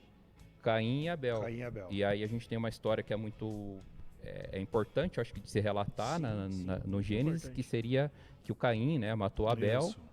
Caim 0.63 1.05
e 1.05 1.09
Abel. 1.09 1.41
Caim 1.41 1.57
e 1.57 1.63
Abel. 1.63 1.89
E 1.91 2.05
aí 2.05 2.23
a 2.23 2.27
gente 2.27 2.49
tem 2.49 2.59
uma 2.59 2.69
história 2.69 3.03
que 3.03 3.13
é 3.13 3.17
muito 3.17 3.79
é, 4.23 4.51
é 4.53 4.61
importante, 4.61 5.21
acho 5.21 5.33
que 5.33 5.41
de 5.41 5.51
se 5.51 5.61
relatar 5.61 6.17
sim, 6.17 6.23
na, 6.23 6.49
na, 6.49 6.79
no 6.81 7.01
Gênesis, 7.01 7.45
importante. 7.45 7.55
que 7.55 7.63
seria 7.63 8.13
que 8.43 8.53
o 8.53 8.55
Caim, 8.55 8.99
né, 8.99 9.15
matou 9.15 9.49
Abel. 9.49 9.81
Isso. 9.81 10.06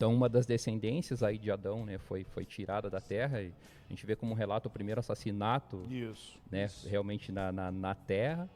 Então 0.00 0.14
uma 0.14 0.30
das 0.30 0.46
descendências 0.46 1.22
aí 1.22 1.36
de 1.36 1.50
Adão, 1.50 1.84
né, 1.84 1.98
foi 1.98 2.24
foi 2.24 2.46
tirada 2.46 2.88
da 2.88 3.02
terra 3.02 3.42
e 3.42 3.52
a 3.86 3.92
gente 3.92 4.06
vê 4.06 4.16
como 4.16 4.32
relato 4.32 4.66
o 4.66 4.70
primeiro 4.70 4.98
assassinato, 4.98 5.86
isso, 5.90 6.38
né, 6.50 6.64
isso. 6.64 6.88
realmente 6.88 7.30
na, 7.30 7.52
na, 7.52 7.70
na, 7.70 7.94
Terra. 7.94 8.48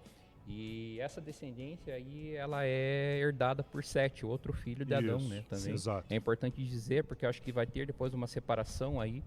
E 0.49 0.99
essa 1.01 1.21
descendência 1.21 1.95
aí, 1.95 2.35
ela 2.35 2.65
é 2.65 3.19
herdada 3.19 3.63
por 3.63 3.85
Sete, 3.85 4.25
outro 4.25 4.55
filho 4.55 4.87
de 4.87 4.95
Adão, 4.95 5.19
né, 5.19 5.45
também. 5.51 5.75
Exato. 5.75 6.07
É 6.09 6.17
importante 6.17 6.65
dizer, 6.65 7.05
porque 7.05 7.27
eu 7.27 7.29
acho 7.29 7.43
que 7.43 7.53
vai 7.53 7.67
ter 7.67 7.87
depois 7.87 8.15
uma 8.15 8.27
separação 8.27 8.99
aí, 8.99 9.23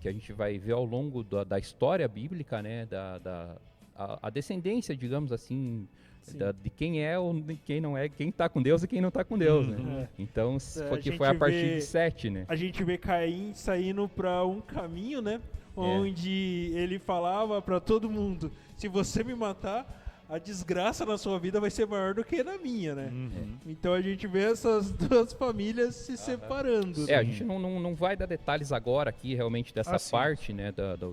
que 0.00 0.08
a 0.08 0.12
gente 0.12 0.32
vai 0.32 0.58
ver 0.58 0.72
ao 0.72 0.84
longo 0.84 1.22
da, 1.22 1.44
da 1.44 1.58
história 1.60 2.08
bíblica, 2.08 2.60
né, 2.60 2.86
da, 2.86 3.18
da 3.18 3.56
a, 3.94 4.26
a 4.26 4.30
descendência, 4.30 4.96
digamos 4.96 5.30
assim, 5.30 5.86
da, 6.34 6.52
de 6.52 6.70
quem 6.70 7.04
é 7.04 7.18
ou 7.18 7.34
de 7.34 7.56
quem 7.56 7.80
não 7.80 7.96
é, 7.96 8.08
quem 8.08 8.28
está 8.28 8.48
com 8.48 8.62
Deus 8.62 8.82
e 8.82 8.88
quem 8.88 9.00
não 9.00 9.08
está 9.08 9.24
com 9.24 9.36
Deus, 9.36 9.66
né? 9.66 9.76
Uhum. 9.76 10.00
É. 10.00 10.08
Então, 10.18 10.58
foi, 10.60 10.98
que 11.00 11.12
foi 11.12 11.28
a 11.28 11.34
partir 11.34 11.64
vê, 11.64 11.74
de 11.76 11.82
sete, 11.82 12.30
né? 12.30 12.44
A 12.48 12.56
gente 12.56 12.82
vê 12.84 12.96
Caim 12.96 13.52
saindo 13.54 14.08
para 14.08 14.44
um 14.44 14.60
caminho, 14.60 15.20
né? 15.20 15.40
É. 15.76 15.80
Onde 15.80 16.72
ele 16.74 16.98
falava 16.98 17.60
para 17.60 17.80
todo 17.80 18.10
mundo: 18.10 18.52
se 18.76 18.88
você 18.88 19.24
me 19.24 19.34
matar, 19.34 20.02
a 20.28 20.38
desgraça 20.38 21.04
na 21.04 21.18
sua 21.18 21.38
vida 21.38 21.60
vai 21.60 21.70
ser 21.70 21.86
maior 21.86 22.14
do 22.14 22.24
que 22.24 22.42
na 22.42 22.56
minha, 22.56 22.94
né? 22.94 23.10
Uhum. 23.12 23.58
Então 23.66 23.92
a 23.92 24.00
gente 24.00 24.26
vê 24.26 24.50
essas 24.50 24.90
duas 24.96 25.32
famílias 25.32 25.94
se 25.94 26.12
uhum. 26.12 26.16
separando. 26.16 27.02
É, 27.04 27.12
né? 27.12 27.16
a 27.16 27.22
gente 27.22 27.44
não, 27.44 27.58
não, 27.58 27.80
não 27.80 27.94
vai 27.94 28.16
dar 28.16 28.26
detalhes 28.26 28.72
agora 28.72 29.10
aqui 29.10 29.34
realmente 29.34 29.74
dessa 29.74 29.96
ah, 29.96 30.10
parte, 30.10 30.52
né? 30.52 30.72
Da, 30.72 30.96
da, 30.96 31.08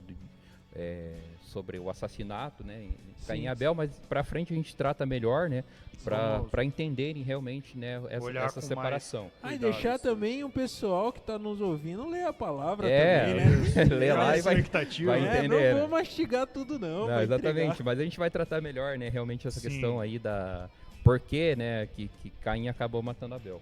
é, 0.73 1.15
sobre 1.49 1.79
o 1.79 1.89
assassinato, 1.89 2.63
né? 2.63 2.89
Caim 3.27 3.43
e 3.43 3.47
Abel, 3.47 3.75
mas 3.75 3.91
para 4.07 4.23
frente 4.23 4.53
a 4.53 4.55
gente 4.55 4.75
trata 4.75 5.05
melhor, 5.05 5.49
né? 5.49 5.63
Para 6.03 6.63
entenderem 6.63 7.21
realmente, 7.23 7.77
né? 7.77 8.01
Essa, 8.09 8.31
essa 8.31 8.61
separação. 8.61 9.29
Ah, 9.43 9.53
e 9.53 9.57
deixar 9.57 9.99
também 9.99 10.43
o 10.43 10.49
pessoal 10.49 11.11
que 11.11 11.19
está 11.19 11.37
nos 11.37 11.59
ouvindo 11.59 12.07
ler 12.07 12.25
a 12.25 12.33
palavra 12.33 12.89
é, 12.89 13.25
também, 13.25 13.35
né? 13.35 13.83
ler 13.95 14.13
lá 14.13 14.37
e 14.37 14.41
vai, 14.41 14.61
vai 14.61 15.27
é, 15.27 15.37
entender. 15.37 15.73
Não 15.73 15.79
vou 15.81 15.89
mastigar 15.89 16.47
tudo 16.47 16.79
não. 16.79 17.07
não 17.07 17.21
exatamente, 17.21 17.71
entregar. 17.71 17.83
mas 17.83 17.99
a 17.99 18.03
gente 18.03 18.17
vai 18.17 18.29
tratar 18.29 18.61
melhor, 18.61 18.97
né? 18.97 19.09
Realmente 19.09 19.47
essa 19.47 19.59
Sim. 19.59 19.67
questão 19.67 19.99
aí 19.99 20.17
da 20.17 20.69
porquê, 21.03 21.55
né? 21.55 21.87
Que, 21.87 22.07
que 22.21 22.29
Caim 22.41 22.69
acabou 22.69 23.01
matando 23.01 23.35
Abel. 23.35 23.61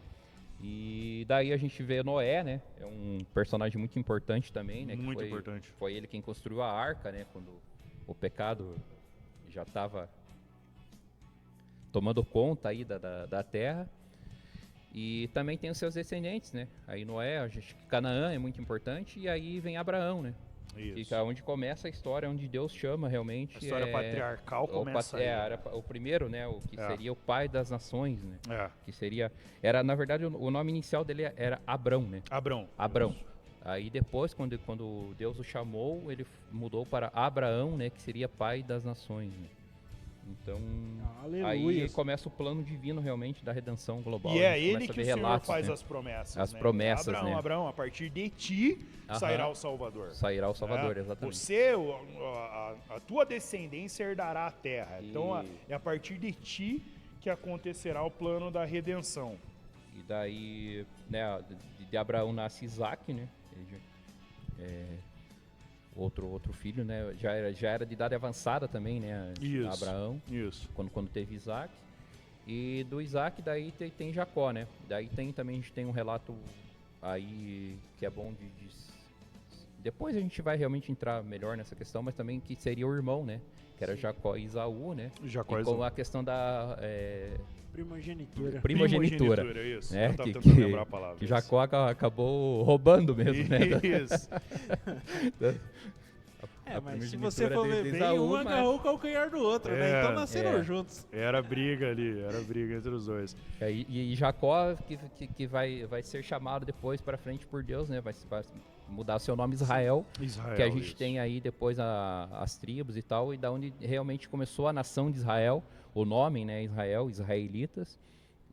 E 0.62 1.24
daí 1.28 1.54
a 1.54 1.58
gente 1.58 1.82
vê 1.84 2.02
Noé, 2.02 2.44
né? 2.44 2.62
É 2.80 2.86
um 2.86 3.20
personagem 3.34 3.78
muito 3.78 3.98
importante 4.00 4.52
também, 4.52 4.86
né? 4.86 4.96
Muito 4.96 5.20
foi, 5.20 5.28
importante. 5.28 5.70
Foi 5.78 5.94
ele 5.94 6.08
quem 6.08 6.22
construiu 6.22 6.62
a 6.62 6.72
arca, 6.72 7.12
né? 7.12 7.26
Quando 7.32 7.48
o 8.08 8.16
pecado 8.16 8.76
já 9.50 9.64
estava 9.64 10.10
tomando 11.92 12.24
conta 12.24 12.70
aí 12.70 12.84
da, 12.84 12.98
da, 12.98 13.26
da, 13.26 13.44
terra. 13.44 13.90
E 14.94 15.30
também 15.34 15.58
tem 15.58 15.70
os 15.70 15.78
seus 15.78 15.94
descendentes, 15.94 16.54
né? 16.54 16.68
Aí 16.88 17.06
Noé, 17.06 17.40
a 17.40 17.48
gente, 17.48 17.76
Canaã 17.88 18.32
é 18.32 18.38
muito 18.38 18.60
importante, 18.62 19.20
e 19.20 19.30
aí 19.30 19.60
vem 19.60 19.78
Abraão, 19.78 20.22
né? 20.22 20.34
Isso. 20.76 20.96
Fica 20.96 21.24
onde 21.24 21.42
começa 21.42 21.88
a 21.88 21.90
história, 21.90 22.30
onde 22.30 22.48
Deus 22.48 22.72
chama 22.74 23.10
realmente. 23.10 23.56
A 23.56 23.60
história 23.60 23.86
é, 23.86 23.92
patriarcal 23.92 24.68
começa 24.68 25.18
o, 25.18 25.20
É, 25.20 25.26
era 25.26 25.60
o 25.74 25.82
primeiro, 25.82 26.30
né? 26.30 26.48
O 26.48 26.60
que 26.60 26.80
é. 26.80 26.88
seria 26.88 27.12
o 27.12 27.16
pai 27.16 27.48
das 27.48 27.70
nações, 27.70 28.24
né? 28.24 28.38
É. 28.50 28.70
Que 28.86 28.92
seria. 28.92 29.32
Era, 29.62 29.84
na 29.84 29.96
verdade, 29.96 30.26
o, 30.26 30.36
o 30.40 30.52
nome 30.52 30.72
inicial 30.72 31.04
dele 31.04 31.24
era 31.36 31.60
Abrão, 31.66 32.04
né? 32.04 32.22
Abrão. 32.30 32.68
Abrão. 32.78 33.16
Aí 33.64 33.90
depois, 33.90 34.34
quando, 34.34 34.58
quando 34.60 35.14
Deus 35.18 35.38
o 35.40 35.44
chamou, 35.44 36.12
ele 36.12 36.26
mudou 36.52 36.86
para 36.86 37.12
Abraão, 37.14 37.76
né, 37.76 37.90
que 37.90 38.02
seria 38.02 38.30
pai 38.30 38.64
das 38.64 38.84
nações. 38.86 39.34
né? 39.34 39.48
Então, 40.30 40.60
aí 41.24 41.46
Aleluia. 41.54 41.90
começa 41.90 42.28
o 42.28 42.32
plano 42.32 42.62
divino 42.62 43.00
realmente 43.00 43.44
da 43.46 43.54
redenção 43.54 44.02
global. 44.02 44.34
E 44.36 44.40
é 44.42 44.58
gente 44.60 44.70
ele 44.76 44.86
que 44.86 44.92
o 44.92 44.96
ver 44.96 45.06
Senhor 45.06 45.16
relatos, 45.18 45.48
faz 45.48 45.68
né? 45.68 45.74
as 45.74 45.82
promessas. 45.84 46.38
As 46.38 46.52
né? 46.54 46.60
promessas, 46.60 47.08
Abraão, 47.08 47.26
né? 47.30 47.34
Abraão, 47.36 47.68
a 47.68 47.74
partir 47.74 48.10
de 48.10 48.30
ti 48.30 48.86
Aham. 49.08 49.20
sairá 49.20 49.48
o 49.48 49.56
Salvador. 49.56 50.12
Sairá 50.12 50.50
o 50.50 50.54
Salvador, 50.54 50.98
É, 50.98 51.00
exatamente. 51.00 51.38
Você, 51.38 51.74
a, 52.20 52.76
a- 52.92 52.96
a 52.98 53.00
tua 53.00 53.26
descendência 53.26 54.04
herdará 54.04 54.48
a 54.48 54.52
terra. 54.52 55.00
Então 55.02 55.34
a- 55.34 55.46
E- 55.46 55.50
é 55.70 55.74
a 55.74 55.80
partir 55.80 56.18
de 56.18 56.34
ti 56.34 56.84
que 57.22 57.30
acontecerá 57.30 58.04
o 58.04 58.12
plano 58.12 58.52
da 58.52 58.66
redenção. 58.66 59.38
E 59.98 60.02
daí, 60.04 60.86
né, 61.10 61.42
de, 61.80 61.86
de 61.86 61.98
Abraão 61.98 62.34
nasce 62.34 62.66
Isaac, 62.66 63.14
né? 63.14 63.30
Já- 63.70 64.64
é, 64.64 64.98
outro, 65.96 66.28
outro 66.28 66.54
filho, 66.54 66.84
né? 66.86 67.14
Já 67.18 67.34
era, 67.34 67.54
já 67.54 67.70
era 67.70 67.86
de 67.86 67.94
idade 67.94 68.16
avançada 68.16 68.68
também, 68.68 69.00
né? 69.00 69.34
Isso. 69.42 69.84
Abraão, 69.84 70.22
Isso. 70.30 70.70
quando, 70.74 70.90
quando 70.90 71.10
teve 71.10 71.36
Isaac. 71.36 71.74
E 72.46 72.86
do 72.90 73.02
Isaac 73.02 73.42
daí 73.42 73.72
tem, 73.74 73.90
tem 73.92 74.14
Jacó, 74.14 74.52
né? 74.52 74.68
Daí 74.88 75.10
tem 75.10 75.34
também, 75.34 75.56
a 75.56 75.60
gente 75.60 75.74
tem 75.74 75.86
um 75.86 75.92
relato 75.92 76.34
aí 77.02 77.78
que 77.98 78.06
é 78.06 78.10
bom 78.10 78.34
de, 78.34 78.48
de 78.50 78.70
Depois 79.80 80.16
a 80.16 80.22
gente 80.22 80.42
vai 80.42 80.56
realmente 80.56 80.92
entrar 80.92 81.22
melhor 81.24 81.58
nessa 81.58 81.76
questão, 81.76 82.02
mas 82.02 82.16
também 82.16 82.40
que 82.40 82.56
seria 82.56 82.88
o 82.88 82.94
irmão, 82.94 83.26
né? 83.26 83.42
Que 83.78 83.84
era 83.84 83.96
Jacó 83.96 84.36
e 84.38 84.46
Isaú, 84.46 84.94
né? 84.94 85.12
Jacó 85.26 85.60
e 85.60 85.64
com 85.64 85.84
a 85.84 85.92
questão 85.92 86.24
da 86.24 86.78
é, 86.80 87.38
Primogenitura. 87.88 88.60
primogenitura. 88.62 89.68
isso. 89.68 89.94
né, 89.94 90.08
Eu 90.08 90.14
tava 90.16 90.24
que- 90.30 90.34
tentando 90.34 90.56
que- 90.56 90.62
lembrar 90.64 90.82
a 90.82 90.86
palavra. 90.86 91.18
Que 91.18 91.26
isso. 91.26 91.34
Jacó 91.34 91.60
aca- 91.60 91.90
acabou 91.92 92.64
roubando 92.64 93.16
mesmo, 93.16 93.48
né? 93.50 93.60
Isso. 94.04 94.30
É, 96.70 96.82
mas 96.82 97.06
se 97.06 97.12
primogenitura 97.12 97.32
você 97.32 97.50
for 97.50 97.68
ver 97.68 97.92
bem, 97.94 98.20
um 98.20 98.28
mas- 98.32 98.46
agarrou 98.48 98.76
o 98.76 98.80
calcanhar 98.80 99.30
do 99.30 99.38
outro, 99.40 99.72
né? 99.72 99.90
É, 99.90 100.00
Então 100.02 100.14
nasceram 100.16 100.58
é. 100.60 100.64
juntos. 100.64 101.08
Era 101.14 101.42
briga 101.42 101.90
ali, 101.92 102.20
era 102.20 102.42
briga 102.42 102.76
entre 102.76 102.90
os 102.90 103.06
dois. 103.06 103.38
É, 103.62 103.72
e, 103.72 104.12
e 104.12 104.16
Jacó, 104.16 104.76
que, 104.76 104.98
que, 105.18 105.28
que 105.28 105.48
vai, 105.48 105.86
vai 105.86 106.02
ser 106.04 106.22
chamado 106.24 106.66
depois 106.66 107.00
para 107.00 107.18
frente 107.18 107.46
por 107.48 107.64
Deus, 107.64 107.88
né? 107.90 108.02
Vai, 108.02 108.14
se- 108.14 108.28
vai 108.28 108.44
mudar 108.90 109.20
seu 109.20 109.36
nome 109.36 109.54
Israel, 109.54 110.06
Israel. 110.22 110.56
que 110.56 110.62
a 110.64 110.70
gente 110.70 110.88
isso. 110.88 110.96
tem 110.96 111.20
aí 111.20 111.40
depois 111.42 111.80
a- 111.80 112.28
as 112.34 112.58
tribos 112.58 112.96
e 112.98 113.02
tal, 113.02 113.34
e 113.34 113.38
da 113.38 113.52
onde 113.52 113.74
realmente 113.80 114.28
começou 114.30 114.68
a 114.68 114.74
nação 114.74 115.12
de 115.12 115.18
Israel, 115.18 115.64
o 115.94 116.06
nome, 116.06 116.46
né? 116.46 116.64
Israel, 116.64 117.10
israelitas, 117.10 118.00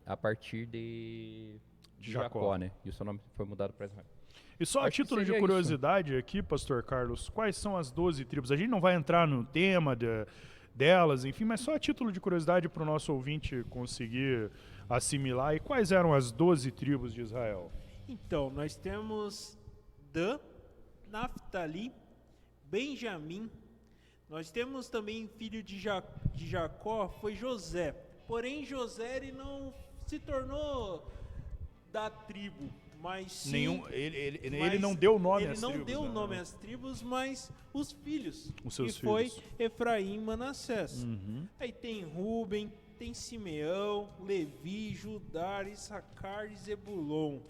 a 0.07 0.17
partir 0.17 0.67
de, 0.67 1.57
de 2.01 2.13
Jacó. 2.13 2.41
Jacó. 2.41 2.57
né? 2.57 2.71
E 2.85 2.89
o 2.89 2.93
seu 2.93 3.07
nome 3.07 3.21
foi 3.37 3.47
mudado 3.47 3.73
para 3.73 3.87
Israel. 3.87 4.07
E 4.59 4.65
só 4.67 4.81
a 4.81 4.85
Acho 4.87 4.97
que 4.99 5.03
título 5.03 5.25
de 5.25 5.37
curiosidade 5.39 6.17
aqui, 6.17 6.43
Pastor 6.43 6.83
Carlos, 6.83 7.29
quais 7.29 7.57
são 7.57 7.77
as 7.77 7.91
12 7.91 8.25
tribos? 8.25 8.53
A 8.53 8.57
gente 8.57 8.69
não 8.69 8.81
vai 8.81 8.95
entrar 8.95 9.27
no 9.27 9.45
tema 9.45 9.97
de- 9.97 10.07
delas, 10.75 11.25
enfim, 11.25 11.45
mas 11.45 11.61
só 11.61 11.75
a 11.75 11.79
título 11.79 12.11
de 12.13 12.21
curiosidade 12.21 12.69
para 12.69 12.83
o 12.83 12.87
nosso 12.87 13.13
ouvinte 13.13 13.65
conseguir 13.71 14.51
assimilar. 14.89 15.55
E 15.55 15.61
quais 15.61 15.91
eram 15.93 16.13
as 16.15 16.31
12 16.31 16.71
tribos 16.71 17.13
de 17.13 17.21
Israel? 17.23 17.71
Então, 18.09 18.51
nós 18.51 18.77
temos 18.77 19.59
Dan, 20.15 20.39
Naphtali, 21.11 21.93
Benjamim. 22.71 23.51
Nós 24.31 24.49
temos 24.49 24.89
também 24.89 25.27
filho 25.37 25.61
de, 25.61 25.77
Ja- 25.77 26.05
de 26.33 26.47
Jacó, 26.47 27.09
foi 27.21 27.35
José. 27.35 27.93
Porém, 28.29 28.65
José 28.65 29.17
ele 29.17 29.33
não 29.33 29.75
se 30.07 30.21
tornou 30.21 31.13
da 31.93 32.09
tribo, 32.09 32.73
mas 33.01 33.33
sim, 33.33 33.51
Nenhum, 33.53 33.89
ele, 33.89 34.17
ele, 34.17 34.41
ele 34.45 34.59
mas 34.61 34.81
não 34.81 34.95
deu 34.95 35.19
nome 35.19 35.43
ele 35.45 35.53
às 35.53 35.61
não 35.61 35.71
tribos. 35.71 35.87
deu 35.87 36.03
né? 36.05 36.09
nome 36.11 36.39
às 36.39 36.53
tribos, 36.53 37.03
mas 37.03 37.51
os 37.73 37.91
filhos. 37.91 38.53
Os 38.65 38.75
seus 38.75 38.95
que 38.97 39.05
foi 39.05 39.29
filhos. 39.29 39.45
Efraim 39.59 40.15
e 40.15 40.19
Manassés. 40.19 41.03
Uhum. 41.03 41.47
Aí 41.59 41.73
tem 41.73 42.05
Ruben, 42.05 42.73
tem 42.99 43.13
Simeão, 43.13 44.09
Levi, 44.25 44.95
Judá, 44.95 45.63
Issacar 45.65 46.51
e 46.51 46.57
Zebulon, 46.57 47.41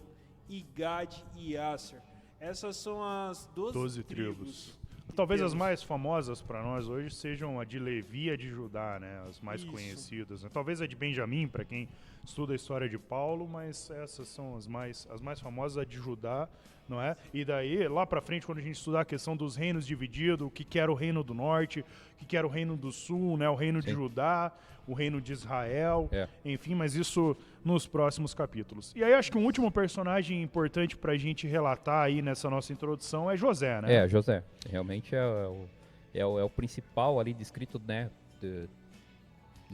e 0.48 0.62
Gad 0.74 1.14
e 1.36 1.56
Asser. 1.58 2.00
Essas 2.44 2.76
são 2.76 3.02
as 3.02 3.46
12, 3.54 3.72
12 3.72 4.02
tribos. 4.02 4.36
tribos. 4.36 4.78
Talvez 5.16 5.40
as 5.40 5.54
mais 5.54 5.82
famosas 5.82 6.42
para 6.42 6.62
nós 6.62 6.88
hoje 6.88 7.14
sejam 7.14 7.58
a 7.58 7.64
de 7.64 7.78
Levi 7.78 8.24
e 8.24 8.30
a 8.30 8.36
de 8.36 8.50
Judá, 8.50 8.98
né? 9.00 9.24
As 9.26 9.40
mais 9.40 9.62
Isso. 9.62 9.70
conhecidas. 9.70 10.42
né? 10.42 10.50
Talvez 10.52 10.82
a 10.82 10.86
de 10.86 10.94
Benjamim, 10.94 11.48
para 11.48 11.64
quem 11.64 11.88
estuda 12.22 12.52
a 12.52 12.56
história 12.56 12.86
de 12.86 12.98
Paulo, 12.98 13.48
mas 13.48 13.90
essas 13.90 14.28
são 14.28 14.56
as 14.56 14.66
mais, 14.66 15.08
as 15.10 15.22
mais 15.22 15.40
famosas, 15.40 15.78
a 15.78 15.84
de 15.84 15.96
Judá, 15.96 16.46
não 16.88 17.00
é? 17.00 17.16
E 17.32 17.44
daí, 17.44 17.88
lá 17.88 18.06
para 18.06 18.20
frente, 18.20 18.44
quando 18.46 18.58
a 18.58 18.62
gente 18.62 18.72
estudar 18.76 19.00
a 19.00 19.04
questão 19.04 19.36
dos 19.36 19.56
reinos 19.56 19.86
divididos, 19.86 20.46
o 20.46 20.50
que, 20.50 20.64
que 20.64 20.78
era 20.78 20.90
o 20.90 20.94
reino 20.94 21.22
do 21.24 21.32
norte, 21.34 21.80
o 21.80 21.84
que, 22.18 22.24
que 22.26 22.36
era 22.36 22.46
o 22.46 22.50
reino 22.50 22.76
do 22.76 22.92
sul, 22.92 23.36
né? 23.36 23.48
O 23.48 23.54
reino 23.54 23.80
de 23.80 23.90
Sim. 23.90 23.94
Judá, 23.96 24.52
o 24.86 24.92
reino 24.92 25.18
de 25.20 25.32
Israel, 25.32 26.08
É. 26.12 26.28
enfim, 26.44 26.74
mas 26.74 26.94
isso 26.94 27.34
nos 27.64 27.86
próximos 27.86 28.34
capítulos. 28.34 28.92
E 28.94 29.02
aí 29.02 29.14
acho 29.14 29.32
que 29.32 29.38
um 29.38 29.44
último 29.44 29.70
personagem 29.70 30.42
importante 30.42 30.94
para 30.94 31.12
a 31.12 31.16
gente 31.16 31.46
relatar 31.46 32.04
aí 32.04 32.20
nessa 32.20 32.50
nossa 32.50 32.70
introdução 32.72 33.30
é 33.30 33.36
José, 33.36 33.80
né? 33.80 33.94
É, 34.04 34.08
José. 34.08 34.44
Realmente 34.70 35.14
é, 35.16 35.24
o, 35.24 35.64
é, 36.12 36.26
o, 36.26 36.38
é 36.38 36.44
o 36.44 36.50
principal 36.50 37.18
ali 37.18 37.32
descrito, 37.32 37.80
né? 37.86 38.10
de- 38.42 38.68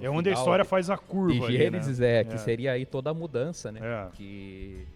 É 0.00 0.08
onde 0.08 0.28
a 0.28 0.32
final 0.32 0.38
história 0.44 0.62
de- 0.62 0.70
faz 0.70 0.88
a 0.88 0.96
curva 0.96 1.32
de 1.40 1.44
ali, 1.44 1.56
Gênesis, 1.56 1.98
né? 1.98 2.20
é, 2.20 2.24
que 2.24 2.38
seria 2.38 2.70
aí 2.70 2.86
toda 2.86 3.11
a 3.11 3.14
mudança, 3.14 3.72
né? 3.72 3.80
É. 3.82 4.08
Que, 4.16 4.86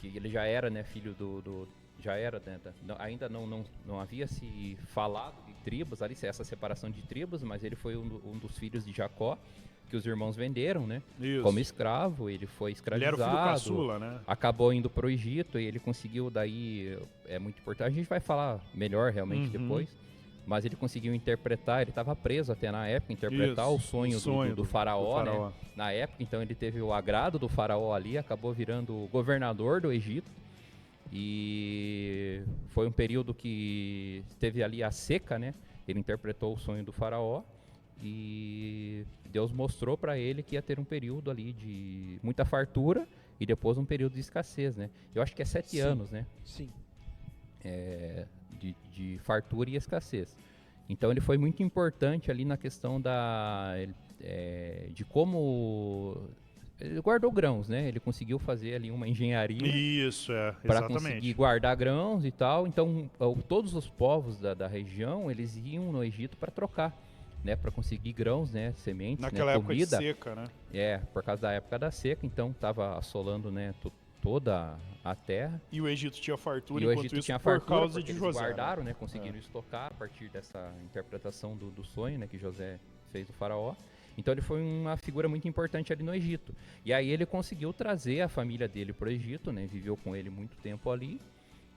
que 0.00 0.16
ele 0.16 0.30
já 0.30 0.44
era, 0.44 0.70
né, 0.70 0.82
filho 0.82 1.14
do... 1.14 1.40
do- 1.42 1.68
já 2.02 2.14
era, 2.16 2.40
né, 2.46 2.58
da- 2.82 2.96
ainda 2.98 3.28
não, 3.28 3.46
não, 3.46 3.62
não 3.86 4.00
havia 4.00 4.26
se 4.26 4.74
falado 4.86 5.34
de 5.46 5.52
tribos 5.62 6.00
ali, 6.00 6.16
essa 6.22 6.42
separação 6.42 6.90
de 6.90 7.02
tribos, 7.02 7.42
mas 7.42 7.62
ele 7.62 7.76
foi 7.76 7.94
um, 7.94 8.18
um 8.24 8.38
dos 8.38 8.56
filhos 8.56 8.86
de 8.86 8.92
Jacó, 8.92 9.36
que 9.90 9.96
os 9.96 10.06
irmãos 10.06 10.34
venderam, 10.34 10.86
né? 10.86 11.02
Isso. 11.20 11.42
Como 11.42 11.58
escravo, 11.58 12.30
ele 12.30 12.46
foi 12.46 12.70
Ele 12.70 12.76
escravizado. 12.76 13.16
era 13.22 13.26
o 13.26 13.30
filho 13.30 13.44
caçula, 13.44 13.98
né? 13.98 14.20
acabou 14.26 14.72
indo 14.72 14.88
para 14.88 15.04
o 15.04 15.10
Egito 15.10 15.58
e 15.58 15.64
ele 15.66 15.78
conseguiu 15.78 16.30
daí 16.30 16.96
é 17.26 17.38
muito 17.38 17.58
importante 17.58 17.88
a 17.88 17.90
gente 17.94 18.08
vai 18.08 18.20
falar 18.20 18.60
melhor 18.72 19.12
realmente 19.12 19.54
Uhum. 19.54 19.62
depois 19.62 19.94
mas 20.50 20.64
ele 20.64 20.74
conseguiu 20.74 21.14
interpretar 21.14 21.80
ele 21.80 21.90
estava 21.90 22.16
preso 22.16 22.50
até 22.50 22.72
na 22.72 22.84
época 22.88 23.12
interpretar 23.12 23.66
Isso, 23.66 23.76
o 23.76 23.78
sonho, 23.78 24.14
do- 24.16 24.20
sonho 24.20 24.50
do, 24.56 24.62
do 24.62 24.64
faraó, 24.64 25.06
do 25.06 25.14
faraó. 25.14 25.46
né 25.46 25.52
na 25.76 25.92
época 25.92 26.20
então 26.20 26.42
ele 26.42 26.56
teve 26.56 26.82
o 26.82 26.92
agrado 26.92 27.38
do 27.38 27.48
faraó 27.48 27.92
ali 27.94 28.18
acabou 28.18 28.52
virando 28.52 28.92
o 29.04 29.06
governador 29.08 29.80
do 29.80 29.92
Egito 29.92 30.28
e 31.12 32.42
foi 32.70 32.88
um 32.88 32.92
período 32.92 33.32
que 33.32 34.24
teve 34.40 34.60
ali 34.62 34.82
a 34.82 34.90
seca 34.90 35.38
né 35.38 35.54
ele 35.86 36.00
interpretou 36.00 36.54
o 36.54 36.58
sonho 36.58 36.82
do 36.84 36.92
faraó 36.92 37.42
e 38.02 39.04
Deus 39.30 39.52
mostrou 39.52 39.96
para 39.96 40.18
ele 40.18 40.42
que 40.42 40.56
ia 40.56 40.62
ter 40.62 40.80
um 40.80 40.84
período 40.84 41.30
ali 41.30 41.52
de 41.52 42.18
muita 42.24 42.44
fartura 42.44 43.06
e 43.38 43.46
depois 43.46 43.78
um 43.78 43.84
período 43.84 44.14
de 44.14 44.20
escassez, 44.20 44.74
né? 44.76 44.90
Eu 45.14 45.22
acho 45.22 45.34
que 45.34 45.40
é 45.42 45.44
sete 45.44 45.70
Sim. 45.70 45.80
anos, 45.80 46.10
né? 46.10 46.26
Sim. 46.44 46.70
É, 47.64 48.26
de, 48.60 48.76
de 48.92 49.18
fartura 49.18 49.70
e 49.70 49.76
escassez. 49.76 50.36
Então 50.88 51.10
ele 51.10 51.20
foi 51.20 51.38
muito 51.38 51.62
importante 51.62 52.30
ali 52.30 52.44
na 52.44 52.56
questão 52.56 53.00
da 53.00 53.74
é, 54.20 54.88
de 54.92 55.04
como 55.04 56.30
ele 56.80 57.00
guardou 57.00 57.30
grãos, 57.30 57.68
né? 57.68 57.86
Ele 57.86 58.00
conseguiu 58.00 58.38
fazer 58.38 58.74
ali 58.74 58.90
uma 58.90 59.06
engenharia 59.06 59.66
Isso, 59.66 60.32
é, 60.32 60.52
para 60.66 60.82
conseguir 60.88 61.34
guardar 61.34 61.76
grãos 61.76 62.24
e 62.24 62.30
tal. 62.30 62.66
Então, 62.66 63.10
todos 63.46 63.74
os 63.74 63.88
povos 63.88 64.40
da, 64.40 64.54
da 64.54 64.66
região, 64.66 65.30
eles 65.30 65.56
iam 65.62 65.92
no 65.92 66.02
Egito 66.02 66.38
para 66.38 66.50
trocar, 66.50 66.98
né, 67.44 67.54
para 67.54 67.70
conseguir 67.70 68.14
grãos, 68.14 68.50
né, 68.50 68.72
sementes, 68.76 69.20
Naquela 69.20 69.52
né, 69.52 69.58
época 69.58 69.68
comida. 69.68 69.98
de 69.98 70.04
seca, 70.04 70.34
né? 70.34 70.48
É, 70.72 70.98
por 71.12 71.22
causa 71.22 71.42
da 71.42 71.52
época 71.52 71.78
da 71.78 71.90
seca, 71.90 72.24
então 72.24 72.50
estava 72.50 72.96
assolando, 72.96 73.50
né, 73.50 73.74
toda 74.20 74.78
a 75.04 75.14
terra. 75.14 75.60
E 75.72 75.80
o 75.80 75.88
Egito 75.88 76.20
tinha 76.20 76.36
fartura, 76.36 76.84
E 76.84 76.86
o 76.86 76.92
Egito 76.92 77.16
isso 77.16 77.24
tinha 77.26 77.38
por 77.38 77.44
fartura, 77.44 77.80
causa 77.80 77.94
porque 77.94 78.12
de 78.12 78.12
eles 78.12 78.20
José. 78.22 78.40
né? 78.40 78.46
guardaram, 78.46 78.82
né, 78.84 78.94
conseguiram 78.94 79.38
estocar 79.38 79.86
a 79.86 79.94
partir 79.94 80.28
dessa 80.28 80.72
interpretação 80.84 81.56
do, 81.56 81.70
do 81.70 81.84
sonho, 81.84 82.18
né, 82.18 82.26
que 82.26 82.38
José 82.38 82.78
fez 83.10 83.26
do 83.26 83.32
faraó. 83.32 83.74
Então 84.18 84.32
ele 84.32 84.42
foi 84.42 84.60
uma 84.60 84.96
figura 84.96 85.28
muito 85.28 85.48
importante 85.48 85.92
ali 85.92 86.02
no 86.02 86.14
Egito. 86.14 86.54
E 86.84 86.92
aí 86.92 87.08
ele 87.08 87.24
conseguiu 87.24 87.72
trazer 87.72 88.20
a 88.20 88.28
família 88.28 88.68
dele 88.68 88.92
para 88.92 89.08
o 89.08 89.10
Egito, 89.10 89.50
né, 89.52 89.66
viveu 89.66 89.96
com 89.96 90.14
ele 90.14 90.28
muito 90.28 90.56
tempo 90.58 90.90
ali. 90.90 91.20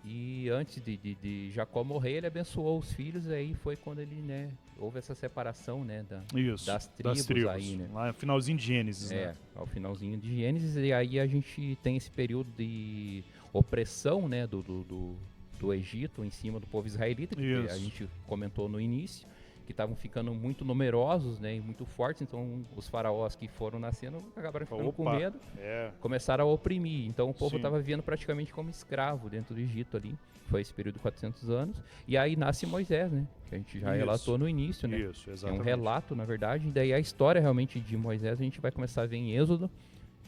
E 0.05 0.49
antes 0.49 0.83
de, 0.83 0.97
de, 0.97 1.15
de 1.15 1.51
Jacó 1.51 1.83
morrer, 1.83 2.17
ele 2.17 2.27
abençoou 2.27 2.77
os 2.77 2.91
filhos, 2.91 3.25
e 3.27 3.33
aí 3.33 3.53
foi 3.55 3.77
quando 3.77 3.99
ele, 3.99 4.15
né, 4.15 4.51
houve 4.77 4.99
essa 4.99 5.15
separação, 5.15 5.85
né, 5.85 6.03
da, 6.09 6.21
Isso, 6.37 6.65
das 6.65 6.87
tribos 6.87 7.47
aí, 7.47 7.77
né? 7.77 7.89
Lá 7.93 8.07
no 8.07 8.13
finalzinho 8.13 8.57
de 8.57 8.65
Gênesis, 8.65 9.11
é, 9.11 9.27
né? 9.27 9.35
ao 9.55 9.65
finalzinho 9.65 10.17
de 10.17 10.35
Gênesis, 10.35 10.75
e 10.75 10.91
aí 10.91 11.19
a 11.19 11.25
gente 11.25 11.77
tem 11.81 11.95
esse 11.95 12.11
período 12.11 12.51
de 12.57 13.23
opressão, 13.53 14.27
né, 14.27 14.45
do, 14.45 14.61
do, 14.61 14.83
do, 14.83 15.15
do 15.57 15.73
Egito 15.73 16.25
em 16.25 16.29
cima 16.29 16.59
do 16.59 16.67
povo 16.67 16.85
israelita, 16.85 17.35
que 17.35 17.41
Isso. 17.41 17.73
a 17.73 17.77
gente 17.77 18.09
comentou 18.27 18.67
no 18.67 18.81
início, 18.81 19.25
que 19.65 19.71
estavam 19.71 19.95
ficando 19.95 20.33
muito 20.33 20.65
numerosos, 20.65 21.39
né, 21.39 21.55
e 21.55 21.61
muito 21.61 21.85
fortes, 21.85 22.21
então 22.21 22.65
os 22.75 22.87
faraós 22.87 23.35
que 23.35 23.47
foram 23.47 23.79
nascendo 23.79 24.23
acabaram 24.35 24.65
ficando 24.65 24.87
Opa, 24.89 24.97
com 25.03 25.09
medo, 25.09 25.39
É. 25.57 25.91
começaram 26.01 26.47
a 26.49 26.51
oprimir. 26.51 27.07
Então 27.07 27.29
o 27.29 27.33
povo 27.33 27.55
estava 27.55 27.79
vivendo 27.79 28.03
praticamente 28.03 28.53
como 28.53 28.69
escravo 28.69 29.29
dentro 29.29 29.53
do 29.55 29.61
Egito 29.61 29.95
ali. 29.97 30.17
Foi 30.47 30.59
esse 30.61 30.73
período 30.73 30.95
de 30.95 30.99
400 30.99 31.49
anos. 31.49 31.81
E 32.05 32.17
aí 32.17 32.35
nasce 32.35 32.65
Moisés, 32.65 33.09
né? 33.11 33.25
Que 33.47 33.55
a 33.55 33.57
gente 33.57 33.79
já 33.79 33.91
Isso. 33.91 33.97
relatou 34.05 34.37
no 34.37 34.47
início, 34.47 34.87
né? 34.87 34.97
Isso, 34.99 35.29
É 35.29 35.31
um 35.31 35.33
exatamente. 35.33 35.63
relato, 35.63 36.15
na 36.15 36.25
verdade. 36.25 36.67
E 36.67 36.71
daí 36.71 36.93
a 36.93 36.99
história 36.99 37.39
realmente 37.39 37.79
de 37.79 37.95
Moisés 37.95 38.39
a 38.39 38.43
gente 38.43 38.59
vai 38.59 38.69
começar 38.69 39.03
a 39.03 39.05
ver 39.05 39.15
em 39.17 39.31
Êxodo. 39.35 39.71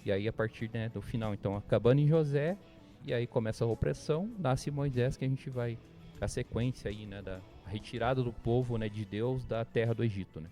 E 0.06 0.12
aí 0.12 0.28
a 0.28 0.34
partir 0.34 0.70
né, 0.74 0.88
do 0.90 1.02
final, 1.02 1.34
então, 1.34 1.58
acabando 1.58 2.00
em 2.00 2.08
José. 2.08 2.58
E 3.04 3.14
aí 3.14 3.28
começa 3.28 3.66
a 3.66 3.68
opressão, 3.68 4.32
nasce 4.40 4.72
Moisés, 4.72 5.18
que 5.18 5.26
a 5.26 5.28
gente 5.28 5.50
vai. 5.50 5.78
A 6.22 6.28
sequência 6.30 6.90
aí, 6.90 7.06
né? 7.06 7.22
Da 7.22 7.42
retirada 7.68 8.22
do 8.24 8.32
povo, 8.34 8.78
né? 8.78 8.88
De 8.90 9.04
Deus 9.06 9.46
da 9.46 9.64
terra 9.66 9.94
do 9.94 10.04
Egito, 10.04 10.40
né? 10.42 10.50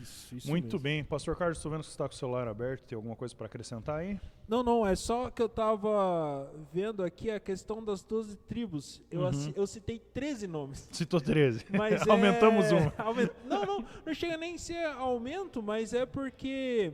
Isso, 0.00 0.34
isso 0.34 0.48
Muito 0.48 0.64
mesmo. 0.64 0.80
bem. 0.80 1.04
Pastor 1.04 1.36
Carlos, 1.36 1.58
estou 1.58 1.70
vendo 1.70 1.80
que 1.80 1.86
você 1.86 1.92
está 1.92 2.08
com 2.08 2.14
o 2.14 2.16
celular 2.16 2.48
aberto. 2.48 2.82
Tem 2.84 2.96
alguma 2.96 3.14
coisa 3.14 3.34
para 3.36 3.44
acrescentar 3.46 4.00
aí? 4.00 4.18
Não, 4.48 4.62
não, 4.62 4.86
é 4.86 4.96
só 4.96 5.30
que 5.30 5.40
eu 5.42 5.48
tava 5.50 6.50
vendo 6.72 7.04
aqui 7.04 7.30
a 7.30 7.38
questão 7.38 7.84
das 7.84 8.02
12 8.02 8.36
tribos. 8.36 9.02
Eu, 9.10 9.20
Uhum. 9.20 9.26
assi- 9.28 9.52
eu 9.54 9.66
citei 9.66 9.98
13 9.98 10.46
nomes. 10.46 10.88
Citou 10.92 11.20
13. 11.20 11.66
Mas 11.70 12.00
Aumentamos 12.08 12.72
é... 12.72 12.74
um. 12.74 12.90
aumen- 12.98 13.30
Não, 13.46 13.64
não, 13.66 13.84
não 14.06 14.14
chega 14.14 14.36
nem 14.38 14.54
a 14.54 14.58
ser 14.58 14.84
aumento, 14.86 15.62
mas 15.62 15.92
é 15.92 16.06
porque 16.06 16.92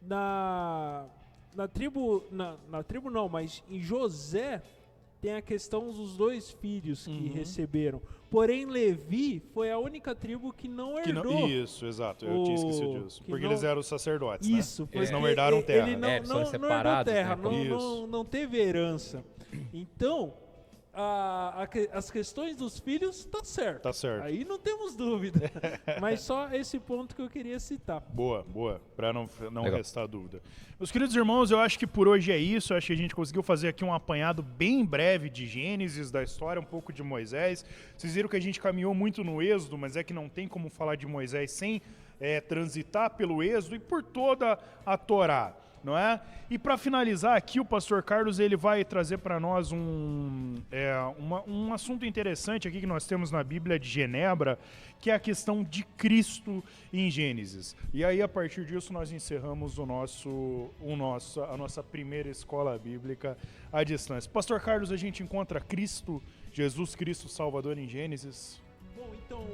na 0.00 1.06
na 1.54 1.68
tribo 1.68 2.24
na, 2.30 2.56
na 2.68 2.82
tribo 2.82 3.10
não, 3.10 3.28
mas 3.28 3.62
em 3.68 3.78
José 3.80 4.62
tem 5.20 5.34
a 5.34 5.42
questão 5.42 5.92
dos 5.92 6.16
dois 6.16 6.50
filhos 6.50 7.04
que 7.04 7.10
Uhum. 7.28 7.32
receberam. 7.32 8.02
Porém 8.32 8.64
Levi 8.64 9.40
foi 9.52 9.70
a 9.70 9.78
única 9.78 10.14
tribo 10.14 10.54
que 10.54 10.66
não 10.66 10.94
Que 11.02 11.12
não- 11.12 11.22
herdou. 11.22 11.48
Isso, 11.48 11.84
exato. 11.86 12.24
Eu 12.24 12.42
tinha 12.44 12.56
esquecido 12.56 12.90
O- 12.90 13.02
disso. 13.04 13.20
que 13.22 13.28
Porque 13.30 13.44
não- 13.44 13.52
eles 13.52 13.62
eram 13.62 13.80
os 13.80 13.86
sacerdotes, 13.86 14.48
Isso, 14.48 14.84
né? 14.84 14.88
Eles 14.94 15.10
não 15.10 15.28
herdaram 15.28 15.60
terra. 15.60 15.86
Ele 15.86 15.96
não, 15.98 16.08
É, 16.08 16.16
eles 16.16 16.28
não, 16.30 16.36
foram 16.36 16.50
não 16.50 16.54
herdou 16.54 16.68
separados, 16.68 17.12
terra, 17.12 17.36
né, 17.36 17.42
não, 17.42 17.78
não, 17.78 18.06
não 18.06 18.24
teve 18.24 18.56
herança. 18.58 19.22
Então, 19.72 20.32
a- 20.94 21.66
a 21.92 21.98
as 21.98 22.10
questões 22.10 22.56
dos 22.56 22.78
filhos 22.78 23.24
tá 23.24 23.42
certo. 23.42 23.82
Tá 23.82 23.92
certo. 23.92 24.24
Aí 24.24 24.44
não 24.44 24.58
temos 24.58 24.94
dúvida. 24.94 25.50
Mas 26.00 26.20
só 26.20 26.50
esse 26.52 26.78
ponto 26.78 27.14
que 27.16 27.22
eu 27.22 27.30
queria 27.30 27.58
citar. 27.58 28.00
Boa, 28.12 28.42
boa, 28.42 28.80
para 28.96 29.12
não, 29.12 29.28
não 29.50 29.62
Legal. 29.62 29.78
restar 29.78 30.06
dúvida. 30.06 30.42
Meus 30.78 30.90
queridos 30.90 31.14
irmãos, 31.16 31.50
eu 31.50 31.58
acho 31.60 31.78
que 31.78 31.86
por 31.86 32.06
hoje 32.08 32.30
é 32.32 32.36
isso. 32.36 32.72
Eu 32.72 32.76
acho 32.76 32.88
que 32.88 32.92
a 32.92 32.96
gente 32.96 33.14
conseguiu 33.14 33.42
fazer 33.42 33.68
aqui 33.68 33.84
um 33.84 33.94
apanhado 33.94 34.42
bem 34.42 34.84
breve 34.84 35.30
de 35.30 35.46
Gênesis, 35.46 36.10
da 36.10 36.22
história, 36.22 36.60
um 36.60 36.64
pouco 36.64 36.92
de 36.92 37.02
Moisés. 37.02 37.64
Vocês 37.96 38.14
viram 38.14 38.28
que 38.28 38.36
a 38.36 38.40
gente 38.40 38.60
caminhou 38.60 38.92
muito 38.92 39.22
no 39.24 39.40
Êxodo, 39.40 39.78
mas 39.78 39.96
é 39.96 40.02
que 40.04 40.12
não 40.12 40.28
tem 40.28 40.46
como 40.48 40.68
falar 40.68 40.96
de 40.96 41.06
Moisés 41.06 41.52
sem 41.52 41.80
é, 42.20 42.40
transitar 42.40 43.10
pelo 43.16 43.42
Êxodo 43.42 43.76
e 43.76 43.78
por 43.78 44.02
toda 44.02 44.58
a 44.84 44.96
Torá. 44.98 45.56
Não 45.84 45.98
é? 45.98 46.20
E 46.48 46.56
para 46.58 46.78
finalizar 46.78 47.36
aqui, 47.36 47.58
o 47.58 47.64
pastor 47.64 48.04
Carlos 48.04 48.38
ele 48.38 48.56
vai 48.56 48.84
trazer 48.84 49.18
para 49.18 49.40
nós 49.40 49.72
um, 49.72 50.54
é, 50.70 50.94
uma- 51.18 51.42
um 51.44 51.72
assunto 51.72 52.06
interessante 52.06 52.68
aqui 52.68 52.78
que 52.78 52.86
nós 52.86 53.04
temos 53.04 53.32
na 53.32 53.42
Bíblia 53.42 53.80
de 53.80 53.88
Genebra, 53.88 54.56
que 55.00 55.10
é 55.10 55.14
a 55.14 55.18
questão 55.18 55.64
de 55.64 55.82
Cristo 55.96 56.62
em 56.92 57.10
Gênesis. 57.10 57.74
E 57.92 58.04
aí, 58.04 58.22
a 58.22 58.28
partir 58.28 58.64
disso, 58.64 58.92
nós 58.92 59.10
encerramos 59.10 59.76
o 59.76 59.84
nosso, 59.84 60.70
o 60.80 60.94
nosso, 60.94 61.42
a 61.42 61.56
nossa 61.56 61.82
primeira 61.82 62.28
escola 62.28 62.78
bíblica 62.78 63.36
à 63.72 63.82
distância. 63.82 64.30
Pastor 64.30 64.60
Carlos, 64.60 64.92
a 64.92 64.96
gente 64.96 65.20
encontra 65.20 65.60
Cristo, 65.60 66.22
Jesus 66.52 66.94
Cristo 66.94 67.28
Salvador 67.28 67.76
em 67.76 67.88
Gênesis. 67.88 68.62
Bom, 68.94 69.10
então, 69.26 69.44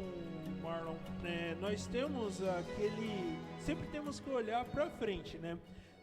Marlon, 0.62 0.96
né, 1.22 1.56
nós 1.58 1.86
temos 1.86 2.42
aquele. 2.42 3.38
Sempre 3.60 3.86
temos 3.88 4.20
que 4.20 4.28
olhar 4.28 4.64
para 4.66 4.90
frente, 4.90 5.38
né? 5.38 5.56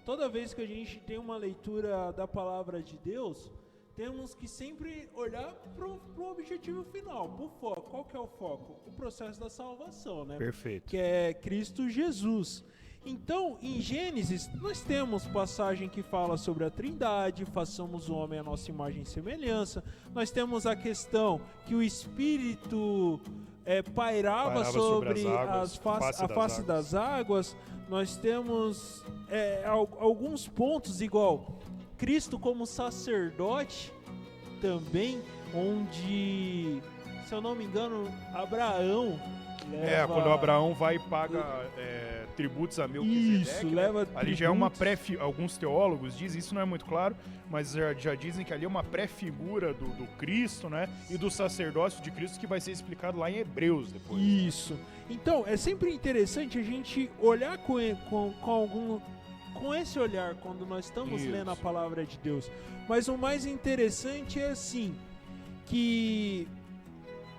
Toda 0.06 0.30
vez 0.30 0.54
que 0.54 0.62
a 0.62 0.68
gente 0.68 1.00
tem 1.00 1.18
uma 1.18 1.36
leitura 1.38 2.12
da 2.14 2.28
palavra 2.28 2.82
de 2.84 2.96
Deus, 2.98 3.52
temos 3.96 4.36
que 4.36 4.48
sempre 4.48 5.10
olhar 5.16 5.52
para 5.76 5.88
o 5.88 6.30
objetivo 6.32 6.84
final, 6.84 7.30
para 7.30 7.46
o 7.46 7.50
foco. 7.50 7.90
Qual 7.90 8.06
que 8.06 8.16
é 8.16 8.20
o 8.20 8.28
foco? 8.28 8.76
O 8.86 8.92
processo 8.92 9.40
da 9.40 9.50
salvação, 9.50 10.24
né? 10.26 10.38
Perfeito. 10.38 10.88
que 10.88 10.98
é 10.98 11.34
Cristo 11.34 11.90
Jesus. 11.90 12.64
Então, 13.08 13.58
em 13.62 13.80
Gênesis, 13.82 14.50
nós 14.62 14.82
temos 14.82 15.26
passagem 15.28 15.88
que 15.88 16.02
fala 16.02 16.38
sobre 16.38 16.66
a 16.66 16.70
Trindade, 16.72 17.46
façamos 17.46 18.10
o 18.10 18.16
homem 18.16 18.40
à 18.40 18.44
nossa 18.44 18.70
imagem 18.72 19.04
e 19.04 19.06
semelhança. 19.06 19.84
Nós 20.14 20.32
temos 20.32 20.66
a 20.66 20.76
questão 20.76 21.40
que 21.68 21.76
o 21.76 21.84
Espírito 21.84 23.20
é, 23.64 23.82
pairava, 23.84 24.56
Pairava 24.56 24.72
sobre 24.72 25.22
sobre, 25.22 25.28
as 25.28 25.40
águas, 25.40 25.72
as 25.72 25.76
fa- 25.78 26.00
face 26.00 26.24
a 26.24 26.28
das 26.28 26.36
face 26.36 26.62
águas. 26.62 26.66
das 26.68 26.94
águas. 26.96 27.58
Nós 27.90 28.18
temos 28.18 29.04
é, 29.30 29.64
al- 29.66 29.90
alguns 30.00 30.48
pontos, 30.48 31.02
igual 31.02 31.60
Cristo 31.98 32.38
como 32.40 32.66
sacerdote 32.66 33.94
também, 34.62 35.22
onde, 35.54 36.82
se 37.28 37.34
eu 37.34 37.42
não 37.42 37.54
me 37.56 37.64
engano, 37.66 38.04
Abraão 38.34 39.20
É, 39.72 39.86
leva- 39.86 40.14
quando 40.14 40.30
Abraão 40.30 40.74
vai 40.74 40.96
e 40.96 41.00
paga 41.00 41.40
é, 41.78 42.26
tributos 42.36 42.80
a 42.80 42.88
Melquisedeque, 42.88 43.42
Isso, 43.42 43.66
né? 43.68 43.76
leva 43.84 44.08
Ali 44.16 44.34
já 44.36 44.46
é 44.46 44.50
uma 44.50 44.70
tributos. 44.70 45.06
pré 45.08 45.18
alguns 45.20 45.58
teólogos 45.58 46.18
dizem, 46.18 46.40
isso 46.40 46.54
não 46.56 46.62
é 46.62 46.66
muito 46.66 46.86
claro, 46.86 47.16
mas 47.50 47.72
já, 47.72 47.94
já 47.94 48.16
dizem 48.16 48.44
que 48.44 48.54
ali 48.54 48.66
é 48.66 48.68
uma 48.68 48.84
pré-figura 48.84 49.74
do, 49.74 49.86
do 49.90 50.08
Cristo, 50.18 50.70
né? 50.70 50.90
E 51.10 51.18
do 51.18 51.30
sacerdócio 51.32 52.02
de 52.04 52.10
Cristo 52.12 52.40
que 52.40 52.48
vai 52.48 52.60
ser 52.60 52.72
explicado 52.72 53.18
lá 53.20 53.30
em 53.30 53.38
Hebreus 53.38 53.92
depois. 53.92 54.22
Isso. 54.22 54.78
Então, 55.10 55.44
é 55.46 55.56
sempre 55.56 55.94
interessante 55.94 56.58
a 56.58 56.64
gente 56.64 57.10
olhar 57.20 57.58
com, 57.60 57.76
com, 58.10 58.34
com 58.34 58.52
algum. 58.52 59.00
Com 59.54 59.74
esse 59.74 59.98
olhar 59.98 60.36
quando 60.36 60.66
nós 60.66 60.86
estamos 60.86 61.22
Isso. 61.22 61.32
lendo 61.32 61.50
a 61.50 61.56
palavra 61.56 62.06
de 62.06 62.18
Deus. 62.18 62.52
Mas 62.90 63.08
o 63.08 63.18
mais 63.18 63.46
interessante 63.46 64.40
é 64.40 64.50
assim: 64.50 64.94
que 65.66 66.48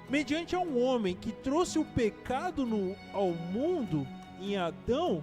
mediante 0.09 0.55
a 0.55 0.61
um 0.61 0.83
homem 0.83 1.15
que 1.15 1.33
trouxe 1.33 1.79
o 1.79 1.85
pecado 1.85 2.65
no, 2.65 2.97
ao 3.13 3.33
mundo 3.33 4.07
em 4.41 4.57
Adão, 4.57 5.23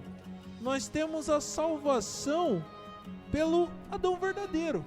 nós 0.60 0.88
temos 0.88 1.28
a 1.28 1.40
salvação 1.40 2.64
pelo 3.30 3.68
Adão 3.90 4.16
verdadeiro, 4.16 4.84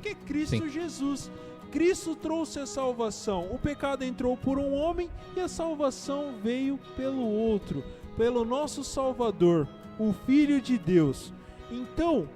que 0.00 0.10
é 0.10 0.14
Cristo 0.14 0.56
Sim. 0.56 0.68
Jesus. 0.68 1.30
Cristo 1.72 2.14
trouxe 2.14 2.60
a 2.60 2.66
salvação. 2.66 3.48
O 3.50 3.58
pecado 3.58 4.04
entrou 4.04 4.36
por 4.36 4.58
um 4.58 4.74
homem 4.74 5.10
e 5.34 5.40
a 5.40 5.48
salvação 5.48 6.34
veio 6.42 6.78
pelo 6.94 7.24
outro, 7.24 7.82
pelo 8.14 8.44
nosso 8.44 8.84
Salvador, 8.84 9.66
o 9.98 10.12
Filho 10.26 10.60
de 10.60 10.76
Deus. 10.76 11.32
Então, 11.70 12.28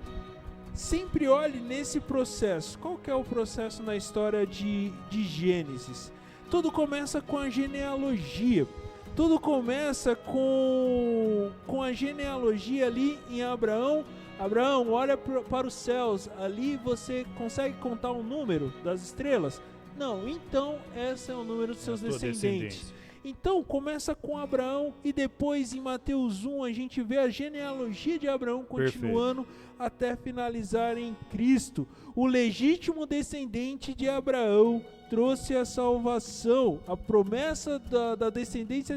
sempre 0.73 1.29
olhe 1.29 1.61
nesse 1.61 2.01
processo. 2.01 2.79
Qual 2.79 2.97
que 2.97 3.11
é 3.11 3.15
o 3.15 3.23
processo 3.23 3.83
na 3.83 3.95
história 3.95 4.47
de, 4.47 4.91
de 5.11 5.23
Gênesis? 5.23 6.11
Tudo 6.51 6.73
começa 6.73 7.21
com 7.21 7.37
a 7.37 7.51
genealogia. 7.51 8.67
Tudo 9.15 9.39
começa 9.39 10.17
com, 10.17 11.51
com 11.67 11.83
a 11.83 11.93
genealogia 11.93 12.87
ali 12.87 13.19
em 13.31 13.43
Abraão. 13.43 14.03
Abraão, 14.39 14.93
olha 14.93 15.17
para 15.17 15.67
os 15.67 15.75
céus. 15.75 16.29
Ali 16.39 16.77
você 16.77 17.25
consegue 17.37 17.77
contar 17.79 18.13
o 18.13 18.23
número 18.23 18.73
das 18.85 19.03
estrelas? 19.03 19.61
Não, 19.97 20.29
então 20.29 20.79
esse 20.95 21.31
é 21.31 21.35
o 21.35 21.45
número 21.45 21.73
dos 21.73 21.83
seus 21.83 22.05
A 22.05 22.09
tua 22.09 22.19
descendentes. 22.19 22.93
Então 23.25 23.61
começa 23.65 24.15
com 24.15 24.39
Abraão 24.39 24.95
e 25.03 25.13
depois 25.13 25.73
em 25.75 25.81
Mateus 25.81 26.45
1 26.45 26.63
a 26.63 26.71
gente 26.71 27.03
vê 27.03 27.19
a 27.19 27.29
genealogia 27.29 28.21
de 28.21 28.29
Abraão 28.29 28.63
continuando 28.63 29.45
até 29.77 30.15
finalizar 30.15 30.97
em 30.97 31.17
Cristo. 31.29 31.89
O 32.15 32.25
legítimo 32.25 33.05
descendente 33.05 33.93
de 33.95 34.09
Abraão 34.09 34.81
trouxe 35.11 35.57
a 35.57 35.65
salvação. 35.65 36.79
A 36.87 36.97
promessa 36.97 37.81
da, 37.81 38.15
da 38.15 38.31
descendência 38.31 38.97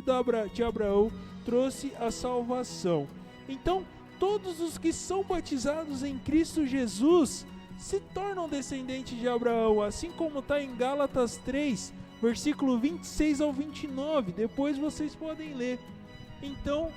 de 0.53 0.63
Abraão 0.63 1.11
trouxe 1.43 1.91
a 1.99 2.11
salvação. 2.11 3.07
Então, 3.47 3.83
todos 4.20 4.59
os 4.59 4.78
que 4.78 4.91
são 4.91 5.24
batizados 5.24 6.03
em 6.03 6.17
Cristo 6.20 6.67
Jesus 6.67 7.45
se 7.78 7.99
tornam 8.13 8.49
descendentes 8.49 9.17
de 9.17 9.28
Abraão, 9.28 9.82
assim 9.82 10.11
como 10.11 10.39
está 10.39 10.61
em 10.61 10.76
Gálatas 10.76 11.38
3, 11.38 11.93
versículo 12.22 12.78
26 12.78 13.39
ao 13.39 13.53
29. 13.53 14.34
Depois 14.34 14.78
vocês 14.78 15.15
podem 15.15 15.53
ler. 15.53 15.80
Então, 16.43 16.91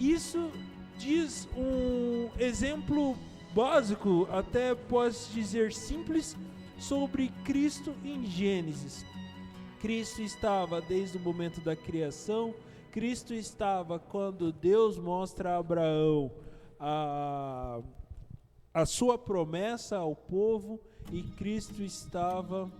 isso 0.00 0.50
diz 0.98 1.46
um 1.56 2.30
exemplo 2.38 3.16
básico, 3.54 4.26
até 4.32 4.74
posso 4.74 5.32
dizer 5.32 5.72
simples, 5.72 6.34
sobre 6.78 7.28
Cristo 7.44 7.94
em 8.02 8.24
Gênesis. 8.24 9.04
Cristo 9.80 10.22
estava 10.22 10.80
desde 10.80 11.18
o 11.18 11.20
momento 11.20 11.60
da 11.60 11.76
criação, 11.76 12.54
Cristo 12.90 13.34
estava 13.34 13.98
quando 13.98 14.50
Deus 14.50 14.96
mostra 14.98 15.50
a 15.50 15.58
Abraão 15.58 16.30
a, 16.86 17.80
a 18.74 18.84
sua 18.84 19.16
promessa 19.16 19.96
ao 19.96 20.14
povo 20.14 20.78
e 21.10 21.22
Cristo 21.22 21.82
estava 21.82 22.70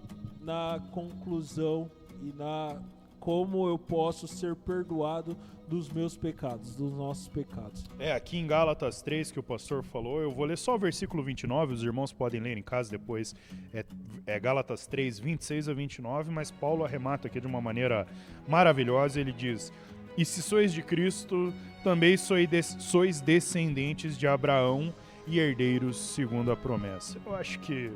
na 0.40 0.78
conclusão 0.92 1.90
e 2.22 2.30
na 2.32 2.82
como 3.18 3.66
eu 3.66 3.78
posso 3.78 4.28
ser 4.28 4.54
perdoado 4.54 5.34
dos 5.66 5.88
meus 5.88 6.14
pecados, 6.14 6.74
dos 6.74 6.92
nossos 6.92 7.26
pecados. 7.26 7.82
É, 7.98 8.12
aqui 8.12 8.36
em 8.36 8.46
Gálatas 8.46 9.00
3 9.00 9.32
que 9.32 9.40
o 9.40 9.42
pastor 9.42 9.82
falou, 9.82 10.20
eu 10.20 10.30
vou 10.30 10.44
ler 10.44 10.58
só 10.58 10.74
o 10.74 10.78
versículo 10.78 11.22
29, 11.22 11.72
os 11.72 11.82
irmãos 11.82 12.12
podem 12.12 12.38
ler 12.38 12.58
em 12.58 12.62
casa 12.62 12.90
depois, 12.90 13.34
é, 13.72 13.82
é 14.26 14.38
Gálatas 14.38 14.86
3, 14.86 15.18
26 15.18 15.70
a 15.70 15.72
29, 15.72 16.30
mas 16.30 16.50
Paulo 16.50 16.84
arremata 16.84 17.28
aqui 17.28 17.40
de 17.40 17.46
uma 17.46 17.62
maneira 17.62 18.06
maravilhosa, 18.46 19.18
ele 19.18 19.32
diz, 19.32 19.72
e 20.16 20.24
se 20.24 20.42
sois 20.42 20.72
de 20.72 20.82
Cristo, 20.82 21.52
também 21.82 22.16
sois 22.16 23.20
descendentes 23.20 24.16
de 24.16 24.26
Abraão 24.26 24.94
e 25.26 25.38
herdeiros 25.38 25.96
segundo 25.96 26.50
a 26.52 26.56
promessa. 26.56 27.18
Eu 27.24 27.34
acho 27.34 27.58
que 27.60 27.90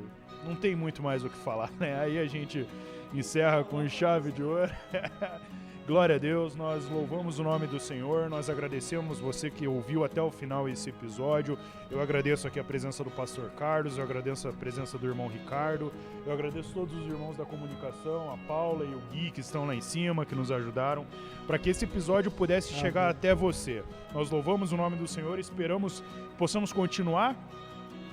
não 0.45 0.55
tem 0.55 0.75
muito 0.75 1.03
mais 1.03 1.25
o 1.25 1.29
que 1.29 1.37
falar, 1.39 1.71
né? 1.79 2.01
Aí 2.01 2.19
a 2.19 2.27
gente 2.27 2.66
encerra 3.14 3.64
com 3.64 3.87
chave 3.89 4.33
de 4.33 4.43
ouro. 4.43 4.73
Glória 5.89 6.16
a 6.16 6.18
Deus, 6.18 6.55
nós 6.55 6.86
louvamos 6.91 7.39
o 7.39 7.43
nome 7.43 7.66
do 7.66 7.80
Senhor, 7.80 8.28
nós 8.28 8.51
agradecemos 8.51 9.18
você 9.18 9.49
que 9.49 9.66
ouviu 9.66 10.05
até 10.05 10.20
o 10.20 10.30
final 10.30 10.68
esse 10.68 10.91
episódio. 10.91 11.59
Eu 11.91 11.99
agradeço 12.03 12.47
aqui 12.47 12.61
a 12.61 12.62
presença 12.62 13.03
do 13.03 13.11
pastor 13.11 13.49
Carlos, 13.53 13.97
eu 13.97 14.05
agradeço 14.05 14.47
a 14.47 14.53
presença 14.53 14.99
do 14.99 15.07
irmão 15.07 15.28
Ricardo, 15.28 15.91
eu 16.26 16.30
agradeço 16.34 16.74
todos 16.74 16.95
os 16.95 17.07
irmãos 17.07 17.39
da 17.39 17.47
comunicação, 17.47 18.30
a 18.30 18.36
Paula 18.47 18.84
e 18.84 18.95
o 18.95 19.01
Gui 19.11 19.30
que 19.30 19.41
estão 19.41 19.66
lá 19.66 19.74
em 19.74 19.80
cima, 19.80 20.26
que 20.26 20.34
nos 20.34 20.53
ajudaram, 20.53 21.07
para 21.47 21.57
que 21.57 21.70
esse 21.70 21.86
episódio 21.86 22.30
pudesse 22.30 22.68
Amém. 22.72 22.82
chegar 22.82 23.09
até 23.09 23.34
você. 23.34 23.82
Nós 24.12 24.30
louvamos 24.30 24.72
o 24.72 24.76
nome 24.76 24.97
do 24.97 25.09
Senhor, 25.09 25.39
esperamos 25.39 26.01
que 26.01 26.36
possamos 26.36 26.70
continuar 26.70 27.34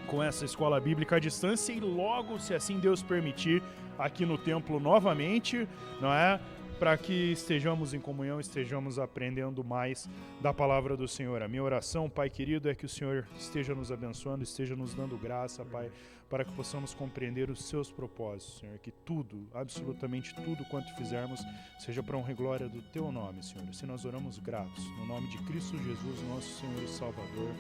com 0.08 0.24
essa 0.24 0.46
escola 0.46 0.80
bíblica 0.80 1.18
à 1.18 1.20
distância 1.20 1.74
e 1.74 1.82
logo, 1.82 2.40
se 2.40 2.54
assim 2.54 2.80
Deus 2.80 3.04
permitir, 3.04 3.62
aqui 3.98 4.26
no 4.26 4.38
templo 4.38 4.80
novamente, 4.80 5.68
não 6.00 6.14
é? 6.14 6.40
Para 6.80 6.98
que 6.98 7.32
estejamos 7.32 7.94
em 7.94 8.00
comunhão, 8.02 8.40
estejamos 8.40 9.00
aprendendo 9.00 9.64
mais 9.64 10.10
da 10.42 10.54
palavra 10.54 10.98
do 10.98 11.08
Senhor. 11.08 11.42
A 11.42 11.48
minha 11.48 11.64
oração, 11.64 12.10
Pai 12.10 12.30
querido, 12.30 12.70
é 12.70 12.76
que 12.76 12.86
o 12.86 12.90
Senhor 12.90 13.26
esteja 13.38 13.74
nos 13.74 13.94
abençoando, 13.94 14.44
esteja 14.44 14.76
nos 14.76 14.94
dando 14.94 15.18
graça, 15.18 15.64
Pai, 15.64 15.90
para 16.30 16.44
que 16.44 16.52
possamos 16.52 16.94
compreender 16.94 17.50
os 17.50 17.64
seus 17.64 17.90
propósitos, 17.90 18.60
Senhor. 18.60 18.78
Que 18.80 18.92
tudo, 18.92 19.48
absolutamente 19.54 20.36
tudo 20.36 20.66
quanto 20.66 20.94
fizermos, 20.96 21.40
seja 21.80 22.04
para 22.04 22.18
honra 22.18 22.32
e 22.32 22.36
glória 22.36 22.68
do 22.68 22.82
Teu 22.82 23.10
nome, 23.10 23.42
Senhor. 23.42 23.74
Se 23.74 23.86
nós 23.86 24.04
oramos 24.04 24.38
gratos, 24.38 24.86
no 24.98 25.06
nome 25.06 25.30
de 25.30 25.38
Cristo 25.46 25.78
Jesus, 25.78 26.22
nosso 26.28 26.60
Senhor 26.60 26.84
e 26.84 26.88
Salvador. 26.90 27.52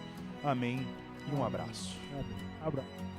Amém. 0.43 0.85
E 1.31 1.33
um 1.33 1.43
abraço. 1.43 1.97
Amém. 2.11 2.37
Abraço. 2.61 3.14